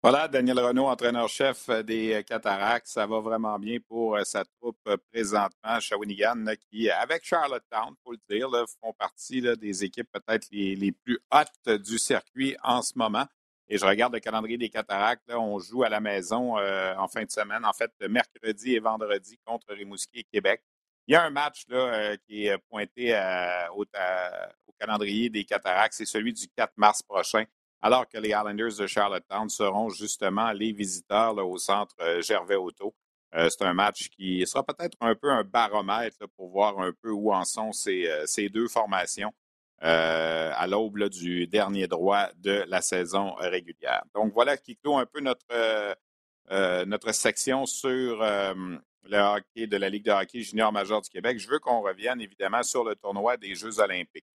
Voilà, 0.00 0.28
Daniel 0.28 0.60
Renault, 0.60 0.86
entraîneur-chef 0.86 1.70
des 1.84 2.22
Cataractes. 2.24 2.86
Ça 2.86 3.04
va 3.04 3.18
vraiment 3.18 3.58
bien 3.58 3.78
pour 3.80 4.16
sa 4.24 4.44
troupe 4.44 4.78
présentement, 5.12 5.80
Shawinigan, 5.80 6.44
qui, 6.70 6.88
avec 6.88 7.24
Charlottetown, 7.24 7.94
faut 8.04 8.12
le 8.12 8.20
dire, 8.30 8.48
font 8.80 8.92
partie 8.92 9.42
des 9.56 9.82
équipes 9.82 10.08
peut-être 10.12 10.46
les, 10.52 10.92
plus 10.92 11.18
hautes 11.32 11.80
du 11.80 11.98
circuit 11.98 12.56
en 12.62 12.80
ce 12.80 12.92
moment. 12.94 13.26
Et 13.68 13.76
je 13.76 13.84
regarde 13.84 14.14
le 14.14 14.20
calendrier 14.20 14.56
des 14.56 14.68
Cataractes. 14.68 15.32
on 15.34 15.58
joue 15.58 15.82
à 15.82 15.88
la 15.88 15.98
maison 15.98 16.56
en 16.56 17.08
fin 17.08 17.24
de 17.24 17.30
semaine, 17.32 17.64
en 17.64 17.72
fait, 17.72 17.90
mercredi 18.08 18.76
et 18.76 18.78
vendredi 18.78 19.36
contre 19.44 19.74
Rimouski 19.74 20.20
et 20.20 20.24
Québec. 20.24 20.62
Il 21.08 21.14
y 21.14 21.16
a 21.16 21.24
un 21.24 21.30
match 21.30 21.64
là, 21.66 22.16
qui 22.18 22.46
est 22.46 22.58
pointé 22.70 23.16
au, 23.74 23.82
au, 23.82 24.72
calendrier 24.78 25.28
des 25.28 25.44
Cataractes, 25.44 25.94
c'est 25.94 26.06
celui 26.06 26.32
du 26.32 26.46
4 26.56 26.74
mars 26.76 27.02
prochain 27.02 27.44
alors 27.80 28.08
que 28.08 28.18
les 28.18 28.30
Islanders 28.30 28.76
de 28.78 28.86
Charlottetown 28.86 29.48
seront 29.48 29.88
justement 29.90 30.52
les 30.52 30.72
visiteurs 30.72 31.36
au 31.36 31.58
centre 31.58 31.94
euh, 32.00 32.20
Gervais 32.22 32.56
Auto. 32.56 32.94
Euh, 33.34 33.48
c'est 33.50 33.64
un 33.64 33.74
match 33.74 34.08
qui 34.08 34.44
sera 34.46 34.64
peut-être 34.64 34.96
un 35.00 35.14
peu 35.14 35.30
un 35.30 35.44
baromètre 35.44 36.26
pour 36.36 36.48
voir 36.48 36.78
un 36.80 36.92
peu 37.02 37.10
où 37.10 37.32
en 37.32 37.44
sont 37.44 37.72
ces, 37.72 38.06
euh, 38.08 38.48
deux 38.48 38.68
formations 38.68 39.32
à 39.80 40.66
l'aube 40.66 41.04
du 41.08 41.46
dernier 41.46 41.86
droit 41.86 42.28
de 42.38 42.64
la 42.66 42.80
saison 42.80 43.34
régulière. 43.34 44.02
Donc 44.12 44.32
voilà 44.32 44.56
qui 44.56 44.76
clôt 44.76 44.98
un 44.98 45.06
peu 45.06 45.20
notre, 45.20 45.94
notre 46.84 47.12
section 47.12 47.64
sur 47.64 48.20
le 49.08 49.18
hockey 49.18 49.68
de 49.68 49.76
la 49.76 49.88
Ligue 49.88 50.06
de 50.06 50.10
hockey 50.10 50.40
junior 50.40 50.72
majeur 50.72 51.00
du 51.00 51.08
Québec. 51.08 51.38
Je 51.38 51.48
veux 51.48 51.60
qu'on 51.60 51.80
revienne 51.80 52.20
évidemment 52.20 52.64
sur 52.64 52.82
le 52.82 52.96
tournoi 52.96 53.36
des 53.36 53.54
Jeux 53.54 53.78
olympiques. 53.78 54.26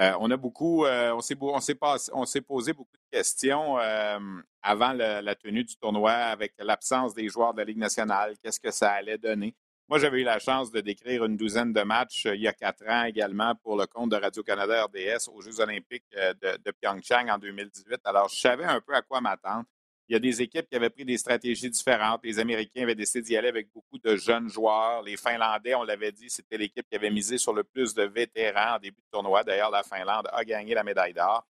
Euh, 0.00 0.12
on 0.18 0.30
a 0.30 0.36
beaucoup, 0.38 0.86
euh, 0.86 1.12
on 1.12 1.20
s'est, 1.20 2.40
posé 2.40 2.72
beaucoup 2.72 2.96
de 2.96 3.18
questions 3.18 3.78
euh, 3.78 4.18
avant 4.62 4.94
la 4.94 5.34
tenue 5.34 5.62
du 5.62 5.76
tournoi 5.76 6.12
avec 6.12 6.54
l'absence 6.58 7.12
des 7.12 7.28
joueurs 7.28 7.52
de 7.52 7.58
la 7.58 7.64
Ligue 7.64 7.78
nationale. 7.78 8.34
Qu'est-ce 8.42 8.60
que 8.60 8.70
ça 8.70 8.92
allait 8.92 9.18
donner? 9.18 9.54
Moi, 9.88 9.98
j'avais 9.98 10.20
eu 10.20 10.24
la 10.24 10.38
chance 10.38 10.70
de 10.70 10.80
décrire 10.80 11.24
une 11.24 11.36
douzaine 11.36 11.74
de 11.74 11.82
matchs 11.82 12.24
il 12.26 12.40
y 12.40 12.48
a 12.48 12.52
quatre 12.52 12.88
ans 12.88 13.04
également 13.04 13.54
pour 13.56 13.76
le 13.76 13.86
compte 13.86 14.10
de 14.10 14.16
Radio-Canada 14.16 14.84
RDS 14.84 15.28
aux 15.34 15.42
Jeux 15.42 15.60
olympiques 15.60 16.06
de, 16.12 16.56
de 16.56 16.70
Pyeongchang 16.80 17.28
en 17.28 17.38
2018. 17.38 18.00
Alors, 18.04 18.28
je 18.28 18.38
savais 18.38 18.64
un 18.64 18.80
peu 18.80 18.94
à 18.94 19.02
quoi 19.02 19.20
m'attendre. 19.20 19.64
Il 20.10 20.14
y 20.14 20.16
a 20.16 20.18
des 20.18 20.42
équipes 20.42 20.68
qui 20.68 20.74
avaient 20.74 20.90
pris 20.90 21.04
des 21.04 21.16
stratégies 21.16 21.70
différentes. 21.70 22.24
Les 22.24 22.40
Américains 22.40 22.82
avaient 22.82 22.96
décidé 22.96 23.22
d'y 23.22 23.36
aller 23.36 23.46
avec 23.46 23.72
beaucoup 23.72 23.96
de 23.96 24.16
jeunes 24.16 24.48
joueurs. 24.48 25.02
Les 25.02 25.16
Finlandais, 25.16 25.76
on 25.76 25.84
l'avait 25.84 26.10
dit, 26.10 26.28
c'était 26.28 26.58
l'équipe 26.58 26.84
qui 26.90 26.96
avait 26.96 27.12
misé 27.12 27.38
sur 27.38 27.52
le 27.52 27.62
plus 27.62 27.94
de 27.94 28.02
vétérans 28.02 28.74
en 28.74 28.78
début 28.80 28.96
de 28.96 29.10
tournoi. 29.12 29.44
D'ailleurs, 29.44 29.70
la 29.70 29.84
Finlande 29.84 30.28
a 30.32 30.44
gagné 30.44 30.74
la 30.74 30.82
médaille 30.82 31.14
d'or. 31.14 31.46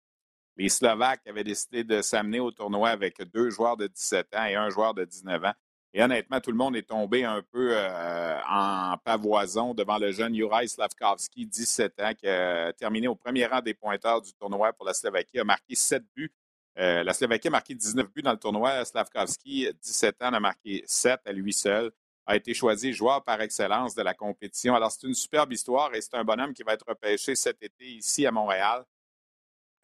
Les 0.57 0.67
Slovaques 0.67 1.25
avaient 1.25 1.45
décidé 1.45 1.85
de 1.85 2.01
s'amener 2.01 2.41
au 2.41 2.51
tournoi 2.51 2.89
avec 2.89 3.21
deux 3.33 3.49
joueurs 3.49 3.77
de 3.77 3.87
17 3.87 4.35
ans 4.35 4.43
et 4.43 4.55
un 4.55 4.69
joueur 4.69 4.93
de 4.93 5.05
19 5.05 5.41
ans. 5.45 5.53
Et 5.93 6.03
honnêtement, 6.03 6.41
tout 6.41 6.51
le 6.51 6.57
monde 6.57 6.75
est 6.75 6.89
tombé 6.89 7.23
un 7.23 7.41
peu 7.41 7.69
euh, 7.71 8.39
en 8.45 8.97
pavoison 9.05 9.73
devant 9.73 9.97
le 9.97 10.11
jeune 10.11 10.35
Juraj 10.35 10.67
Slavkovski, 10.67 11.45
17 11.45 12.01
ans, 12.01 12.13
qui 12.13 12.27
a 12.27 12.73
terminé 12.73 13.07
au 13.07 13.15
premier 13.15 13.45
rang 13.45 13.61
des 13.61 13.73
pointeurs 13.73 14.21
du 14.21 14.33
tournoi 14.33 14.73
pour 14.73 14.85
la 14.85 14.93
Slovaquie, 14.93 15.39
a 15.39 15.45
marqué 15.45 15.75
sept 15.75 16.03
buts 16.13 16.33
euh, 16.79 17.03
la 17.03 17.13
Slovaquie 17.13 17.49
a 17.49 17.51
marqué 17.51 17.75
19 17.75 18.09
buts 18.11 18.21
dans 18.21 18.31
le 18.31 18.37
tournoi. 18.37 18.85
Slavkovski, 18.85 19.67
17 19.81 20.21
ans, 20.23 20.33
a 20.33 20.39
marqué 20.39 20.83
7 20.85 21.19
à 21.25 21.33
lui 21.33 21.51
seul. 21.51 21.91
A 22.25 22.35
été 22.35 22.53
choisi 22.53 22.93
joueur 22.93 23.23
par 23.23 23.41
excellence 23.41 23.95
de 23.95 24.01
la 24.01 24.13
compétition. 24.13 24.75
Alors, 24.75 24.91
c'est 24.91 25.05
une 25.07 25.13
superbe 25.13 25.51
histoire 25.51 25.93
et 25.93 26.01
c'est 26.01 26.15
un 26.15 26.23
bonhomme 26.23 26.53
qui 26.53 26.63
va 26.63 26.73
être 26.73 26.87
repêché 26.87 27.35
cet 27.35 27.61
été 27.61 27.85
ici 27.85 28.25
à 28.25 28.31
Montréal. 28.31 28.85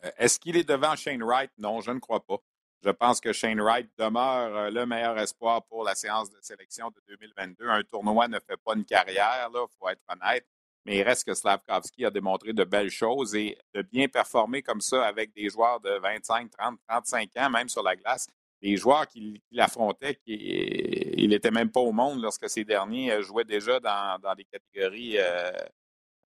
Euh, 0.05 0.11
est-ce 0.17 0.39
qu'il 0.39 0.55
est 0.55 0.63
devant 0.63 0.95
Shane 0.95 1.23
Wright? 1.23 1.51
Non, 1.57 1.81
je 1.81 1.91
ne 1.91 1.99
crois 1.99 2.23
pas. 2.23 2.37
Je 2.81 2.91
pense 2.91 3.19
que 3.19 3.33
Shane 3.33 3.59
Wright 3.59 3.89
demeure 3.97 4.55
euh, 4.55 4.69
le 4.69 4.85
meilleur 4.85 5.17
espoir 5.17 5.65
pour 5.65 5.83
la 5.83 5.95
séance 5.95 6.29
de 6.29 6.37
sélection 6.41 6.89
de 6.89 7.01
2022. 7.07 7.67
Un 7.67 7.83
tournoi 7.83 8.27
ne 8.27 8.39
fait 8.39 8.57
pas 8.63 8.75
une 8.75 8.85
carrière, 8.85 9.49
il 9.53 9.65
faut 9.79 9.89
être 9.89 10.03
honnête 10.07 10.45
mais 10.85 10.97
il 10.97 11.03
reste 11.03 11.25
que 11.25 11.33
Slavkovski 11.33 12.05
a 12.05 12.11
démontré 12.11 12.53
de 12.53 12.63
belles 12.63 12.91
choses 12.91 13.33
et 13.35 13.57
de 13.73 13.81
bien 13.81 14.07
performer 14.07 14.61
comme 14.61 14.81
ça 14.81 15.03
avec 15.03 15.33
des 15.33 15.49
joueurs 15.49 15.79
de 15.79 15.89
25, 15.99 16.51
30, 16.51 16.79
35 16.87 17.29
ans, 17.37 17.49
même 17.49 17.69
sur 17.69 17.81
la 17.81 17.95
glace. 17.95 18.27
Les 18.61 18.77
joueurs 18.77 19.07
qu'il 19.07 19.41
affrontait, 19.57 20.19
il 20.25 21.29
n'était 21.29 21.51
même 21.51 21.71
pas 21.71 21.79
au 21.79 21.91
monde 21.91 22.21
lorsque 22.21 22.49
ces 22.49 22.63
derniers 22.63 23.11
euh, 23.11 23.21
jouaient 23.21 23.43
déjà 23.43 23.79
dans, 23.79 24.35
des 24.35 24.45
catégories 24.45 25.17
euh, 25.17 25.51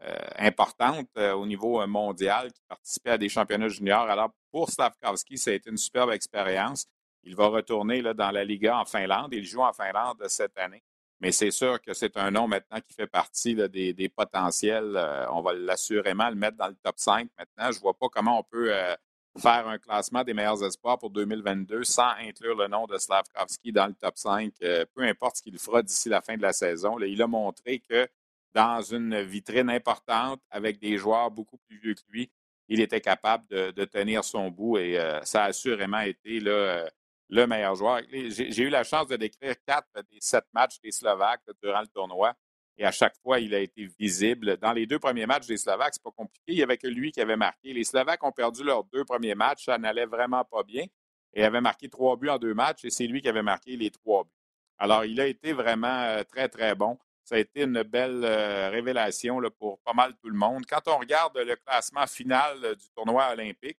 euh, 0.03 0.15
importantes 0.37 1.17
au 1.17 1.45
niveau 1.45 1.85
mondial, 1.87 2.51
qui 2.51 2.61
participaient 2.67 3.11
à 3.11 3.17
des 3.17 3.29
championnats 3.29 3.69
juniors. 3.69 4.09
Alors, 4.09 4.31
pour 4.51 4.69
Slavkovski, 4.69 5.37
ça 5.37 5.51
a 5.51 5.53
été 5.53 5.69
une 5.69 5.77
superbe 5.77 6.11
expérience. 6.11 6.85
Il 7.23 7.35
va 7.35 7.47
retourner 7.47 8.01
là, 8.01 8.13
dans 8.13 8.31
la 8.31 8.43
Liga 8.43 8.77
en 8.77 8.85
Finlande. 8.85 9.33
Il 9.33 9.45
joue 9.45 9.61
en 9.61 9.73
Finlande 9.73 10.23
cette 10.27 10.57
année. 10.57 10.83
Mais 11.21 11.31
c'est 11.33 11.51
sûr 11.51 11.81
que 11.81 11.93
c'est 11.93 12.15
un 12.17 12.31
nom 12.31 12.47
maintenant 12.47 12.79
qui 12.79 12.93
fait 12.93 13.07
partie 13.07 13.53
des, 13.55 14.09
potentiels. 14.09 14.93
Euh, 14.95 15.25
on 15.31 15.41
va 15.41 15.53
l'assurément 15.53 16.29
le 16.29 16.35
mettre 16.35 16.57
dans 16.57 16.67
le 16.67 16.75
top 16.75 16.97
5 16.97 17.29
maintenant. 17.37 17.71
Je 17.71 17.77
ne 17.77 17.81
vois 17.81 17.93
pas 17.93 18.07
comment 18.07 18.39
on 18.39 18.43
peut 18.43 18.73
euh, 18.73 18.95
faire 19.37 19.67
un 19.67 19.77
classement 19.77 20.23
des 20.23 20.33
meilleurs 20.33 20.63
espoirs 20.63 20.97
pour 20.97 21.09
2022 21.09 21.83
sans 21.83 22.11
inclure 22.19 22.55
le 22.55 22.67
nom 22.67 22.85
de 22.85 22.97
Slavkovski 22.97 23.73
dans 23.73 23.87
le 23.87 23.93
top 23.95 24.17
5, 24.17 24.53
euh, 24.63 24.85
peu 24.95 25.03
importe 25.03 25.37
ce 25.37 25.41
qu'il 25.43 25.59
fera 25.59 25.83
d'ici 25.83 26.07
la 26.07 26.21
fin 26.21 26.37
de 26.37 26.41
la 26.41 26.53
saison. 26.53 26.97
il 26.99 27.21
a 27.21 27.27
montré 27.27 27.79
que 27.79 28.07
dans 28.53 28.81
une 28.81 29.21
vitrine 29.21 29.69
importante, 29.69 30.41
avec 30.49 30.79
des 30.79 30.97
joueurs 30.97 31.31
beaucoup 31.31 31.57
plus 31.67 31.79
vieux 31.79 31.95
que 31.95 32.01
lui, 32.09 32.31
il 32.69 32.79
était 32.79 33.01
capable 33.01 33.45
de, 33.47 33.85
tenir 33.85 34.23
son 34.23 34.49
bout 34.49 34.77
et 34.77 34.99
ça 35.23 35.43
a 35.43 35.47
assurément 35.47 35.99
été 35.99 36.39
là, 36.39 36.89
le 37.29 37.45
meilleur 37.45 37.75
joueur. 37.75 38.01
J'ai 38.11 38.63
eu 38.63 38.69
la 38.69 38.83
chance 38.83 39.07
de 39.07 39.15
décrire 39.15 39.55
quatre 39.65 39.87
des 40.11 40.19
sept 40.19 40.45
matchs 40.53 40.79
des 40.81 40.91
Slovaques 40.91 41.43
durant 41.61 41.81
le 41.81 41.87
tournoi. 41.87 42.33
Et 42.77 42.85
à 42.85 42.91
chaque 42.91 43.15
fois, 43.21 43.39
il 43.39 43.53
a 43.53 43.59
été 43.59 43.87
visible. 43.99 44.57
Dans 44.57 44.71
les 44.71 44.85
deux 44.85 44.99
premiers 44.99 45.25
matchs 45.25 45.47
des 45.47 45.57
Slovaques, 45.57 45.93
c'est 45.93 46.03
pas 46.03 46.11
compliqué. 46.11 46.43
Il 46.47 46.55
n'y 46.55 46.63
avait 46.63 46.77
que 46.77 46.87
lui 46.87 47.11
qui 47.11 47.19
avait 47.19 47.35
marqué. 47.35 47.73
Les 47.73 47.83
Slovaques 47.83 48.23
ont 48.23 48.31
perdu 48.31 48.63
leurs 48.63 48.85
deux 48.85 49.03
premiers 49.03 49.35
matchs. 49.35 49.65
Ça 49.65 49.77
n'allait 49.77 50.05
vraiment 50.05 50.45
pas 50.45 50.63
bien. 50.63 50.85
Et 51.33 51.43
avait 51.43 51.61
marqué 51.61 51.89
trois 51.89 52.15
buts 52.15 52.29
en 52.29 52.37
deux 52.37 52.53
matchs. 52.53 52.85
Et 52.85 52.89
c'est 52.89 53.05
lui 53.05 53.21
qui 53.21 53.27
avait 53.27 53.43
marqué 53.43 53.75
les 53.75 53.91
trois 53.91 54.23
buts. 54.23 54.29
Alors, 54.77 55.03
il 55.03 55.19
a 55.19 55.27
été 55.27 55.51
vraiment 55.51 56.03
euh, 56.03 56.23
très, 56.23 56.47
très 56.47 56.73
bon. 56.73 56.97
Ça 57.25 57.35
a 57.35 57.39
été 57.39 57.63
une 57.63 57.83
belle 57.83 58.23
euh, 58.23 58.69
révélation 58.69 59.41
pour 59.59 59.79
pas 59.81 59.93
mal 59.93 60.13
tout 60.15 60.29
le 60.29 60.37
monde. 60.37 60.63
Quand 60.65 60.87
on 60.87 60.97
regarde 60.97 61.37
le 61.37 61.57
classement 61.57 62.07
final 62.07 62.75
du 62.75 62.89
tournoi 62.95 63.29
olympique, 63.33 63.77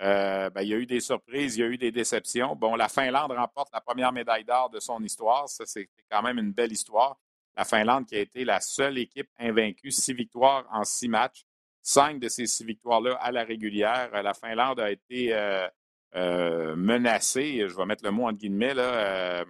euh, 0.00 0.48
ben, 0.50 0.62
il 0.62 0.68
y 0.68 0.74
a 0.74 0.78
eu 0.78 0.86
des 0.86 1.00
surprises, 1.00 1.56
il 1.56 1.60
y 1.60 1.62
a 1.62 1.66
eu 1.66 1.76
des 1.76 1.92
déceptions. 1.92 2.56
Bon, 2.56 2.74
la 2.74 2.88
Finlande 2.88 3.32
remporte 3.32 3.68
la 3.72 3.80
première 3.80 4.12
médaille 4.12 4.44
d'or 4.44 4.70
de 4.70 4.80
son 4.80 5.02
histoire. 5.02 5.48
Ça, 5.48 5.64
c'est 5.66 5.88
quand 6.10 6.22
même 6.22 6.38
une 6.38 6.52
belle 6.52 6.72
histoire. 6.72 7.18
La 7.56 7.64
Finlande 7.64 8.06
qui 8.06 8.16
a 8.16 8.20
été 8.20 8.44
la 8.44 8.60
seule 8.60 8.98
équipe 8.98 9.28
invaincue, 9.38 9.90
six 9.90 10.14
victoires 10.14 10.66
en 10.72 10.84
six 10.84 11.08
matchs. 11.08 11.44
Cinq 11.82 12.20
de 12.20 12.28
ces 12.28 12.46
six 12.46 12.64
victoires-là 12.64 13.14
à 13.20 13.32
la 13.32 13.42
régulière. 13.42 14.10
La 14.22 14.34
Finlande 14.34 14.80
a 14.80 14.90
été 14.90 15.34
euh, 15.34 15.66
euh, 16.14 16.76
menacée, 16.76 17.66
je 17.68 17.74
vais 17.74 17.86
mettre 17.86 18.04
le 18.04 18.10
mot 18.10 18.26
en 18.26 18.32
guillemets, 18.32 18.74
là, 18.74 19.44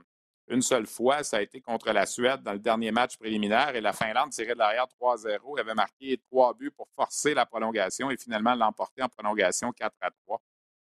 une 0.50 0.62
seule 0.62 0.86
fois. 0.86 1.22
Ça 1.22 1.38
a 1.38 1.40
été 1.40 1.60
contre 1.60 1.90
la 1.92 2.04
Suède 2.06 2.42
dans 2.42 2.52
le 2.52 2.58
dernier 2.58 2.90
match 2.90 3.16
préliminaire 3.16 3.74
et 3.74 3.80
la 3.80 3.92
Finlande 3.92 4.30
tirait 4.30 4.54
de 4.54 4.58
l'arrière 4.58 4.86
3-0. 5.00 5.54
Elle 5.54 5.60
avait 5.60 5.74
marqué 5.74 6.18
trois 6.30 6.52
buts 6.54 6.72
pour 6.72 6.88
forcer 6.90 7.32
la 7.34 7.46
prolongation 7.46 8.10
et 8.10 8.16
finalement 8.16 8.54
l'emporter 8.54 9.02
en 9.02 9.08
prolongation 9.08 9.72
4 9.72 9.94
à 10.00 10.10
3. 10.26 10.42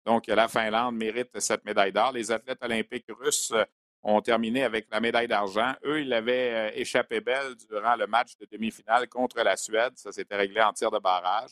Donc, 0.06 0.28
la 0.28 0.48
Finlande 0.48 0.96
mérite 0.96 1.40
cette 1.40 1.64
médaille 1.64 1.94
d'or. 1.94 2.12
Les 2.12 2.30
athlètes 2.32 2.62
olympiques 2.62 3.06
russes 3.10 3.52
euh, 3.52 3.64
ont 4.02 4.22
terminé 4.22 4.64
avec 4.64 4.88
la 4.92 5.00
médaille 5.00 5.30
d'argent. 5.30 5.74
Eux, 5.86 6.02
ils 6.02 6.12
avaient 6.12 6.54
euh, 6.54 6.72
échappé 6.76 7.22
belle 7.22 7.56
durant 7.70 7.96
le 7.96 8.06
match 8.06 8.38
de 8.38 8.46
demi-finale 8.52 9.08
contre 9.08 9.42
la 9.42 9.56
Suède. 9.56 9.94
Ça 9.96 10.12
s'était 10.12 10.36
réglé 10.36 10.62
en 10.62 10.74
tir 10.74 10.92
de 10.92 11.00
barrage. 11.00 11.52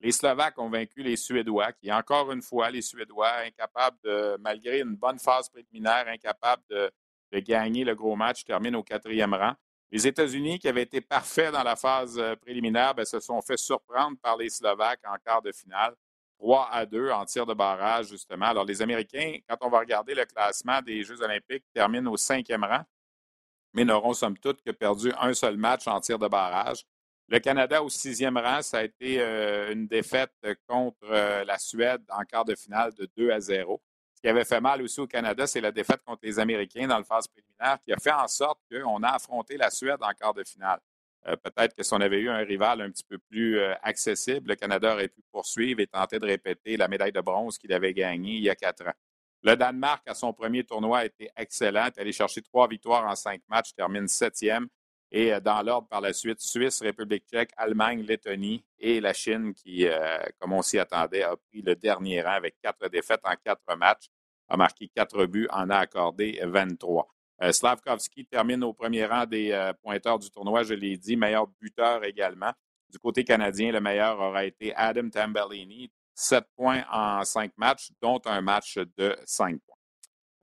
Les 0.00 0.10
Slovaques 0.10 0.58
ont 0.58 0.70
vaincu 0.70 1.02
les 1.02 1.16
Suédois, 1.16 1.72
qui, 1.72 1.92
encore 1.92 2.32
une 2.32 2.42
fois, 2.42 2.70
les 2.70 2.82
Suédois, 2.82 3.32
incapables 3.46 3.98
de, 4.02 4.36
malgré 4.40 4.80
une 4.80 4.96
bonne 4.96 5.18
phase 5.20 5.48
préliminaire, 5.48 6.06
incapables 6.08 6.62
de, 6.70 6.90
de 7.32 7.40
gagner 7.40 7.84
le 7.84 7.94
gros 7.94 8.16
match, 8.16 8.44
termine 8.44 8.76
au 8.76 8.82
quatrième 8.82 9.34
rang. 9.34 9.54
Les 9.90 10.06
États-Unis, 10.06 10.58
qui 10.58 10.68
avaient 10.68 10.82
été 10.82 11.00
parfaits 11.00 11.52
dans 11.52 11.62
la 11.62 11.76
phase 11.76 12.18
euh, 12.18 12.36
préliminaire, 12.36 12.94
ben, 12.94 13.04
se 13.04 13.20
sont 13.20 13.40
fait 13.40 13.56
surprendre 13.56 14.18
par 14.22 14.36
les 14.36 14.50
Slovaques 14.50 15.00
en 15.06 15.16
quart 15.24 15.40
de 15.40 15.52
finale. 15.52 15.94
3 16.38 16.68
à 16.70 16.86
2 16.86 17.10
en 17.10 17.24
tir 17.24 17.46
de 17.46 17.54
barrage, 17.54 18.08
justement. 18.08 18.46
Alors, 18.46 18.64
les 18.64 18.80
Américains, 18.82 19.38
quand 19.48 19.56
on 19.62 19.70
va 19.70 19.80
regarder 19.80 20.14
le 20.14 20.24
classement 20.24 20.80
des 20.82 21.02
Jeux 21.02 21.20
olympiques, 21.22 21.64
terminent 21.74 22.10
au 22.12 22.16
cinquième 22.16 22.64
rang, 22.64 22.84
mais 23.72 23.84
n'auront 23.84 24.12
somme 24.12 24.38
toute 24.38 24.62
que 24.62 24.70
perdu 24.70 25.12
un 25.18 25.34
seul 25.34 25.56
match 25.56 25.86
en 25.88 26.00
tir 26.00 26.18
de 26.18 26.28
barrage. 26.28 26.84
Le 27.28 27.40
Canada 27.40 27.82
au 27.82 27.88
sixième 27.88 28.38
rang, 28.38 28.62
ça 28.62 28.78
a 28.78 28.84
été 28.84 29.20
euh, 29.20 29.72
une 29.72 29.86
défaite 29.86 30.32
contre 30.66 30.96
euh, 31.04 31.44
la 31.44 31.58
Suède 31.58 32.02
en 32.10 32.24
quart 32.24 32.44
de 32.44 32.54
finale 32.54 32.94
de 32.94 33.08
2 33.16 33.30
à 33.30 33.40
0. 33.40 33.80
Ce 34.18 34.22
qui 34.22 34.28
avait 34.28 34.44
fait 34.44 34.60
mal 34.60 34.82
aussi 34.82 34.98
au 34.98 35.06
Canada, 35.06 35.46
c'est 35.46 35.60
la 35.60 35.70
défaite 35.70 36.02
contre 36.02 36.22
les 36.24 36.40
Américains 36.40 36.88
dans 36.88 36.98
le 36.98 37.04
phase 37.04 37.28
préliminaire 37.28 37.78
qui 37.84 37.92
a 37.92 37.96
fait 37.98 38.10
en 38.10 38.26
sorte 38.26 38.58
qu'on 38.68 39.00
a 39.04 39.10
affronté 39.10 39.56
la 39.56 39.70
Suède 39.70 39.98
en 40.00 40.10
quart 40.10 40.34
de 40.34 40.42
finale. 40.42 40.80
Euh, 41.28 41.36
peut-être 41.36 41.72
que 41.72 41.84
si 41.84 41.94
on 41.94 42.00
avait 42.00 42.18
eu 42.18 42.28
un 42.28 42.38
rival 42.38 42.80
un 42.80 42.90
petit 42.90 43.04
peu 43.04 43.18
plus 43.18 43.60
euh, 43.60 43.74
accessible, 43.80 44.48
le 44.48 44.56
Canada 44.56 44.92
aurait 44.92 45.06
pu 45.06 45.22
poursuivre 45.30 45.78
et 45.78 45.86
tenter 45.86 46.18
de 46.18 46.26
répéter 46.26 46.76
la 46.76 46.88
médaille 46.88 47.12
de 47.12 47.20
bronze 47.20 47.58
qu'il 47.58 47.72
avait 47.72 47.94
gagnée 47.94 48.32
il 48.32 48.42
y 48.42 48.50
a 48.50 48.56
quatre 48.56 48.88
ans. 48.88 48.94
Le 49.44 49.54
Danemark, 49.54 50.02
à 50.08 50.14
son 50.14 50.32
premier 50.32 50.64
tournoi, 50.64 50.98
a 50.98 51.04
été 51.04 51.30
excellent. 51.36 51.86
est 51.86 51.98
allé 51.98 52.10
chercher 52.10 52.42
trois 52.42 52.66
victoires 52.66 53.06
en 53.06 53.14
cinq 53.14 53.40
matchs, 53.48 53.72
termine 53.72 54.08
septième. 54.08 54.66
Et 55.10 55.32
euh, 55.32 55.40
dans 55.40 55.62
l'ordre 55.62 55.88
par 55.88 56.00
la 56.00 56.12
suite, 56.12 56.40
Suisse, 56.40 56.80
République 56.82 57.24
tchèque, 57.26 57.50
Allemagne, 57.56 58.02
Lettonie 58.02 58.64
et 58.78 59.00
la 59.00 59.12
Chine, 59.12 59.54
qui, 59.54 59.86
euh, 59.86 60.18
comme 60.38 60.52
on 60.52 60.62
s'y 60.62 60.78
attendait, 60.78 61.22
a 61.22 61.36
pris 61.36 61.62
le 61.62 61.74
dernier 61.74 62.22
rang 62.22 62.32
avec 62.32 62.56
quatre 62.62 62.88
défaites 62.88 63.22
en 63.24 63.34
quatre 63.42 63.76
matchs, 63.76 64.08
a 64.48 64.56
marqué 64.56 64.88
quatre 64.94 65.26
buts, 65.26 65.48
en 65.50 65.70
a 65.70 65.78
accordé 65.78 66.40
23. 66.44 67.08
Euh, 67.42 67.52
Slavkovski 67.52 68.26
termine 68.26 68.64
au 68.64 68.72
premier 68.72 69.06
rang 69.06 69.24
des 69.24 69.72
pointeurs 69.82 70.18
du 70.18 70.30
tournoi, 70.30 70.62
je 70.62 70.74
l'ai 70.74 70.96
dit, 70.96 71.16
meilleur 71.16 71.46
buteur 71.60 72.04
également. 72.04 72.52
Du 72.90 72.98
côté 72.98 73.22
canadien, 73.22 73.70
le 73.70 73.80
meilleur 73.80 74.18
aura 74.18 74.44
été 74.44 74.74
Adam 74.74 75.08
Tambellini, 75.10 75.90
sept 76.14 76.44
points 76.56 76.84
en 76.90 77.22
cinq 77.24 77.52
matchs, 77.56 77.90
dont 78.02 78.20
un 78.24 78.40
match 78.40 78.78
de 78.96 79.16
cinq 79.24 79.60
points. 79.66 79.77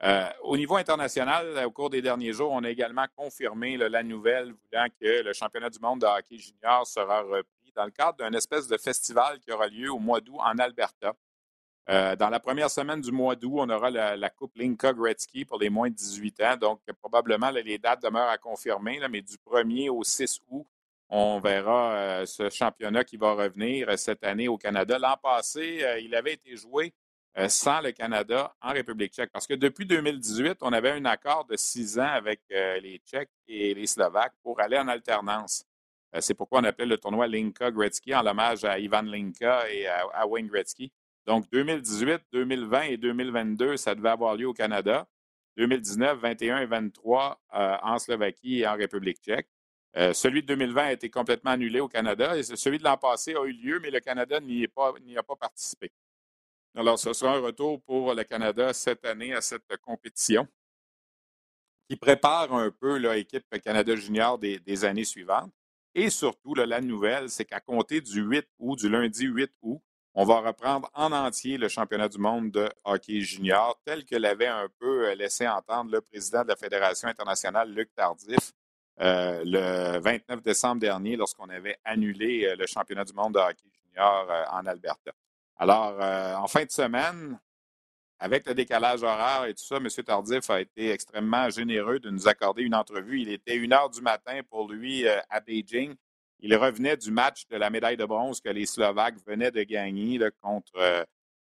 Euh, 0.04 0.30
au 0.43 0.58
niveau 0.58 0.76
international, 0.76 1.64
au 1.66 1.72
cours 1.72 1.89
des 1.89 2.02
derniers 2.02 2.34
jours, 2.34 2.52
on 2.52 2.64
a 2.64 2.70
également 2.70 3.06
confirmé 3.16 3.78
la 3.78 4.04
nouvelle 4.04 4.54
voulant 4.54 4.88
que 5.00 5.24
le 5.24 5.34
championnat 5.34 5.70
du 5.70 5.80
monde 5.80 6.02
de 6.02 6.06
hockey 6.06 6.38
junior 6.38 6.86
sera 6.86 7.22
repris 7.22 7.72
dans 7.74 7.86
le 7.86 7.91
cadre 7.91 8.18
d'un 8.18 8.34
espèce 8.34 8.68
de 8.68 8.78
festival 8.78 9.39
qui 9.39 9.52
aura 9.52 9.68
lieu 9.68 9.91
au 9.91 10.00
mois 10.00 10.20
d'août 10.20 10.38
en 10.39 10.58
Alberta. 10.58 11.14
Euh, 11.88 12.16
dans 12.16 12.30
la 12.30 12.39
première 12.39 12.70
semaine 12.70 13.00
du 13.00 13.12
mois 13.12 13.36
d'août, 13.36 13.56
on 13.58 13.70
aura 13.70 13.89
la, 13.89 14.30
Coupe 14.30 14.56
Linka 14.58 14.91
Gretzky 14.91 15.46
pour 15.46 15.60
les 15.60 15.70
moins 15.70 15.89
de 15.89 15.96
18 15.96 16.41
ans. 16.41 16.58
Donc, 16.58 16.82
probablement, 17.00 17.52
les 17.52 17.78
dates 17.78 18.02
demeurent 18.02 18.30
à 18.30 18.38
confirmer, 18.38 19.00
mais 19.10 19.22
du 19.22 19.36
1er 19.46 19.89
au 19.89 20.04
6 20.04 20.41
août, 20.50 20.66
on 21.08 21.39
verra 21.39 21.93
euh, 21.93 22.26
ce 22.26 22.50
championnat 22.50 23.04
qui 23.04 23.16
va 23.16 23.34
revenir 23.34 23.98
cette 23.98 24.24
année 24.26 24.48
au 24.48 24.58
Canada. 24.58 24.98
L'an 25.00 25.16
passé, 25.22 25.86
il 26.02 26.16
avait 26.16 26.34
été 26.34 26.58
joué 26.58 26.93
euh, 27.38 27.50
sans 27.50 27.82
le 27.82 27.92
Canada 27.92 28.56
en 28.62 28.72
République 28.72 29.12
tchèque. 29.14 29.30
Parce 29.34 29.46
que 29.46 29.56
depuis 29.56 29.86
2018, 29.86 30.60
on 30.62 30.72
avait 30.72 30.92
un 30.92 31.04
accord 31.04 31.44
de 31.44 31.58
six 31.58 32.00
ans 32.00 32.04
avec 32.04 32.40
euh, 32.54 32.80
les 32.80 33.00
Tchèques 33.00 33.30
et 33.50 33.74
les 33.74 33.88
Slovaques 33.88 34.36
pour 34.42 34.62
aller 34.62 34.78
en 34.78 34.88
alternance. 34.88 35.66
Euh, 36.16 36.22
c'est 36.22 36.34
pourquoi 36.34 36.62
on 36.62 36.64
appelait 36.64 36.86
le 36.86 36.98
tournoi 36.98 37.28
Linka 37.28 37.72
Gretzky 37.72 38.16
en 38.16 38.26
hommage 38.26 38.64
à 38.64 38.80
Ivan 38.80 39.02
Linka 39.02 39.70
et 39.70 39.86
à, 39.86 40.26
Wayne 40.26 40.48
Gretzky. 40.48 40.94
Donc 41.26 41.44
2018, 41.52 42.22
2020 42.32 42.82
et 42.84 42.98
2022, 42.98 43.76
ça 43.76 43.96
devait 43.96 44.10
avoir 44.10 44.36
lieu 44.38 44.48
au 44.48 44.54
Canada. 44.54 45.06
2019, 45.58 46.18
21 46.18 46.60
et 46.60 46.66
23 46.66 47.42
en 47.52 47.98
Slovaquie 47.98 48.60
et 48.60 48.68
en 48.68 48.76
République 48.76 49.18
tchèque. 49.22 49.48
celui 50.14 50.42
de 50.42 50.48
2020 50.48 50.84
a 50.84 50.92
été 50.92 51.10
complètement 51.10 51.52
annulé 51.52 51.80
au 51.80 51.88
Canada 51.88 52.42
celui 52.44 52.78
de 52.78 52.84
l'an 52.84 52.98
passé 52.98 53.36
a 53.36 53.44
eu 53.46 53.54
lieu, 53.54 53.80
mais 53.80 53.90
le 53.90 54.02
Canada 54.02 54.40
n'y 54.42 54.66
a 54.66 55.24
pas 55.24 55.36
participé. 55.40 55.92
Alors, 56.78 56.99
ce 56.99 57.13
sera 57.13 57.36
un 57.38 57.39
retour 57.39 57.82
pour 57.84 58.13
le 58.13 58.23
Canada 58.26 58.73
cette 58.73 59.05
année 59.05 59.34
à 59.34 59.39
cette 59.39 59.78
compétition 59.82 60.45
qui 61.88 61.95
prépare 61.95 62.53
un 62.53 62.69
peu 62.69 62.97
l'équipe 62.97 63.45
Canada 63.63 63.95
Junior 63.95 64.38
des, 64.38 64.86
années 64.86 65.05
suivantes. 65.05 65.53
Et 65.93 66.09
surtout, 66.09 66.53
la 66.53 66.82
nouvelle, 66.82 67.30
c'est 67.30 67.45
qu'à 67.45 67.61
compter 67.61 68.01
du 68.01 68.21
8 68.21 68.45
août, 68.59 68.78
du 68.78 68.89
lundi 68.89 69.26
8 69.26 69.51
août, 69.61 69.82
on 70.15 70.26
va 70.26 70.41
reprendre 70.41 70.89
en 70.93 71.13
entier 71.13 71.57
le 71.57 71.69
championnat 71.69 72.09
du 72.09 72.17
monde 72.17 72.51
de 72.51 72.69
hockey 72.84 73.21
junior, 73.21 73.80
tel 73.86 74.05
que 74.05 74.15
l'avait 74.15 74.47
un 74.47 74.67
peu 74.80 75.09
euh, 75.09 75.15
laissé 75.15 75.47
entendre 75.47 75.91
le 75.91 76.01
président 76.01 76.43
de 76.43 76.49
la 76.49 76.55
Fédération 76.55 77.07
internationale, 77.07 77.71
Luc 77.73 77.93
Tardif, 77.95 78.51
euh, 79.01 79.43
le 79.45 79.99
29 79.99 80.41
décembre 80.41 80.82
dernier, 80.82 81.15
lorsqu'on 81.15 81.49
avait 81.49 81.78
annulé 81.86 82.45
euh, 82.45 82.55
le 82.57 82.65
championnat 82.65 83.05
du 83.05 83.13
monde 83.13 83.34
de 83.34 83.39
hockey 83.39 83.69
junior 83.73 84.28
en 84.51 84.65
Alberta. 84.65 85.11
Alors, 85.58 85.95
euh, 86.01 86.36
en 86.36 86.47
fin 86.47 86.66
de 86.66 86.72
semaine, 86.72 87.39
avec 88.20 88.45
le 88.45 88.53
décalage 88.53 89.03
horaire 89.03 89.45
et 89.45 89.53
tout 89.53 89.64
ça, 89.64 89.78
M. 89.78 89.88
Tardif 90.06 90.49
a 90.49 90.60
été 90.60 90.91
extrêmement 90.91 91.49
généreux 91.49 91.99
de 91.99 92.10
nous 92.10 92.28
accorder 92.28 92.64
une 92.64 92.76
entrevue. 92.76 93.22
Il 93.22 93.30
était 93.30 93.56
une 93.56 93.74
heure 93.74 93.89
du 93.89 94.01
matin 94.01 94.41
pour 94.49 94.70
lui 94.70 95.08
euh, 95.08 95.20
à 95.30 95.39
Beijing. 95.39 95.95
Il 96.39 96.56
revenait 96.56 96.97
du 96.97 97.12
match 97.12 97.47
de 97.47 97.56
la 97.56 97.70
médaille 97.70 97.97
de 97.97 98.06
bronze 98.06 98.41
que 98.41 98.49
les 98.49 98.66
Slovaques 98.66 99.16
venaient 99.26 99.51
de 99.51 99.64
gagner 99.64 100.20
contre, 100.41 101.06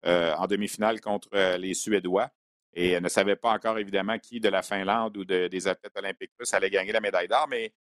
euh, 0.06 0.34
en 0.36 0.45
demi-finale 0.45 1.01
contre 1.01 1.58
les 1.58 1.74
Suédois 1.74 2.30
et 2.74 2.99
ne 2.99 3.10
savait 3.10 3.36
pas 3.36 3.51
encore 3.51 3.80
évidemment 3.80 4.20
qui 4.20 4.39
de 4.39 4.49
la 4.49 4.62
Finlande 4.62 5.18
ou 5.18 5.26
des 5.26 5.68
athlètes 5.68 5.97
olympiques 5.97 6.32
plus 6.38 6.53
allait 6.53 6.70
gagner 6.70 6.91
la 6.91 6.99
médaille 6.99 7.28
d'or. 7.28 7.47
Mais 7.49 7.74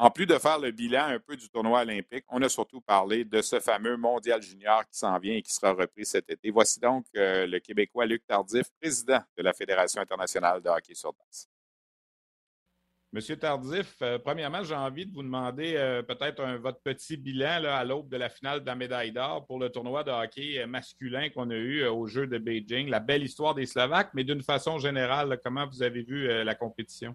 en 0.00 0.10
plus 0.10 0.24
de 0.24 0.38
faire 0.38 0.58
le 0.58 0.70
bilan 0.70 1.04
un 1.08 1.18
peu 1.18 1.36
du 1.36 1.50
tournoi 1.50 1.82
olympique, 1.82 2.24
on 2.30 2.40
a 2.40 2.48
surtout 2.48 2.80
parlé 2.80 3.22
de 3.22 3.42
ce 3.42 3.60
fameux 3.60 3.98
mondial 3.98 4.40
junior 4.40 4.82
qui 4.88 4.98
s'en 4.98 5.18
vient 5.18 5.34
et 5.34 5.42
qui 5.42 5.52
sera 5.52 5.74
repris 5.74 6.06
cet 6.06 6.30
été. 6.30 6.50
Voici 6.50 6.80
donc 6.80 7.04
euh, 7.16 7.46
le 7.46 7.60
Québécois 7.60 8.06
Luc 8.06 8.26
Tardif, 8.26 8.70
président 8.80 9.20
de 9.36 9.42
la 9.42 9.52
Fédération 9.52 10.00
internationale 10.00 10.62
de 10.62 10.70
hockey 10.70 10.94
sur 10.94 11.12
glace. 11.12 11.50
Monsieur 13.12 13.36
Tardif, 13.36 13.96
euh, 14.00 14.18
premièrement, 14.18 14.62
j'ai 14.62 14.74
envie 14.74 15.04
de 15.04 15.12
vous 15.12 15.22
demander 15.22 15.74
euh, 15.76 16.00
peut-être 16.00 16.42
votre 16.62 16.80
petit 16.80 17.18
bilan 17.18 17.64
à 17.64 17.84
l'aube 17.84 18.08
de 18.08 18.16
la 18.16 18.30
finale 18.30 18.60
de 18.60 18.66
la 18.66 18.76
médaille 18.76 19.12
d'or 19.12 19.44
pour 19.46 19.58
le 19.58 19.68
tournoi 19.68 20.02
de 20.02 20.10
hockey 20.10 20.64
masculin 20.66 21.28
qu'on 21.28 21.50
a 21.50 21.56
eu 21.56 21.84
au 21.84 22.06
Jeu 22.06 22.26
de 22.26 22.38
Beijing. 22.38 22.88
La 22.88 23.00
belle 23.00 23.22
histoire 23.22 23.54
des 23.54 23.66
Slovaques, 23.66 24.12
mais 24.14 24.24
d'une 24.24 24.42
façon 24.42 24.78
générale, 24.78 25.38
comment 25.44 25.66
vous 25.66 25.82
avez 25.82 26.02
vu 26.02 26.26
la 26.42 26.54
compétition? 26.54 27.14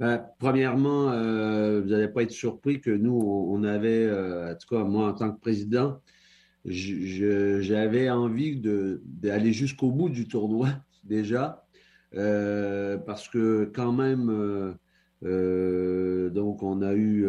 Ben, 0.00 0.26
premièrement, 0.38 1.10
euh, 1.12 1.82
vous 1.82 1.90
n'allez 1.90 2.08
pas 2.08 2.22
être 2.22 2.30
surpris 2.30 2.80
que 2.80 2.90
nous, 2.90 3.12
on, 3.12 3.62
avait, 3.64 4.06
euh, 4.06 4.50
en 4.50 4.54
tout 4.56 4.74
cas 4.74 4.82
moi 4.82 5.08
en 5.08 5.12
tant 5.12 5.30
que 5.30 5.38
président, 5.38 6.00
j'avais 6.64 8.08
envie 8.08 8.58
d'aller 9.04 9.52
jusqu'au 9.52 9.90
bout 9.90 10.08
du 10.08 10.26
tournoi 10.26 10.70
déjà, 11.04 11.66
euh, 12.14 12.96
parce 12.96 13.28
que 13.28 13.70
quand 13.74 13.92
même, 13.92 14.28
donc 15.22 16.62
on 16.62 16.80
a 16.80 16.94
eu, 16.94 17.26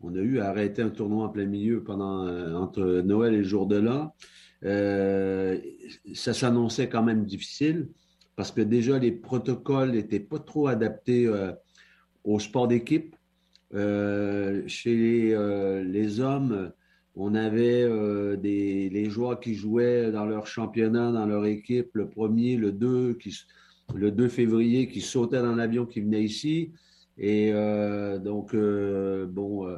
on 0.00 0.14
a 0.14 0.20
eu 0.20 0.38
arrêter 0.38 0.80
un 0.80 0.90
tournoi 0.90 1.24
en 1.24 1.28
plein 1.28 1.46
milieu 1.46 1.82
pendant 1.82 2.54
entre 2.54 3.02
Noël 3.04 3.34
et 3.34 3.38
le 3.38 3.42
jour 3.42 3.66
de 3.66 3.78
l'an. 3.78 4.14
ça 6.14 6.34
s'annonçait 6.34 6.88
quand 6.88 7.02
même 7.02 7.24
difficile 7.24 7.88
parce 8.36 8.52
que 8.52 8.60
déjà 8.60 9.00
les 9.00 9.10
protocoles 9.10 9.90
n'étaient 9.90 10.20
pas 10.20 10.38
trop 10.38 10.68
adaptés 10.68 11.28
au 12.24 12.38
sport 12.38 12.68
d'équipe. 12.68 13.14
Euh, 13.74 14.62
chez 14.66 15.34
euh, 15.34 15.82
les, 15.82 16.20
hommes, 16.20 16.72
on 17.16 17.34
avait 17.34 17.82
euh, 17.82 18.36
des, 18.36 18.88
les 18.88 19.10
joueurs 19.10 19.40
qui 19.40 19.54
jouaient 19.54 20.12
dans 20.12 20.26
leur 20.26 20.46
championnat, 20.46 21.10
dans 21.10 21.26
leur 21.26 21.44
équipe, 21.44 21.90
le 21.94 22.08
premier, 22.08 22.56
le 22.56 22.72
2, 22.72 23.14
qui, 23.14 23.36
le 23.94 24.10
2 24.10 24.28
février, 24.28 24.88
qui 24.88 25.00
sautaient 25.00 25.42
dans 25.42 25.54
l'avion 25.54 25.86
qui 25.86 26.00
venait 26.00 26.22
ici. 26.22 26.72
Et 27.16 27.52
donc, 28.24 28.56
bon, 28.56 29.68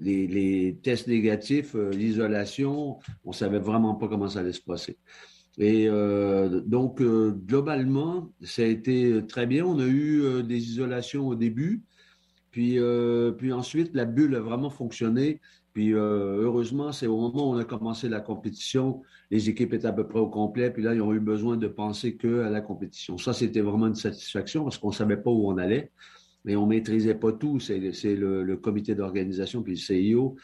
les, 0.00 0.26
les, 0.26 0.78
tests 0.82 1.06
négatifs, 1.06 1.74
l'isolation, 1.74 2.98
on 3.26 3.32
savait 3.32 3.58
vraiment 3.58 3.94
pas 3.94 4.08
comment 4.08 4.26
ça 4.26 4.40
allait 4.40 4.54
se 4.54 4.62
passer. 4.62 4.96
Et 5.58 5.86
donc, 6.64 7.02
globalement, 7.02 8.32
ça 8.42 8.62
a 8.62 8.64
été 8.64 9.20
très 9.28 9.46
bien. 9.46 9.66
On 9.66 9.78
a 9.80 9.86
eu 9.86 10.42
des 10.44 10.70
isolations 10.70 11.28
au 11.28 11.34
début. 11.34 11.82
Puis, 12.58 12.80
euh, 12.80 13.30
puis 13.30 13.52
ensuite, 13.52 13.94
la 13.94 14.04
bulle 14.04 14.34
a 14.34 14.40
vraiment 14.40 14.68
fonctionné. 14.68 15.40
Puis 15.74 15.94
euh, 15.94 16.42
heureusement, 16.42 16.90
c'est 16.90 17.06
au 17.06 17.16
moment 17.16 17.50
où 17.50 17.54
on 17.54 17.56
a 17.56 17.64
commencé 17.64 18.08
la 18.08 18.18
compétition, 18.18 19.00
les 19.30 19.48
équipes 19.48 19.74
étaient 19.74 19.86
à 19.86 19.92
peu 19.92 20.08
près 20.08 20.18
au 20.18 20.26
complet. 20.26 20.72
Puis 20.72 20.82
là, 20.82 20.92
ils 20.92 21.00
ont 21.00 21.14
eu 21.14 21.20
besoin 21.20 21.56
de 21.56 21.68
penser 21.68 22.16
qu'à 22.16 22.50
la 22.50 22.60
compétition. 22.60 23.16
Ça, 23.16 23.32
c'était 23.32 23.60
vraiment 23.60 23.86
une 23.86 23.94
satisfaction 23.94 24.64
parce 24.64 24.76
qu'on 24.76 24.88
ne 24.88 24.94
savait 24.94 25.18
pas 25.18 25.30
où 25.30 25.48
on 25.48 25.56
allait. 25.56 25.92
Mais 26.44 26.56
on 26.56 26.64
ne 26.64 26.70
maîtrisait 26.70 27.14
pas 27.14 27.30
tout. 27.30 27.60
C'est 27.60 27.78
le, 27.78 28.56
comité 28.56 28.96
d'organisation 28.96 29.62
puis 29.62 29.74
le 29.74 29.78
CIO. 29.78 30.34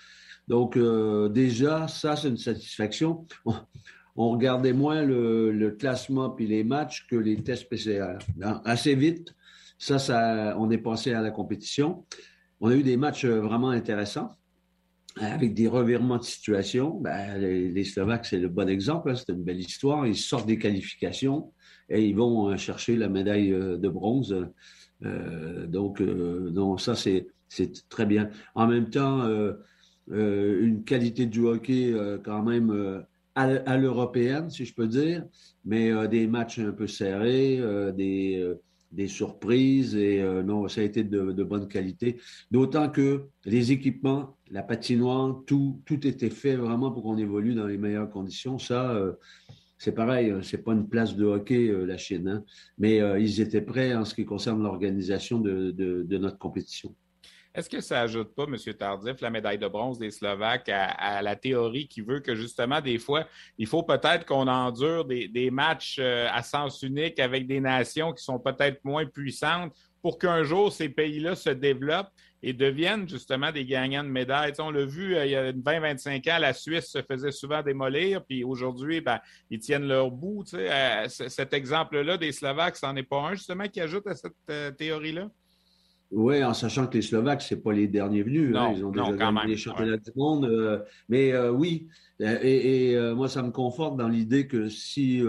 Donc, 0.47 0.77
euh, 0.77 1.29
déjà, 1.29 1.89
ça, 1.89 2.15
c'est 2.15 2.29
une 2.29 2.37
satisfaction. 2.37 3.27
On, 4.17 4.31
regardait 4.31 4.73
moins 4.73 5.03
le, 5.03 5.77
classement 5.77 6.31
puis 6.31 6.47
les 6.47 6.63
matchs 6.63 7.09
que 7.11 7.17
les 7.17 7.43
tests 7.43 7.69
PCR. 7.69 8.19
assez 8.65 8.95
vite, 8.95 9.35
ça, 9.79 10.57
on 10.59 10.71
est 10.71 10.79
passé 10.79 11.13
à 11.13 11.23
la 11.23 11.31
compétition. 11.31 12.05
On 12.61 12.71
a 12.71 12.75
eu 12.75 12.83
des 12.83 12.97
matchs 12.97 13.25
euh, 13.25 13.41
vraiment 13.41 13.71
intéressants. 13.71 14.31
avec 15.17 15.55
des 15.55 15.69
revirements 15.69 16.19
de 16.19 16.25
situation. 16.25 16.99
Ben, 17.01 17.39
les, 17.39 17.85
Slovaques, 17.85 18.27
c'est 18.27 18.39
le 18.39 18.49
bon 18.49 18.69
exemple. 18.69 19.11
Hein. 19.11 19.15
c'est 19.15 19.33
une 19.33 19.45
belle 19.45 19.61
histoire. 19.61 20.07
Ils 20.07 20.17
sortent 20.17 20.47
des 20.47 20.59
qualifications 20.59 21.53
et 21.89 22.07
ils 22.07 22.17
vont 22.17 22.51
euh, 22.51 22.57
chercher 22.57 22.97
la 22.97 23.09
médaille 23.09 23.53
euh, 23.53 23.77
de 23.77 23.89
bronze. 23.89 24.35
Euh, 25.05 25.67
donc, 25.67 26.03
donc, 26.03 26.81
ça, 26.81 26.95
c'est, 26.95 27.27
c'est 27.49 27.89
très 27.89 28.07
bien. 28.07 28.31
En 28.55 28.67
même 28.67 28.89
temps, 28.89 29.29
une 30.09 30.85
qualité 30.85 31.27
du 31.27 31.41
hockey 31.41 31.95
quand 32.25 32.43
même 32.43 33.05
à, 33.35 33.77
l'européenne, 33.77 34.49
si 34.49 34.65
je 34.65 34.75
peux 34.75 34.87
dire, 34.87 35.25
mais 35.65 36.09
des 36.09 36.27
matchs 36.27 36.61
un 36.61 36.73
peu 36.73 36.87
serrés, 36.87 37.61
des 37.95 38.55
des 38.95 39.09
surprises 39.09 39.97
et 39.97 40.21
euh, 40.21 40.43
non, 40.43 40.69
ça 40.69 40.81
a 40.81 40.85
été 40.85 41.05
de, 41.05 41.43
bonne 41.43 41.69
qualité. 41.69 42.21
D'autant 42.51 42.89
que 42.89 43.25
les 43.45 43.73
équipements, 43.73 44.37
la 44.51 44.63
patinoire, 44.63 45.43
tout, 45.47 45.81
tout 45.85 46.07
était 46.07 46.31
fait 46.31 46.57
vraiment 46.57 46.91
pour 46.91 47.03
qu'on 47.03 47.19
évolue 47.19 47.55
dans 47.55 47.67
les 47.67 47.79
meilleures 47.79 48.11
conditions. 48.11 48.59
Ça, 48.59 48.93
euh, 48.93 49.13
c'est 49.79 49.93
pareil, 49.93 50.31
euh, 50.31 50.43
c'est 50.43 50.63
pas 50.63 50.73
une 50.73 50.89
place 50.89 51.17
de 51.17 51.25
hockey, 51.25 51.73
la 51.87 51.99
Chine, 51.99 52.29
hein. 52.29 52.45
mais 52.79 53.01
ils 53.21 53.41
étaient 53.41 53.61
prêts 53.61 53.95
en 53.95 54.05
ce 54.05 54.15
qui 54.15 54.25
concerne 54.25 54.63
l'organisation 54.63 55.41
de 55.41 56.17
notre 56.19 56.39
compétition. 56.39 56.95
Est-ce 57.55 57.71
que 57.71 57.81
ça 57.81 58.01
ajoute 58.01 58.35
pas, 58.35 58.47
M. 58.49 58.57
Tardif, 58.75 59.21
la 59.21 59.31
médaille 59.31 59.59
de 59.59 59.69
bronze 59.69 59.97
des 60.01 60.11
Slovaques 60.11 60.69
à, 60.69 61.23
la 61.23 61.37
théorie 61.37 61.87
qui 61.87 62.01
veut 62.01 62.19
que 62.19 62.35
justement, 62.35 62.81
des 62.81 62.99
fois, 62.99 63.29
il 63.59 63.69
faut 63.69 63.85
peut-être 63.85 64.27
qu'on 64.27 64.49
endure 64.49 65.05
des, 65.05 65.51
matchs 65.53 65.99
euh, 66.01 66.27
à 66.33 66.43
sens 66.43 66.83
unique 66.83 67.21
avec 67.21 67.47
des 67.47 67.61
nations 67.61 68.13
qui 68.13 68.25
sont 68.25 68.41
peut-être 68.41 68.85
moins 68.85 69.07
puissantes 69.07 69.73
pour 70.03 70.19
qu'un 70.19 70.43
jour 70.43 70.73
ces 70.73 70.89
pays-là 70.89 71.37
se 71.37 71.51
développent 71.51 72.11
et 72.43 72.53
deviennent 72.53 73.09
justement 73.09 73.53
des 73.53 73.65
gagnants 73.65 74.03
de 74.03 74.09
médailles. 74.09 74.53
on 74.59 74.73
l'a 74.73 74.85
vu 74.85 75.15
euh, 75.15 75.25
il 75.25 75.31
y 75.31 75.37
a 75.37 75.53
20-25 75.53 76.35
ans, 76.35 76.39
la 76.41 76.55
Suisse 76.55 76.91
se 76.91 77.03
faisait 77.03 77.31
souvent 77.31 77.63
démolir, 77.63 78.25
puis 78.25 78.43
aujourd'hui, 78.43 79.01
ben, 79.01 79.21
ils 79.49 79.61
tiennent 79.61 79.87
leur 79.87 80.11
bout. 80.11 80.45
Euh, 80.55 81.07
cet 81.09 81.55
exemple-là 81.55 82.17
des 82.17 82.33
Slovaques, 82.33 82.77
c'en 82.77 82.97
est 82.97 83.05
pas 83.05 83.21
un 83.21 83.35
justement 83.35 83.69
qui 83.69 83.81
ajoute 83.81 84.09
à 84.09 84.15
cette 84.17 84.77
théorie-là? 84.77 85.31
Oui, 86.15 86.45
en 86.45 86.55
sachant 86.55 86.87
que 86.87 86.95
les 86.95 87.03
Slovaques, 87.03 87.43
ce 87.43 87.57
pas 87.57 87.73
les 87.73 87.89
derniers 87.89 88.23
venus. 88.23 88.55
Hein. 88.57 88.73
Ils 88.77 88.85
ont 88.85 88.91
déjà 88.91 89.13
gagné 89.13 89.41
les 89.49 89.57
championnats 89.57 89.97
du 89.97 90.11
monde. 90.15 90.45
Euh, 90.45 90.79
mais 91.09 91.33
euh, 91.33 91.51
oui, 91.51 91.89
euh, 92.21 92.39
et, 92.41 93.15
moi, 93.15 93.29
ça 93.29 93.43
me 93.43 93.51
conforte 93.51 93.97
dans 93.97 94.09
l'idée 94.09 94.47
que 94.47 94.69
si, 94.69 95.23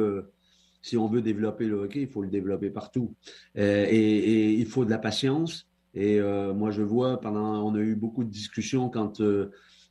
si 0.81 0.95
on 0.95 1.07
veut 1.07 1.23
développer 1.23 1.65
le 1.65 1.75
hockey, 1.75 2.01
il 2.01 2.07
faut 2.07 2.21
le 2.21 2.29
développer 2.29 2.69
partout. 2.69 3.15
Et, 3.55 4.53
il 4.53 4.65
faut 4.67 4.86
de 4.86 4.91
la 4.91 4.99
patience. 4.99 5.67
Et 5.95 6.21
moi, 6.21 6.69
je 6.69 6.83
vois, 6.83 7.19
pendant, 7.19 7.65
on 7.65 7.73
a 7.75 7.79
eu 7.79 7.95
beaucoup 7.95 8.23
de 8.23 8.29
discussions 8.29 8.89
quand 8.89 9.21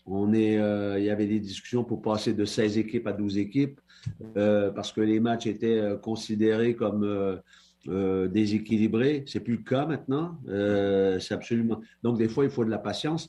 on 0.07 0.33
est, 0.33 0.55
il 0.55 1.05
y 1.05 1.11
avait 1.11 1.27
des 1.27 1.41
discussions 1.41 1.83
pour 1.83 2.03
passer 2.03 2.35
de 2.35 2.45
16 2.45 2.79
équipes 2.79 3.09
à 3.09 3.13
12 3.13 3.39
équipes, 3.39 3.81
parce 4.35 4.93
que 4.93 5.01
les 5.01 5.19
matchs 5.19 5.47
étaient 5.49 5.83
considérés 6.01 6.77
comme 6.77 7.41
euh, 7.89 8.29
déséquilibré. 8.29 9.25
C'est 9.27 9.41
plus 9.41 9.57
le 9.57 9.63
cas 9.63 9.85
maintenant. 9.85 10.39
Euh, 10.49 11.19
c'est 11.19 11.35
absolument. 11.35 11.81
Donc 12.03 12.17
des 12.17 12.29
fois, 12.29 12.45
il 12.45 12.51
faut 12.51 12.65
de 12.65 12.71
la 12.71 12.79
patience. 12.79 13.29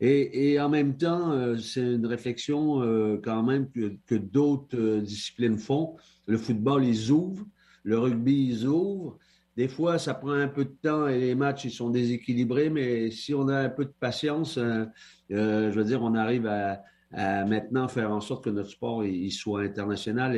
Et, 0.00 0.60
en 0.60 0.68
même 0.68 0.96
temps, 0.96 1.32
euh, 1.32 1.56
c'est 1.56 1.80
une 1.80 2.04
réflexion 2.04 2.80
quand 3.22 3.42
même 3.42 3.70
que, 3.70 4.16
d'autres 4.16 4.98
disciplines 4.98 5.58
font. 5.58 5.96
Le 6.26 6.36
football, 6.36 6.84
ils 6.84 7.10
ouvrent. 7.10 7.46
Le 7.84 7.98
rugby, 7.98 8.48
ils 8.48 8.66
ouvrent. 8.66 9.18
Des 9.56 9.68
fois, 9.68 9.98
ça 9.98 10.14
prend 10.14 10.32
un 10.32 10.48
peu 10.48 10.64
de 10.64 10.76
temps 10.82 11.06
et 11.06 11.18
les 11.18 11.34
matchs, 11.34 11.64
ils 11.64 11.70
sont 11.70 11.88
déséquilibrés, 11.88 12.68
mais 12.68 13.10
si 13.10 13.32
on 13.32 13.48
a 13.48 13.56
un 13.56 13.70
peu 13.70 13.86
de 13.86 13.94
patience, 13.98 14.58
je 15.30 15.70
veux 15.70 15.84
dire, 15.84 16.02
on 16.02 16.14
arrive 16.14 16.46
à, 16.46 16.82
maintenant 17.46 17.88
faire 17.88 18.10
en 18.10 18.20
sorte 18.20 18.44
que 18.44 18.50
notre 18.50 18.70
sport 18.70 19.04
il 19.04 19.30
soit 19.30 19.62
international 19.62 20.36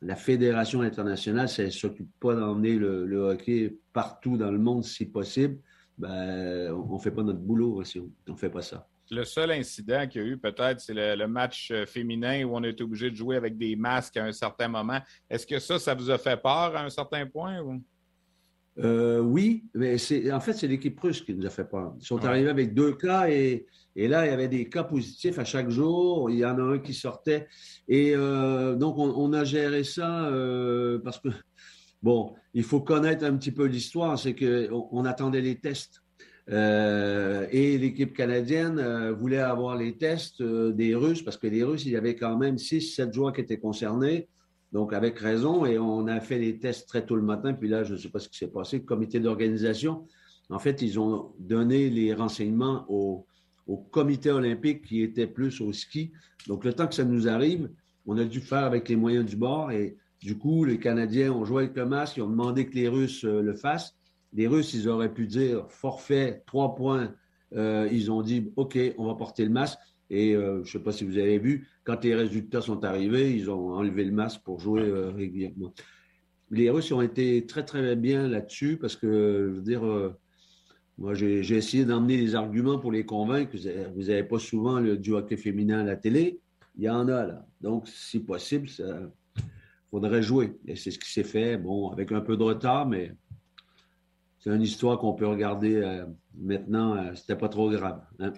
la 0.00 0.16
Fédération 0.16 0.80
internationale, 0.80 1.48
si 1.48 1.60
elle 1.60 1.68
ne 1.68 1.72
s'occupe 1.72 2.10
pas 2.20 2.34
d'emmener 2.34 2.74
le, 2.74 3.30
hockey 3.30 3.76
partout 3.92 4.36
dans 4.36 4.50
le 4.50 4.58
monde 4.58 4.84
si 4.84 5.06
possible, 5.06 5.58
ben, 5.96 6.72
on 6.72 6.94
ne 6.94 6.98
fait 6.98 7.10
pas 7.10 7.22
notre 7.22 7.40
boulot 7.40 7.82
si 7.84 7.98
on 7.98 8.32
ne 8.32 8.36
fait 8.36 8.50
pas 8.50 8.62
ça. 8.62 8.86
Le 9.10 9.24
seul 9.24 9.50
incident 9.52 10.06
qu'il 10.06 10.22
y 10.22 10.24
a 10.24 10.28
eu, 10.28 10.38
peut-être, 10.38 10.80
c'est 10.80 10.92
le, 10.94 11.26
match 11.26 11.70
euh, 11.70 11.86
féminin 11.86 12.44
où 12.44 12.54
on 12.54 12.62
a 12.62 12.68
été 12.68 12.84
obligé 12.84 13.10
de 13.10 13.16
jouer 13.16 13.36
avec 13.36 13.56
des 13.56 13.74
masques 13.74 14.18
à 14.18 14.24
un 14.24 14.32
certain 14.32 14.68
moment. 14.68 15.00
Est-ce 15.30 15.46
que 15.46 15.58
ça, 15.58 15.78
ça 15.78 15.94
vous 15.94 16.10
a 16.10 16.18
fait 16.18 16.36
peur 16.36 16.76
à 16.76 16.84
un 16.84 16.90
certain 16.90 17.26
point? 17.26 17.58
Ou? 17.60 17.82
Euh, 18.80 19.20
oui, 19.20 19.64
mais 19.74 19.96
en 20.32 20.40
fait, 20.40 20.52
c'est 20.52 20.68
l'équipe 20.68 20.98
russe 21.00 21.22
qui 21.22 21.34
nous 21.34 21.46
a 21.46 21.50
fait 21.50 21.64
peur. 21.64 21.94
Ils 22.00 22.06
sont 22.06 22.24
arrivés 22.24 22.50
avec 22.50 22.74
deux 22.74 22.94
cas 22.94 23.28
et, 23.28 23.66
là, 23.96 24.26
il 24.26 24.30
y 24.30 24.32
avait 24.32 24.48
des 24.48 24.68
cas 24.68 24.84
positifs 24.84 25.38
à 25.38 25.44
chaque 25.44 25.70
jour. 25.70 26.30
Il 26.30 26.38
y 26.38 26.44
en 26.44 26.58
a 26.58 26.62
un 26.62 26.78
qui 26.78 26.94
sortait. 26.94 27.48
Et 27.88 28.12
euh, 28.14 28.76
donc, 28.76 28.96
on, 28.98 29.32
a 29.32 29.44
géré 29.44 29.82
ça 29.82 30.26
euh, 30.26 31.00
parce 31.00 31.18
que, 31.18 31.28
bon, 32.02 32.34
il 32.54 32.62
faut 32.62 32.80
connaître 32.80 33.24
un 33.24 33.36
petit 33.36 33.52
peu 33.52 33.64
l'histoire. 33.64 34.16
C'est 34.18 34.34
qu'on 34.34 34.88
on 34.92 35.04
attendait 35.04 35.40
les 35.40 35.58
tests. 35.58 36.00
et 36.48 37.78
l'équipe 37.78 38.14
canadienne 38.14 39.10
voulait 39.10 39.38
avoir 39.38 39.76
les 39.76 39.98
tests 39.98 40.42
des 40.42 40.94
Russes 40.94 41.22
parce 41.22 41.36
que 41.36 41.48
les 41.48 41.64
Russes, 41.64 41.84
il 41.84 41.92
y 41.92 41.96
avait 41.96 42.14
quand 42.14 42.38
même 42.38 42.56
6-7 42.56 43.12
joueurs 43.12 43.32
qui 43.32 43.40
étaient 43.40 43.58
concernés. 43.58 44.28
Donc, 44.72 44.92
avec 44.92 45.18
raison, 45.18 45.64
et 45.64 45.78
on 45.78 46.06
a 46.06 46.20
fait 46.20 46.38
les 46.38 46.58
tests 46.58 46.88
très 46.88 47.04
tôt 47.04 47.16
le 47.16 47.22
matin, 47.22 47.54
puis 47.54 47.68
là, 47.68 47.84
je 47.84 47.94
ne 47.94 47.98
sais 47.98 48.10
pas 48.10 48.18
ce 48.18 48.28
qui 48.28 48.36
s'est 48.36 48.50
passé. 48.50 48.78
Le 48.78 48.84
comité 48.84 49.18
d'organisation, 49.18 50.06
en 50.50 50.58
fait, 50.58 50.82
ils 50.82 51.00
ont 51.00 51.32
donné 51.38 51.88
les 51.88 52.12
renseignements 52.12 52.84
au, 52.88 53.24
comité 53.90 54.30
olympique 54.30 54.86
qui 54.86 55.02
était 55.02 55.26
plus 55.26 55.60
au 55.60 55.72
ski. 55.72 56.12
Donc, 56.46 56.64
le 56.64 56.72
temps 56.72 56.86
que 56.86 56.94
ça 56.94 57.04
nous 57.04 57.28
arrive, 57.28 57.70
on 58.06 58.16
a 58.16 58.24
dû 58.24 58.40
faire 58.40 58.64
avec 58.64 58.88
les 58.88 58.96
moyens 58.96 59.26
du 59.26 59.36
bord, 59.36 59.70
et 59.70 59.96
du 60.20 60.36
coup, 60.36 60.64
les 60.64 60.78
Canadiens 60.78 61.32
ont 61.32 61.44
joué 61.44 61.64
avec 61.64 61.76
le 61.76 61.86
masque, 61.86 62.16
ils 62.16 62.22
ont 62.22 62.30
demandé 62.30 62.66
que 62.66 62.74
les 62.74 62.88
Russes 62.88 63.24
euh, 63.24 63.42
le 63.42 63.54
fassent. 63.54 63.94
Les 64.32 64.46
Russes, 64.46 64.74
ils 64.74 64.88
auraient 64.88 65.12
pu 65.12 65.26
dire 65.26 65.66
forfait, 65.70 66.42
trois 66.46 66.74
points. 66.74 67.14
Euh, 67.54 67.88
ils 67.92 68.10
ont 68.10 68.22
dit, 68.22 68.50
OK, 68.56 68.78
on 68.98 69.06
va 69.06 69.14
porter 69.14 69.44
le 69.44 69.50
masque. 69.50 69.78
Et 70.10 70.34
euh, 70.34 70.62
je 70.64 70.68
ne 70.68 70.72
sais 70.72 70.78
pas 70.78 70.92
si 70.92 71.04
vous 71.04 71.18
avez 71.18 71.38
vu, 71.38 71.68
quand 71.88 72.04
les 72.04 72.14
résultats 72.14 72.60
sont 72.60 72.84
arrivés, 72.84 73.34
ils 73.34 73.50
ont 73.50 73.70
enlevé 73.70 74.04
le 74.04 74.12
masque 74.12 74.42
pour 74.44 74.60
jouer 74.60 74.82
euh, 74.82 75.08
régulièrement. 75.08 75.72
Les 76.50 76.68
Russes 76.68 76.92
ont 76.92 77.00
été 77.00 77.46
très, 77.46 77.64
très 77.64 77.96
bien 77.96 78.28
là-dessus 78.28 78.76
parce 78.76 78.94
que, 78.94 79.48
je 79.48 79.54
veux 79.54 79.62
dire, 79.62 79.86
euh, 79.86 80.14
moi, 80.98 81.14
j'ai 81.14 81.56
essayé 81.56 81.86
d'emmener 81.86 82.18
des 82.18 82.34
arguments 82.34 82.78
pour 82.78 82.92
les 82.92 83.06
convaincre. 83.06 83.56
Vous 83.94 84.02
n'avez 84.02 84.22
pas 84.22 84.38
souvent 84.38 84.80
le, 84.80 84.98
du 84.98 85.14
hockey 85.14 85.38
féminin 85.38 85.78
à 85.78 85.84
la 85.84 85.96
télé. 85.96 86.40
Il 86.76 86.84
y 86.84 86.90
en 86.90 87.08
a, 87.08 87.24
là. 87.24 87.46
Donc, 87.62 87.88
si 87.88 88.20
possible, 88.20 88.68
il 88.78 89.08
faudrait 89.90 90.22
jouer. 90.22 90.58
Et 90.66 90.76
c'est 90.76 90.90
ce 90.90 90.98
qui 90.98 91.10
s'est 91.10 91.24
fait, 91.24 91.56
bon, 91.56 91.88
avec 91.90 92.12
un 92.12 92.20
peu 92.20 92.36
de 92.36 92.42
retard, 92.42 92.86
mais 92.86 93.14
c'est 94.40 94.50
une 94.50 94.60
histoire 94.60 94.98
qu'on 94.98 95.14
peut 95.14 95.26
regarder 95.26 96.04
maintenant. 96.36 97.14
C'était 97.14 97.36
pas 97.36 97.48
trop 97.48 97.70
grave. 97.70 98.02
Hein. 98.18 98.34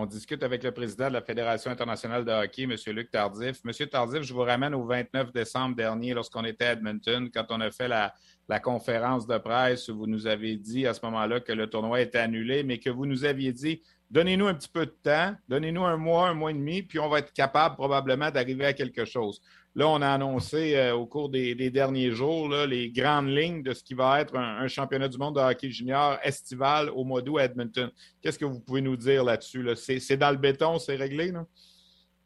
On 0.00 0.06
discute 0.06 0.44
avec 0.44 0.62
le 0.62 0.70
président 0.70 1.08
de 1.08 1.14
la 1.14 1.22
Fédération 1.22 1.72
internationale 1.72 2.24
de 2.24 2.30
hockey, 2.30 2.62
M. 2.62 2.76
Luc 2.94 3.10
Tardif. 3.10 3.60
M. 3.64 3.88
Tardif, 3.88 4.22
je 4.22 4.32
vous 4.32 4.42
ramène 4.42 4.72
au 4.72 4.84
29 4.84 5.32
décembre 5.32 5.74
dernier, 5.74 6.14
lorsqu'on 6.14 6.44
était 6.44 6.66
à 6.66 6.72
Edmonton, 6.74 7.28
quand 7.34 7.46
on 7.50 7.60
a 7.60 7.72
fait 7.72 7.88
la, 7.88 8.14
conférence 8.60 9.26
de 9.26 9.36
presse 9.38 9.88
où 9.88 9.98
vous 9.98 10.06
nous 10.06 10.28
avez 10.28 10.56
dit 10.56 10.86
à 10.86 10.94
ce 10.94 11.04
moment-là 11.04 11.40
que 11.40 11.52
le 11.52 11.66
tournoi 11.66 12.00
était 12.00 12.18
annulé, 12.18 12.62
mais 12.62 12.78
que 12.78 12.90
vous 12.90 13.06
nous 13.06 13.24
aviez 13.24 13.52
dit 13.52 13.82
donnez-nous 14.08 14.46
un 14.46 14.54
petit 14.54 14.68
peu 14.68 14.86
de 14.86 14.94
temps, 15.02 15.34
donnez-nous 15.48 15.84
un 15.84 15.96
mois, 15.96 16.28
un 16.28 16.34
mois 16.34 16.52
et 16.52 16.54
demi, 16.54 16.82
puis 16.82 17.00
on 17.00 17.08
va 17.08 17.18
être 17.18 17.32
capable 17.32 17.74
probablement 17.74 18.30
d'arriver 18.30 18.66
à 18.66 18.74
quelque 18.74 19.04
chose. 19.04 19.42
Là, 19.78 19.88
on 19.88 20.02
a 20.02 20.08
annoncé 20.08 20.74
euh, 20.74 20.96
au 20.96 21.06
cours 21.06 21.28
des, 21.28 21.54
derniers 21.70 22.10
jours 22.10 22.48
les 22.66 22.90
grandes 22.90 23.28
lignes 23.28 23.62
de 23.62 23.72
ce 23.72 23.84
qui 23.84 23.94
va 23.94 24.20
être 24.20 24.34
un, 24.36 24.66
championnat 24.66 25.06
du 25.06 25.16
monde 25.18 25.36
de 25.36 25.40
hockey 25.40 25.70
junior 25.70 26.18
estival 26.24 26.90
au 26.90 27.04
mois 27.04 27.22
Edmonton. 27.38 27.88
Qu'est-ce 28.20 28.40
que 28.40 28.44
vous 28.44 28.58
pouvez 28.58 28.80
nous 28.80 28.96
dire 28.96 29.22
là-dessus? 29.22 29.64
C'est 29.76 30.16
dans 30.16 30.32
le 30.32 30.36
béton, 30.36 30.80
c'est 30.80 30.96
réglé? 30.96 31.30
Non? 31.30 31.46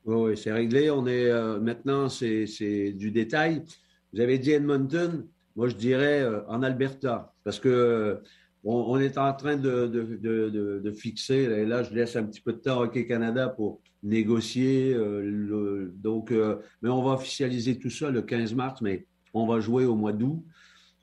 Oui, 0.06 0.34
c'est 0.34 0.50
réglé. 0.50 0.90
On 0.90 1.06
est 1.06 1.26
euh, 1.26 1.60
maintenant, 1.60 2.08
c'est 2.08 2.46
du 2.94 3.10
détail. 3.10 3.62
Vous 4.14 4.20
avez 4.22 4.38
dit 4.38 4.52
Edmonton, 4.52 5.26
moi 5.54 5.68
je 5.68 5.76
dirais 5.76 6.22
euh, 6.22 6.40
en 6.48 6.62
Alberta, 6.62 7.34
parce 7.44 7.60
que 7.60 8.22
on, 8.64 8.98
est 8.98 9.18
en 9.18 9.32
train 9.32 9.56
de, 9.56 10.92
fixer, 10.96 11.34
et 11.34 11.64
là 11.64 11.82
je 11.82 11.94
laisse 11.94 12.16
un 12.16 12.24
petit 12.24 12.40
peu 12.40 12.52
de 12.52 12.58
temps 12.58 12.80
à 12.80 12.84
Hockey 12.84 13.06
Canada 13.06 13.48
pour 13.48 13.80
négocier. 14.02 14.92
Euh, 14.94 15.90
euh, 16.04 16.58
mais 16.82 16.90
on 16.90 17.02
va 17.02 17.12
officialiser 17.12 17.78
tout 17.78 17.90
ça 17.90 18.10
le 18.10 18.22
15 18.22 18.54
mars, 18.54 18.80
mais 18.80 19.06
on 19.34 19.46
va 19.46 19.60
jouer 19.60 19.84
au 19.84 19.94
mois 19.94 20.12
d'août. 20.12 20.44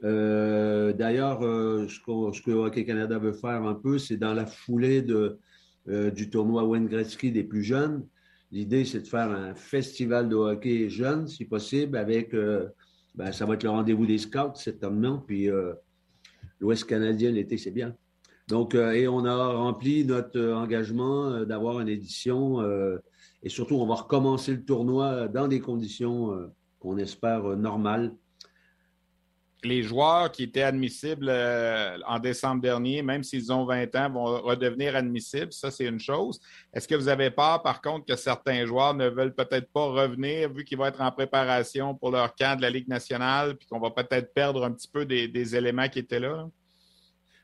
Euh, 0.03 0.93
d'ailleurs, 0.93 1.41
ce, 1.41 2.41
que 2.41 2.51
Hockey 2.51 2.85
Canada 2.85 3.17
veut 3.19 3.33
faire 3.33 3.63
un 3.63 3.75
peu, 3.75 3.97
c'est 3.97 4.17
dans 4.17 4.33
la 4.33 4.45
foulée 4.45 5.01
du 5.01 6.29
tournoi 6.29 6.63
Wayne 6.63 6.87
Gretzky 6.87 7.31
des 7.31 7.43
plus 7.43 7.63
jeunes. 7.63 8.05
L'idée, 8.51 8.85
c'est 8.85 9.01
de 9.01 9.07
faire 9.07 9.29
un 9.29 9.53
festival 9.53 10.27
de 10.27 10.35
hockey 10.35 10.89
jeune, 10.89 11.27
si 11.27 11.45
possible, 11.45 11.97
avec, 11.97 12.33
ben, 13.15 13.31
ça 13.31 13.45
va 13.45 13.55
être 13.55 13.63
le 13.63 13.69
rendez-vous 13.69 14.05
des 14.05 14.17
scouts 14.17 14.55
cet 14.55 14.83
homme-là, 14.83 15.21
l'Ouest 16.59 16.85
canadien 16.85 17.31
l'été, 17.31 17.57
c'est 17.57 17.71
bien. 17.71 17.95
Donc, 18.47 18.73
et 18.73 19.07
on 19.07 19.25
a 19.25 19.53
rempli 19.53 20.05
notre 20.05 20.41
engagement 20.53 21.43
d'avoir 21.45 21.79
une 21.81 21.87
édition 21.87 22.59
et 23.43 23.49
surtout, 23.49 23.75
on 23.75 23.85
va 23.85 23.95
recommencer 23.95 24.53
le 24.53 24.65
tournoi 24.65 25.27
dans 25.27 25.47
des 25.47 25.59
conditions 25.59 26.51
qu'on 26.79 26.97
espère 26.97 27.43
normales 27.55 28.15
les 29.63 29.83
joueurs 29.83 30.31
qui 30.31 30.43
étaient 30.43 30.61
admissibles 30.61 31.27
euh, 31.29 31.97
en 32.07 32.19
décembre 32.19 32.61
dernier, 32.61 33.01
même 33.01 33.23
s'ils 33.23 33.51
ont 33.51 33.65
20 33.65 33.95
ans, 33.95 34.09
vont 34.09 34.41
redevenir 34.41 34.95
admissibles. 34.95 35.51
Ça, 35.51 35.71
c'est 35.71 35.85
une 35.85 35.99
chose. 35.99 36.39
Est-ce 36.73 36.87
que 36.87 36.95
vous 36.95 37.09
avez 37.09 37.29
peur, 37.29 37.61
par 37.61 37.81
contre, 37.81 38.05
que 38.05 38.15
certains 38.15 38.65
joueurs 38.65 38.93
ne 38.93 39.09
veulent 39.09 39.33
peut-être 39.33 39.71
pas 39.71 39.85
revenir 39.85 40.51
vu 40.51 40.63
qu'ils 40.63 40.77
vont 40.77 40.85
être 40.85 41.01
en 41.01 41.11
préparation 41.11 41.95
pour 41.95 42.11
leur 42.11 42.35
camp 42.35 42.55
de 42.57 42.61
la 42.61 42.69
Ligue 42.69 42.87
nationale, 42.87 43.55
puis 43.55 43.67
qu'on 43.67 43.79
va 43.79 43.91
peut-être 43.91 44.33
perdre 44.33 44.63
un 44.63 44.71
petit 44.71 44.87
peu 44.87 45.05
des, 45.05 45.55
éléments 45.55 45.89
qui 45.89 45.99
étaient 45.99 46.19
là? 46.19 46.47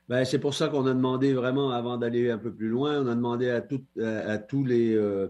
Ben, 0.07 0.23
c'est 0.23 0.39
pour 0.39 0.53
ça 0.53 0.67
qu'on 0.67 0.85
a 0.85 0.93
demandé 0.93 1.33
vraiment, 1.33 1.71
avant 1.71 1.97
d'aller 1.97 2.29
un 2.29 2.37
peu 2.37 2.53
plus 2.53 2.69
loin, 2.69 3.01
on 3.01 3.07
a 3.07 3.15
demandé 3.15 3.49
à, 3.49 3.61
tous 3.61 4.63
les, 4.63 4.95
euh, 4.95 5.27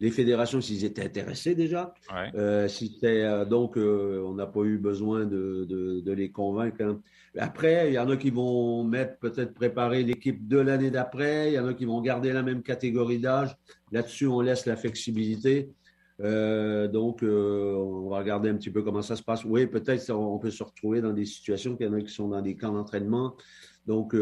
les 0.00 0.10
fédérations 0.10 0.60
s'ils 0.60 0.84
étaient 0.84 1.04
intéressés 1.04 1.54
déjà. 1.54 1.94
Euh, 2.34 2.68
euh, 3.04 3.44
donc, 3.44 3.76
euh, 3.76 4.22
on 4.24 4.34
n'a 4.34 4.46
pas 4.46 4.62
eu 4.62 4.78
besoin 4.78 5.24
de, 5.24 6.02
les 6.06 6.30
convaincre. 6.30 6.82
Hein. 6.82 7.00
Après, 7.38 7.88
il 7.88 7.94
y 7.94 7.98
en 7.98 8.08
a 8.08 8.16
qui 8.16 8.30
vont 8.30 8.84
mettre, 8.84 9.18
peut-être 9.18 9.54
préparer 9.54 10.02
l'équipe 10.02 10.46
de 10.46 10.58
l'année 10.58 10.90
d'après. 10.90 11.52
Il 11.52 11.54
y 11.54 11.58
en 11.58 11.66
a 11.66 11.74
qui 11.74 11.84
vont 11.84 12.00
garder 12.00 12.32
la 12.32 12.42
même 12.42 12.62
catégorie 12.62 13.18
d'âge. 13.18 13.56
Là-dessus, 13.92 14.26
on 14.26 14.40
laisse 14.40 14.66
la 14.66 14.76
flexibilité. 14.76 15.70
donc, 16.18 17.22
on 17.22 18.08
va 18.08 18.18
regarder 18.18 18.50
un 18.50 18.56
petit 18.56 18.70
peu 18.70 18.82
comment 18.82 19.02
ça 19.02 19.16
se 19.16 19.22
passe. 19.22 19.44
Oui, 19.44 19.66
peut-être 19.66 20.10
on 20.12 20.38
peut 20.38 20.50
se 20.50 20.62
retrouver 20.62 21.00
dans 21.00 21.12
des 21.12 21.24
situations 21.24 21.76
qu'il 21.76 21.86
y 21.86 21.88
en 21.88 21.94
a 21.94 22.00
qui 22.00 22.12
sont 22.12 22.28
dans 22.28 22.42
des 22.42 22.56
camps 22.56 22.72
d'entraînement. 22.72 23.36
Donc, 23.86 24.14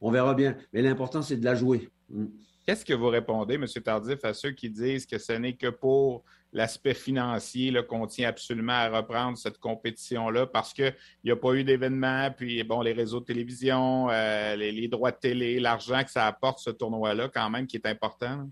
on 0.00 0.10
verra 0.10 0.34
bien. 0.34 0.56
Mais 0.72 0.82
l'important, 0.82 1.22
c'est 1.22 1.36
de 1.36 1.44
la 1.44 1.54
jouer. 1.54 1.90
Mm. 2.10 2.26
Qu'est-ce 2.70 2.84
que 2.84 2.94
vous 2.94 3.08
répondez, 3.08 3.54
M. 3.54 3.66
Tardif, 3.82 4.24
à 4.24 4.32
ceux 4.32 4.52
qui 4.52 4.70
disent 4.70 5.04
que 5.04 5.18
ce 5.18 5.32
n'est 5.32 5.54
que 5.54 5.70
pour 5.70 6.22
l'aspect 6.52 6.94
financier 6.94 7.74
qu'on 7.88 8.06
tient 8.06 8.28
absolument 8.28 8.74
à 8.74 8.88
reprendre 8.88 9.36
cette 9.36 9.58
compétition-là 9.58 10.46
parce 10.46 10.72
qu'il 10.72 10.94
n'y 11.24 11.32
a 11.32 11.36
pas 11.36 11.54
eu 11.54 11.64
d'événement, 11.64 12.30
puis 12.30 12.62
bon, 12.62 12.80
les 12.80 12.92
réseaux 12.92 13.18
de 13.18 13.24
télévision, 13.24 14.08
euh, 14.10 14.54
les, 14.54 14.86
droits 14.86 15.10
de 15.10 15.16
télé, 15.16 15.58
l'argent 15.58 16.04
que 16.04 16.12
ça 16.12 16.28
apporte 16.28 16.60
ce 16.60 16.70
tournoi-là, 16.70 17.28
quand 17.28 17.50
même, 17.50 17.66
qui 17.66 17.74
est 17.74 17.86
important? 17.86 18.48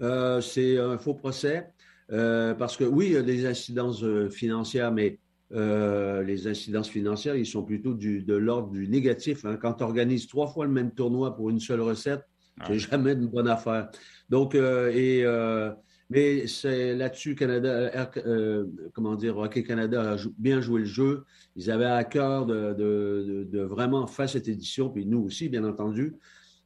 Euh, 0.00 0.40
c'est 0.40 0.78
un 0.78 0.96
faux 0.96 1.12
procès. 1.12 1.68
Euh, 2.10 2.54
parce 2.54 2.74
que 2.74 2.84
oui, 2.84 3.08
il 3.08 3.12
y 3.12 3.16
a 3.18 3.22
des 3.22 3.44
incidences 3.44 4.02
financières, 4.30 4.92
mais 4.92 5.18
les 5.50 6.46
incidences 6.46 6.88
financières, 6.88 7.36
ils 7.36 7.44
sont 7.44 7.64
plutôt 7.64 7.92
de 7.92 8.34
l'ordre 8.34 8.70
du 8.70 8.88
négatif. 8.88 9.44
Hein. 9.44 9.58
Quand 9.60 9.74
tu 9.74 9.84
organises 9.84 10.26
trois 10.26 10.46
fois 10.46 10.64
le 10.64 10.72
même 10.72 10.92
tournoi 10.92 11.36
pour 11.36 11.50
une 11.50 11.60
seule 11.60 11.82
recette, 11.82 12.24
c'est 12.66 12.78
jamais 12.78 13.12
une 13.12 13.26
bonne 13.26 13.48
affaire. 13.48 13.90
Donc, 14.28 14.54
euh, 14.54 14.90
et, 14.92 15.24
euh, 15.24 15.70
mais 16.10 16.46
c'est 16.46 16.94
là-dessus, 16.94 17.34
Canada, 17.34 18.10
euh, 18.18 18.66
comment 18.94 19.14
dire, 19.14 19.36
Hockey 19.36 19.62
Canada 19.62 20.12
a 20.12 20.16
bien 20.38 20.60
joué 20.60 20.80
le 20.80 20.86
jeu. 20.86 21.24
Ils 21.56 21.70
avaient 21.70 21.84
à 21.84 22.04
cœur 22.04 22.46
de, 22.46 23.48
vraiment 23.64 24.06
faire 24.06 24.28
cette 24.28 24.48
édition, 24.48 24.88
puis 24.90 25.06
nous 25.06 25.20
aussi, 25.20 25.48
bien 25.48 25.64
entendu. 25.64 26.16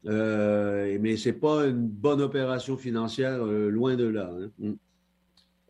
mais 0.05 1.17
ce 1.17 1.29
n'est 1.29 1.37
pas 1.37 1.67
une 1.67 1.89
bonne 1.89 2.21
opération 2.21 2.77
financière, 2.77 3.45
loin 3.45 3.97
de 3.97 4.05
là. 4.05 4.31
Hein. 4.61 4.75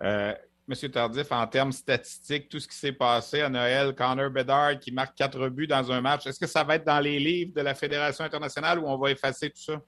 Mm. 0.01 0.35
Monsieur 0.69 0.91
Tardif, 0.91 1.31
en 1.33 1.47
termes 1.47 1.73
statistiques, 1.73 2.49
tout 2.49 2.61
ce 2.61 2.69
qui 2.69 2.77
s'est 2.77 2.93
passé 2.93 3.41
à 3.41 3.49
Noël, 3.49 3.95
Connor 3.95 4.31
Bedard 4.31 4.79
qui 4.79 4.93
marque 4.93 5.17
quatre 5.17 5.49
buts 5.49 5.67
dans 5.67 5.91
un 5.91 6.01
match, 6.01 6.27
est-ce 6.27 6.39
que 6.39 6.47
ça 6.47 6.63
va 6.63 6.77
être 6.77 6.87
dans 6.87 7.01
les 7.01 7.19
livres 7.19 7.53
de 7.53 7.61
la 7.63 7.75
Fédération 7.75 8.25
internationale 8.25 8.79
ou 8.79 8.87
on 8.87 8.97
va 8.97 9.11
effacer 9.11 9.51
tout 9.51 9.61
ça? 9.61 9.83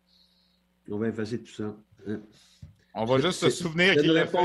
On 0.91 0.99
va 0.99 1.09
effacer 1.09 1.43
tout 1.43 1.53
ça. 1.53 1.77
Hein. 2.07 2.21
On 2.95 3.05
va 3.05 3.19
juste 3.19 3.41
se 3.41 3.51
souvenir 3.51 3.97
qu'il 3.97 4.13
l'a 4.13 4.27
fait. 4.27 4.39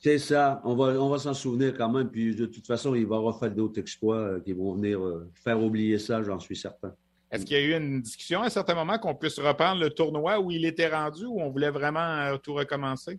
C'est 0.00 0.18
ça. 0.18 0.60
On 0.64 0.76
va, 0.76 1.00
on 1.00 1.08
va 1.08 1.18
s'en 1.18 1.34
souvenir 1.34 1.76
quand 1.76 1.90
même. 1.90 2.08
Puis 2.08 2.34
de 2.34 2.46
toute 2.46 2.66
façon, 2.66 2.94
il 2.94 3.06
va 3.06 3.18
refaire 3.18 3.50
d'autres 3.50 3.80
exploits 3.80 4.16
euh, 4.16 4.40
qui 4.40 4.52
vont 4.52 4.74
venir 4.74 5.04
euh, 5.04 5.28
faire 5.34 5.60
oublier 5.60 5.98
ça, 5.98 6.22
j'en 6.22 6.38
suis 6.38 6.56
certain. 6.56 6.94
Est-ce 7.30 7.44
qu'il 7.44 7.56
y 7.56 7.60
a 7.60 7.64
eu 7.64 7.74
une 7.76 8.00
discussion 8.00 8.40
à 8.42 8.46
un 8.46 8.50
certain 8.50 8.74
moment 8.74 8.98
qu'on 8.98 9.14
puisse 9.14 9.38
reprendre 9.38 9.80
le 9.80 9.90
tournoi 9.90 10.38
où 10.40 10.50
il 10.50 10.64
était 10.64 10.88
rendu, 10.88 11.26
ou 11.26 11.40
on 11.40 11.50
voulait 11.50 11.70
vraiment 11.70 11.98
euh, 11.98 12.36
tout 12.38 12.54
recommencer? 12.54 13.18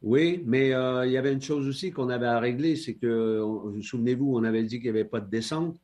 Oui, 0.00 0.42
mais 0.46 0.68
il 0.68 1.10
y 1.10 1.16
avait 1.16 1.32
une 1.32 1.42
chose 1.42 1.66
aussi 1.66 1.90
qu'on 1.90 2.08
avait 2.08 2.28
à 2.28 2.38
régler, 2.38 2.76
c'est 2.76 2.94
que, 2.94 3.42
souvenez-vous, 3.82 4.32
on 4.32 4.44
avait 4.44 4.62
dit 4.62 4.76
qu'il 4.76 4.92
n'y 4.92 4.96
avait 4.96 5.04
pas 5.04 5.18
de 5.18 5.28
descente. 5.28 5.76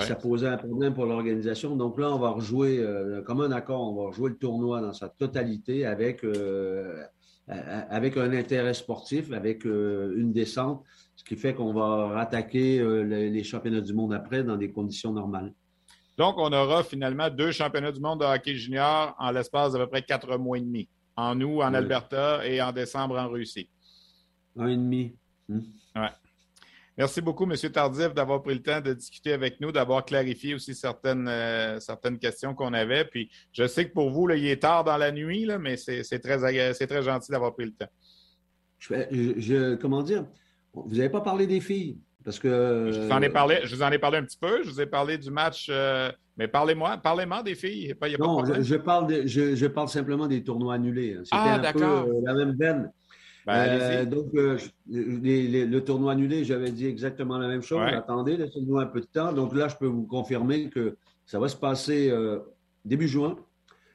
Ça 0.00 0.14
posait 0.14 0.48
un 0.48 0.56
problème 0.56 0.94
pour 0.94 1.06
l'organisation. 1.06 1.76
Donc 1.76 1.98
là, 1.98 2.10
on 2.12 2.18
va 2.18 2.30
rejouer, 2.30 2.78
euh, 2.78 3.22
comme 3.22 3.40
un 3.40 3.52
accord, 3.52 3.92
on 3.92 3.94
va 3.94 4.08
rejouer 4.08 4.30
le 4.30 4.36
tournoi 4.36 4.80
dans 4.80 4.92
sa 4.92 5.08
totalité 5.08 5.86
avec, 5.86 6.24
euh, 6.24 7.04
avec 7.46 8.16
un 8.16 8.32
intérêt 8.32 8.74
sportif, 8.74 9.32
avec 9.32 9.66
euh, 9.66 10.14
une 10.16 10.32
descente, 10.32 10.82
ce 11.16 11.24
qui 11.24 11.36
fait 11.36 11.54
qu'on 11.54 11.72
va 11.72 12.08
rattaquer 12.08 12.82
les, 13.04 13.44
championnats 13.44 13.80
du 13.80 13.92
monde 13.92 14.14
après 14.14 14.42
dans 14.42 14.56
des 14.56 14.70
conditions 14.70 15.12
normales. 15.12 15.52
Donc, 16.18 16.36
on 16.38 16.52
aura 16.52 16.82
finalement 16.82 17.30
deux 17.30 17.52
championnats 17.52 17.92
du 17.92 18.00
monde 18.00 18.20
de 18.20 18.24
hockey 18.24 18.54
junior 18.54 19.14
en 19.18 19.30
l'espace 19.30 19.72
d'à 19.72 19.78
peu 19.78 19.86
près 19.86 20.02
quatre 20.02 20.36
mois 20.36 20.58
et 20.58 20.60
demi. 20.60 20.88
En 21.16 21.38
août, 21.40 21.62
en 21.62 21.74
Alberta 21.74 22.46
et 22.46 22.62
en 22.62 22.72
décembre 22.72 23.18
en 23.18 23.28
Russie. 23.28 23.68
Un 24.56 24.68
et 24.68 24.76
demi. 24.76 25.16
Hmm. 25.48 25.60
Ouais. 25.96 26.08
Merci 26.98 27.22
beaucoup, 27.22 27.44
M. 27.44 27.56
Tardif, 27.72 28.12
d'avoir 28.12 28.42
pris 28.42 28.54
le 28.54 28.62
temps 28.62 28.80
de 28.80 28.92
discuter 28.92 29.32
avec 29.32 29.60
nous, 29.60 29.72
d'avoir 29.72 30.04
clarifié 30.04 30.54
aussi 30.54 30.74
certaines, 30.74 31.26
euh, 31.26 31.80
certaines 31.80 32.18
questions 32.18 32.54
qu'on 32.54 32.74
avait. 32.74 33.04
Puis 33.06 33.30
je 33.52 33.66
sais 33.66 33.88
que 33.88 33.92
pour 33.94 34.10
vous, 34.10 34.26
là, 34.26 34.36
il 34.36 34.46
est 34.46 34.60
tard 34.60 34.84
dans 34.84 34.98
la 34.98 35.10
nuit, 35.10 35.46
là, 35.46 35.58
mais 35.58 35.76
c'est 35.76 36.02
très, 36.18 36.38
très 36.38 37.02
gentil 37.02 37.30
d'avoir 37.30 37.54
pris 37.54 37.64
le 37.64 37.72
temps. 37.72 37.90
Je, 38.78 39.74
comment 39.76 40.02
dire? 40.02 40.26
Vous 40.74 40.96
n'avez 40.96 41.08
pas 41.08 41.20
parlé 41.20 41.46
des 41.46 41.60
filles. 41.60 41.98
Parce 42.24 42.38
que. 42.38 42.90
Je 42.92 43.00
vous, 43.00 43.10
en 43.10 43.22
ai 43.22 43.30
parlé, 43.30 43.60
je 43.64 43.74
vous 43.74 43.82
en 43.82 43.90
ai 43.90 43.98
parlé 43.98 44.18
un 44.18 44.24
petit 44.24 44.38
peu. 44.38 44.62
Je 44.62 44.70
vous 44.70 44.80
ai 44.80 44.86
parlé 44.86 45.18
du 45.18 45.30
match. 45.30 45.68
Euh, 45.70 46.10
mais 46.36 46.48
parlez-moi, 46.48 46.96
parlez-moi 46.98 47.42
des 47.42 47.54
filles. 47.54 47.94
non, 48.18 48.44
je, 48.44 48.76
parle 48.76 49.26
je, 49.26 49.66
parle 49.66 49.88
simplement 49.88 50.26
des 50.26 50.42
tournois 50.42 50.74
annulés. 50.74 51.18
C'était 51.24 51.36
ah, 51.36 51.60
un 51.62 51.72
peu 51.72 51.84
euh, 51.84 52.20
la 52.24 52.34
même 52.34 52.56
veine. 52.58 52.90
Ben, 53.46 53.54
euh, 53.54 54.04
donc, 54.04 54.34
euh, 54.34 54.56
le 54.88 55.78
tournoi 55.80 56.12
annulé, 56.12 56.44
j'avais 56.44 56.70
dit 56.70 56.86
exactement 56.86 57.38
la 57.38 57.48
même 57.48 57.62
chose. 57.62 57.80
Attendez, 57.92 58.36
laissez-nous 58.36 58.78
un 58.78 58.86
peu 58.86 59.00
de 59.00 59.06
temps. 59.06 59.32
Donc 59.32 59.54
là, 59.54 59.68
je 59.68 59.76
peux 59.76 59.86
vous 59.86 60.06
confirmer 60.06 60.68
que 60.68 60.96
ça 61.26 61.38
va 61.38 61.48
se 61.48 61.56
passer 61.56 62.10
euh, 62.10 62.38
début 62.84 63.08
juin, 63.08 63.36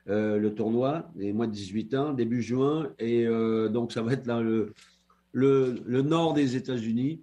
le 0.07 0.49
tournoi, 0.49 1.09
les 1.15 1.33
mois 1.33 1.47
de 1.47 1.51
18 1.51 1.93
ans, 1.95 2.13
début 2.13 2.41
juin. 2.41 2.89
Et 2.99 3.25
donc, 3.69 3.91
ça 3.91 4.01
va 4.01 4.13
être 4.13 4.25
dans 4.25 4.41
le, 4.41 4.73
le, 5.31 6.01
nord 6.01 6.33
des 6.33 6.55
États-Unis, 6.55 7.21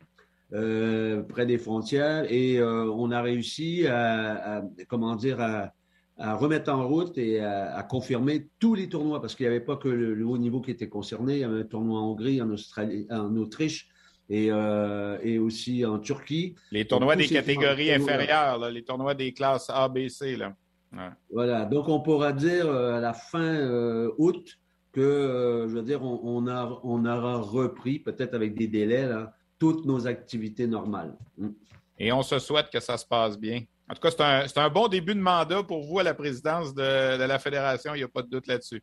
près 0.51 1.47
des 1.47 1.59
frontières. 1.59 2.31
Et 2.31 2.63
on 2.63 3.11
a 3.11 3.23
réussi 3.23 3.87
à 3.87 4.63
comment 4.89 5.17
dire, 5.17 5.41
à 5.41 5.73
à 6.17 6.37
remettre 6.37 6.73
en 6.73 6.87
route 6.87 7.19
et 7.19 7.41
à, 7.41 7.83
confirmer 7.83 8.49
tous 8.61 8.75
les 8.75 8.89
tournois, 8.89 9.21
parce 9.21 9.35
qu'il 9.35 9.45
n'y 9.45 9.51
avait 9.51 9.65
pas 9.65 9.77
que 9.77 9.89
le, 9.89 10.25
haut 10.25 10.39
niveau 10.39 10.61
qui 10.61 10.71
était 10.71 10.89
concerné. 10.89 11.35
Il 11.35 11.41
y 11.41 11.45
avait 11.45 11.61
un 11.61 11.65
tournoi 11.65 12.01
en 12.01 12.11
Hongrie, 12.11 12.41
en, 12.41 12.51
Australie, 12.51 13.07
en 13.11 13.37
Autriche 13.37 13.89
et, 14.29 14.49
euh, 14.51 15.19
et 15.23 15.39
aussi 15.39 15.85
en 15.85 15.99
Turquie. 15.99 16.55
Les 16.71 16.87
tournois 16.87 17.17
des 17.17 17.29
catégories 17.29 17.93
inférieures, 17.93 18.71
les 18.71 18.85
tournois 18.85 19.15
des 19.15 19.33
classes 19.33 19.71
A, 19.71 19.89
B, 19.89 20.09
C. 20.09 20.37
Là. 20.37 20.55
Voilà, 21.33 21.65
donc 21.65 21.89
on 21.89 22.01
pourra 22.01 22.33
dire 22.33 22.67
euh, 22.67 22.97
à 22.97 23.01
la 23.01 23.13
fin 23.13 23.43
euh, 23.43 24.13
août 24.19 24.59
que, 24.93 25.67
je 25.69 25.75
veux 25.75 25.83
dire, 25.83 26.05
on, 26.05 26.47
a, 26.47 26.81
on 26.85 27.05
aura 27.05 27.39
repris, 27.39 27.99
peut-être 27.99 28.35
avec 28.35 28.55
des 28.55 28.69
délais, 28.69 29.09
là, 29.09 29.35
toutes 29.59 29.85
nos 29.87 30.07
activités 30.07 30.69
normales. 30.69 31.17
Mm. 31.37 31.49
Et 31.99 32.13
on 32.13 32.23
se 32.23 32.39
souhaite 32.39 32.71
que 32.71 32.79
ça 32.79 32.97
se 32.97 33.05
passe 33.05 33.39
bien. 33.39 33.63
En 33.89 33.95
tout 33.95 34.01
cas, 34.01 34.47
c'est 34.49 34.59
un, 34.59 34.71
bon 34.71 34.89
début 34.89 35.15
de 35.15 35.21
mandat 35.21 35.63
pour 35.63 35.85
vous 35.85 35.99
à 35.99 36.03
la 36.03 36.15
présidence 36.15 36.75
de, 36.75 37.19
la 37.19 37.39
Fédération. 37.39 37.95
Il 37.95 37.99
n'y 37.99 38.05
a 38.05 38.09
pas 38.09 38.23
de 38.23 38.29
doute 38.29 38.47
là-dessus. 38.47 38.83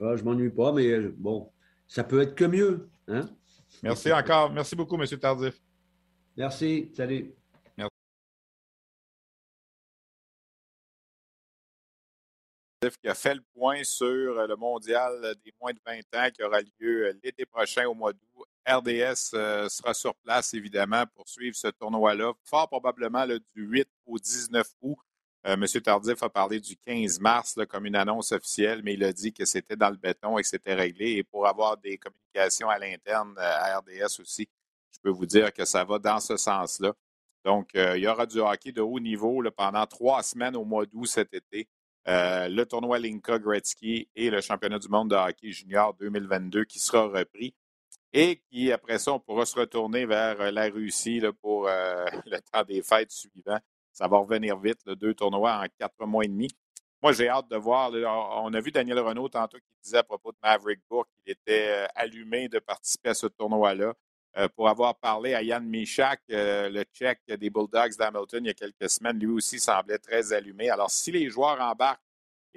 Ah, 0.00 0.14
je 0.14 0.22
ne 0.22 0.28
m'ennuie 0.28 0.50
pas, 0.50 0.72
mais 0.72 0.98
bon, 1.16 1.50
ça 1.86 2.04
peut 2.04 2.20
être 2.20 2.34
que 2.34 2.44
mieux. 2.44 2.88
Hein? 3.08 3.28
Merci 3.82 4.12
encore. 4.12 4.52
Merci 4.52 4.76
beaucoup, 4.76 5.00
M. 5.00 5.06
Tardif. 5.18 5.60
Merci. 6.36 6.90
Salut. 6.94 7.34
qui 13.02 13.08
a 13.08 13.14
fait 13.14 13.34
le 13.34 13.42
point 13.54 13.82
sur 13.82 14.06
le 14.46 14.56
mondial 14.56 15.34
des 15.44 15.52
moins 15.60 15.72
de 15.72 15.80
20 15.84 15.98
ans 16.14 16.30
qui 16.32 16.42
aura 16.44 16.60
lieu 16.78 17.12
l'été 17.24 17.44
prochain 17.44 17.86
au 17.86 17.94
mois 17.94 18.12
d'août 18.12 18.46
RDS 18.68 19.30
euh, 19.34 19.68
sera 19.68 19.94
sur 19.94 20.14
place, 20.16 20.52
évidemment, 20.52 21.04
pour 21.14 21.26
suivre 21.28 21.56
ce 21.56 21.68
tournoi-là, 21.68 22.32
fort 22.44 22.68
probablement 22.68 23.26
du 23.26 23.62
8 23.62 23.88
au 24.06 24.18
19 24.18 24.66
août. 24.82 24.98
Euh, 25.46 25.54
M. 25.54 25.64
Tardif 25.80 26.22
a 26.22 26.28
parlé 26.28 26.60
du 26.60 26.76
15 26.76 27.18
mars 27.20 27.58
comme 27.68 27.86
une 27.86 27.96
annonce 27.96 28.32
officielle, 28.32 28.82
mais 28.84 28.94
il 28.94 29.04
a 29.04 29.12
dit 29.12 29.32
que 29.32 29.46
c'était 29.46 29.76
dans 29.76 29.88
le 29.88 29.96
béton 29.96 30.36
et 30.36 30.42
que 30.42 30.48
c'était 30.48 30.74
réglé. 30.74 31.12
Et 31.12 31.24
pour 31.24 31.46
avoir 31.46 31.78
des 31.78 31.96
communications 31.96 32.68
à 32.68 32.78
l'interne 32.78 33.34
euh, 33.38 33.40
à 33.40 33.78
RDS 33.78 34.20
aussi, 34.20 34.46
je 34.92 34.98
peux 35.02 35.10
vous 35.10 35.26
dire 35.26 35.52
que 35.52 35.64
ça 35.64 35.84
va 35.84 35.98
dans 35.98 36.20
ce 36.20 36.36
sens-là. 36.36 36.92
Donc, 37.44 37.70
il 37.74 38.02
y 38.02 38.08
aura 38.08 38.26
du 38.26 38.40
hockey 38.40 38.72
de 38.72 38.82
haut 38.82 39.00
niveau 39.00 39.42
pendant 39.56 39.86
trois 39.86 40.22
semaines 40.22 40.56
au 40.56 40.64
mois 40.64 40.84
d'août 40.84 41.06
cet 41.06 41.32
été. 41.32 41.68
le 42.04 42.64
tournoi 42.64 42.98
Linka 42.98 43.38
Gretzky 43.38 44.08
et 44.16 44.28
le 44.28 44.40
championnat 44.40 44.78
du 44.78 44.88
monde 44.88 45.10
de 45.10 45.14
hockey 45.14 45.52
junior 45.52 45.94
2022 45.94 46.64
qui 46.64 46.78
sera 46.80 47.06
repris 47.06 47.54
et 48.12 48.40
qui, 48.50 48.72
après 48.72 48.98
ça, 48.98 49.12
on 49.12 49.20
pourra 49.20 49.46
se 49.46 49.58
retourner 49.58 50.06
vers 50.06 50.50
la 50.52 50.68
Russie 50.68 51.22
pour 51.40 51.64
le 52.26 52.38
temps 52.52 52.64
des 52.64 52.82
fêtes 52.82 53.10
suivants. 53.10 53.60
Ça 53.92 54.08
va 54.08 54.18
revenir 54.18 54.58
vite, 54.58 54.80
deux 54.86 55.14
tournois 55.14 55.60
en 55.62 55.66
quatre 55.78 56.06
mois 56.06 56.24
et 56.24 56.28
demi. 56.28 56.48
Moi, 57.00 57.12
j'ai 57.12 57.28
hâte 57.28 57.48
de 57.48 57.56
voir. 57.56 57.92
on 58.42 58.52
a 58.52 58.60
vu 58.60 58.72
Daniel 58.72 58.98
Renault 58.98 59.28
tantôt 59.28 59.58
qui 59.58 59.70
disait 59.84 59.98
à 59.98 60.02
propos 60.02 60.32
de 60.32 60.38
Maverick 60.42 60.80
Bourque 60.90 61.08
qu'il 61.16 61.32
était 61.32 61.68
euh, 61.68 61.86
allumé 61.94 62.48
de 62.48 62.58
participer 62.58 63.10
à 63.10 63.14
ce 63.14 63.28
tournoi-là. 63.28 63.94
Euh, 64.36 64.48
pour 64.48 64.68
avoir 64.68 64.96
parlé 64.96 65.34
à 65.34 65.42
Yann 65.42 65.64
Michak, 65.64 66.20
euh, 66.30 66.68
le 66.68 66.82
Tchèque 66.82 67.22
des 67.26 67.50
Bulldogs 67.50 67.96
d'Hamilton, 67.96 68.44
il 68.44 68.48
y 68.48 68.50
a 68.50 68.54
quelques 68.54 68.90
semaines, 68.90 69.18
lui 69.18 69.28
aussi 69.28 69.60
semblait 69.60 69.98
très 69.98 70.32
allumé. 70.32 70.70
Alors, 70.70 70.90
si 70.90 71.12
les 71.12 71.28
joueurs 71.30 71.60
embarquent 71.60 72.02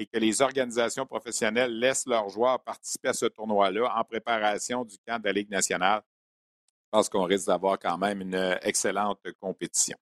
et 0.02 0.08
que 0.08 0.18
les 0.18 0.42
organisations 0.42 1.06
professionnelles 1.06 1.78
laissent 1.78 2.08
leurs 2.08 2.28
joueurs 2.30 2.60
participer 2.60 3.10
à 3.10 3.14
ce 3.14 3.28
tournoi-là 3.28 3.94
en 3.96 4.04
préparation 4.04 4.84
du 4.84 4.98
camp 5.08 5.20
de 5.20 5.26
la 5.26 5.32
Ligue 5.32 5.52
nationale, 5.52 6.02
je 6.04 6.90
pense 6.98 7.08
qu'on 7.08 7.24
risque 7.24 7.46
d'avoir 7.48 7.78
quand 7.78 7.98
même 8.00 8.22
une 8.22 8.58
excellente 8.64 9.20
compétition. 9.40 9.98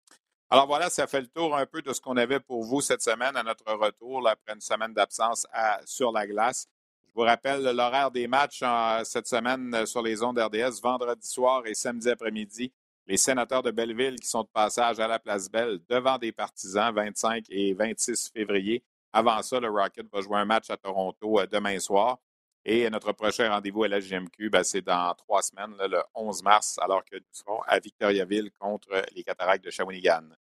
Alors 0.51 0.67
voilà, 0.67 0.91
ça 0.91 1.07
fait 1.07 1.21
le 1.21 1.29
tour 1.29 1.57
un 1.57 1.65
peu 1.65 1.81
de 1.81 1.93
ce 1.93 2.01
qu'on 2.01 2.17
avait 2.17 2.41
pour 2.41 2.65
vous 2.65 2.81
cette 2.81 3.03
semaine 3.03 3.37
à 3.37 3.43
notre 3.45 3.73
retour 3.73 4.29
après 4.29 4.55
une 4.55 4.61
semaine 4.61 4.93
d'absence 4.93 5.47
sur 5.85 6.11
la 6.11 6.27
glace. 6.27 6.67
Je 7.07 7.13
vous 7.15 7.23
rappelle 7.23 7.63
l'horaire 7.63 8.11
des 8.11 8.27
matchs 8.27 8.65
cette 9.05 9.29
semaine 9.29 9.73
euh, 9.73 9.87
sur 9.87 10.03
les 10.03 10.25
ondes 10.25 10.37
RDS, 10.37 10.81
vendredi 10.83 11.25
soir 11.25 11.65
et 11.65 11.75
samedi 11.75 12.11
après-midi. 12.11 12.73
Les 13.07 13.17
sénateurs 13.17 13.63
de 13.63 13.71
Belleville 13.71 14.19
qui 14.19 14.27
sont 14.27 14.43
de 14.43 14.49
passage 14.53 14.99
à 14.99 15.07
la 15.07 15.21
place 15.21 15.49
Belle 15.49 15.79
devant 15.89 16.19
des 16.19 16.33
partisans 16.33 16.93
25 16.93 17.45
et 17.51 17.73
26 17.73 18.31
février. 18.35 18.83
Avant 19.17 19.41
ça, 19.43 19.61
le 19.61 19.71
Rocket 19.71 20.11
va 20.13 20.21
jouer 20.23 20.39
un 20.39 20.45
match 20.45 20.71
à 20.71 20.77
Toronto 20.77 21.39
euh, 21.39 21.47
demain 21.47 21.79
soir. 21.79 22.19
Et 22.65 22.91
notre 22.91 23.13
prochain 23.13 23.49
rendez-vous 23.49 23.85
à 23.85 23.89
la 23.89 24.01
GMQ, 24.01 24.51
ben, 24.51 24.65
c'est 24.65 24.83
dans 24.83 25.15
trois 25.15 25.41
semaines, 25.41 25.73
le 25.79 26.03
11 26.17 26.43
mars, 26.43 26.81
alors 26.83 27.05
que 27.05 27.15
nous 27.15 27.23
serons 27.31 27.61
à 27.69 27.79
Victoriaville 27.79 28.51
contre 28.59 29.05
les 29.15 29.23
Cataractes 29.23 29.65
de 29.65 29.71
Shawinigan. 29.71 30.31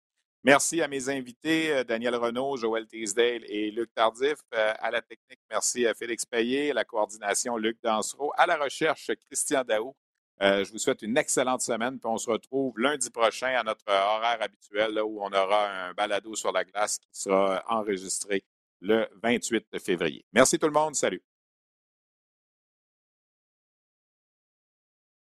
Merci 0.42 0.82
à 0.82 0.88
mes 0.88 1.08
invités, 1.08 1.70
euh, 1.70 1.84
Daniel 1.84 2.16
Renault, 2.16 2.56
Joël 2.56 2.88
Teasdale 2.88 3.44
et 3.46 3.70
Luc 3.70 3.94
Tardif. 3.94 4.38
Euh, 4.54 4.74
à 4.80 4.90
la 4.90 5.02
technique, 5.02 5.40
merci 5.48 5.86
à 5.86 5.94
Félix 5.94 6.26
Payet. 6.26 6.72
À 6.72 6.74
la 6.74 6.84
coordination, 6.84 7.56
Luc 7.56 7.78
Dansereau. 7.80 8.32
À 8.36 8.44
la 8.46 8.56
recherche, 8.56 9.12
Christian 9.26 9.62
Daou. 9.62 9.94
Euh, 10.42 10.64
je 10.64 10.72
vous 10.72 10.78
souhaite 10.78 11.02
une 11.02 11.16
excellente 11.16 11.62
semaine. 11.62 12.00
Puis 12.00 12.10
on 12.10 12.18
se 12.18 12.28
retrouve 12.28 12.76
lundi 12.76 13.08
prochain 13.10 13.54
à 13.56 13.62
notre 13.62 13.84
horaire 13.86 14.42
habituel 14.42 15.00
où 15.00 15.22
on 15.22 15.32
aura 15.32 15.86
un 15.86 15.92
balado 15.94 16.34
sur 16.34 16.50
la 16.50 16.64
glace 16.64 16.98
qui 16.98 17.08
sera 17.12 17.62
enregistré 17.68 18.42
le 18.84 19.08
28 19.22 19.78
février. 19.78 20.24
Merci 20.32 20.58
tout 20.58 20.66
le 20.66 20.72
monde. 20.72 20.94
Salut. 20.94 21.22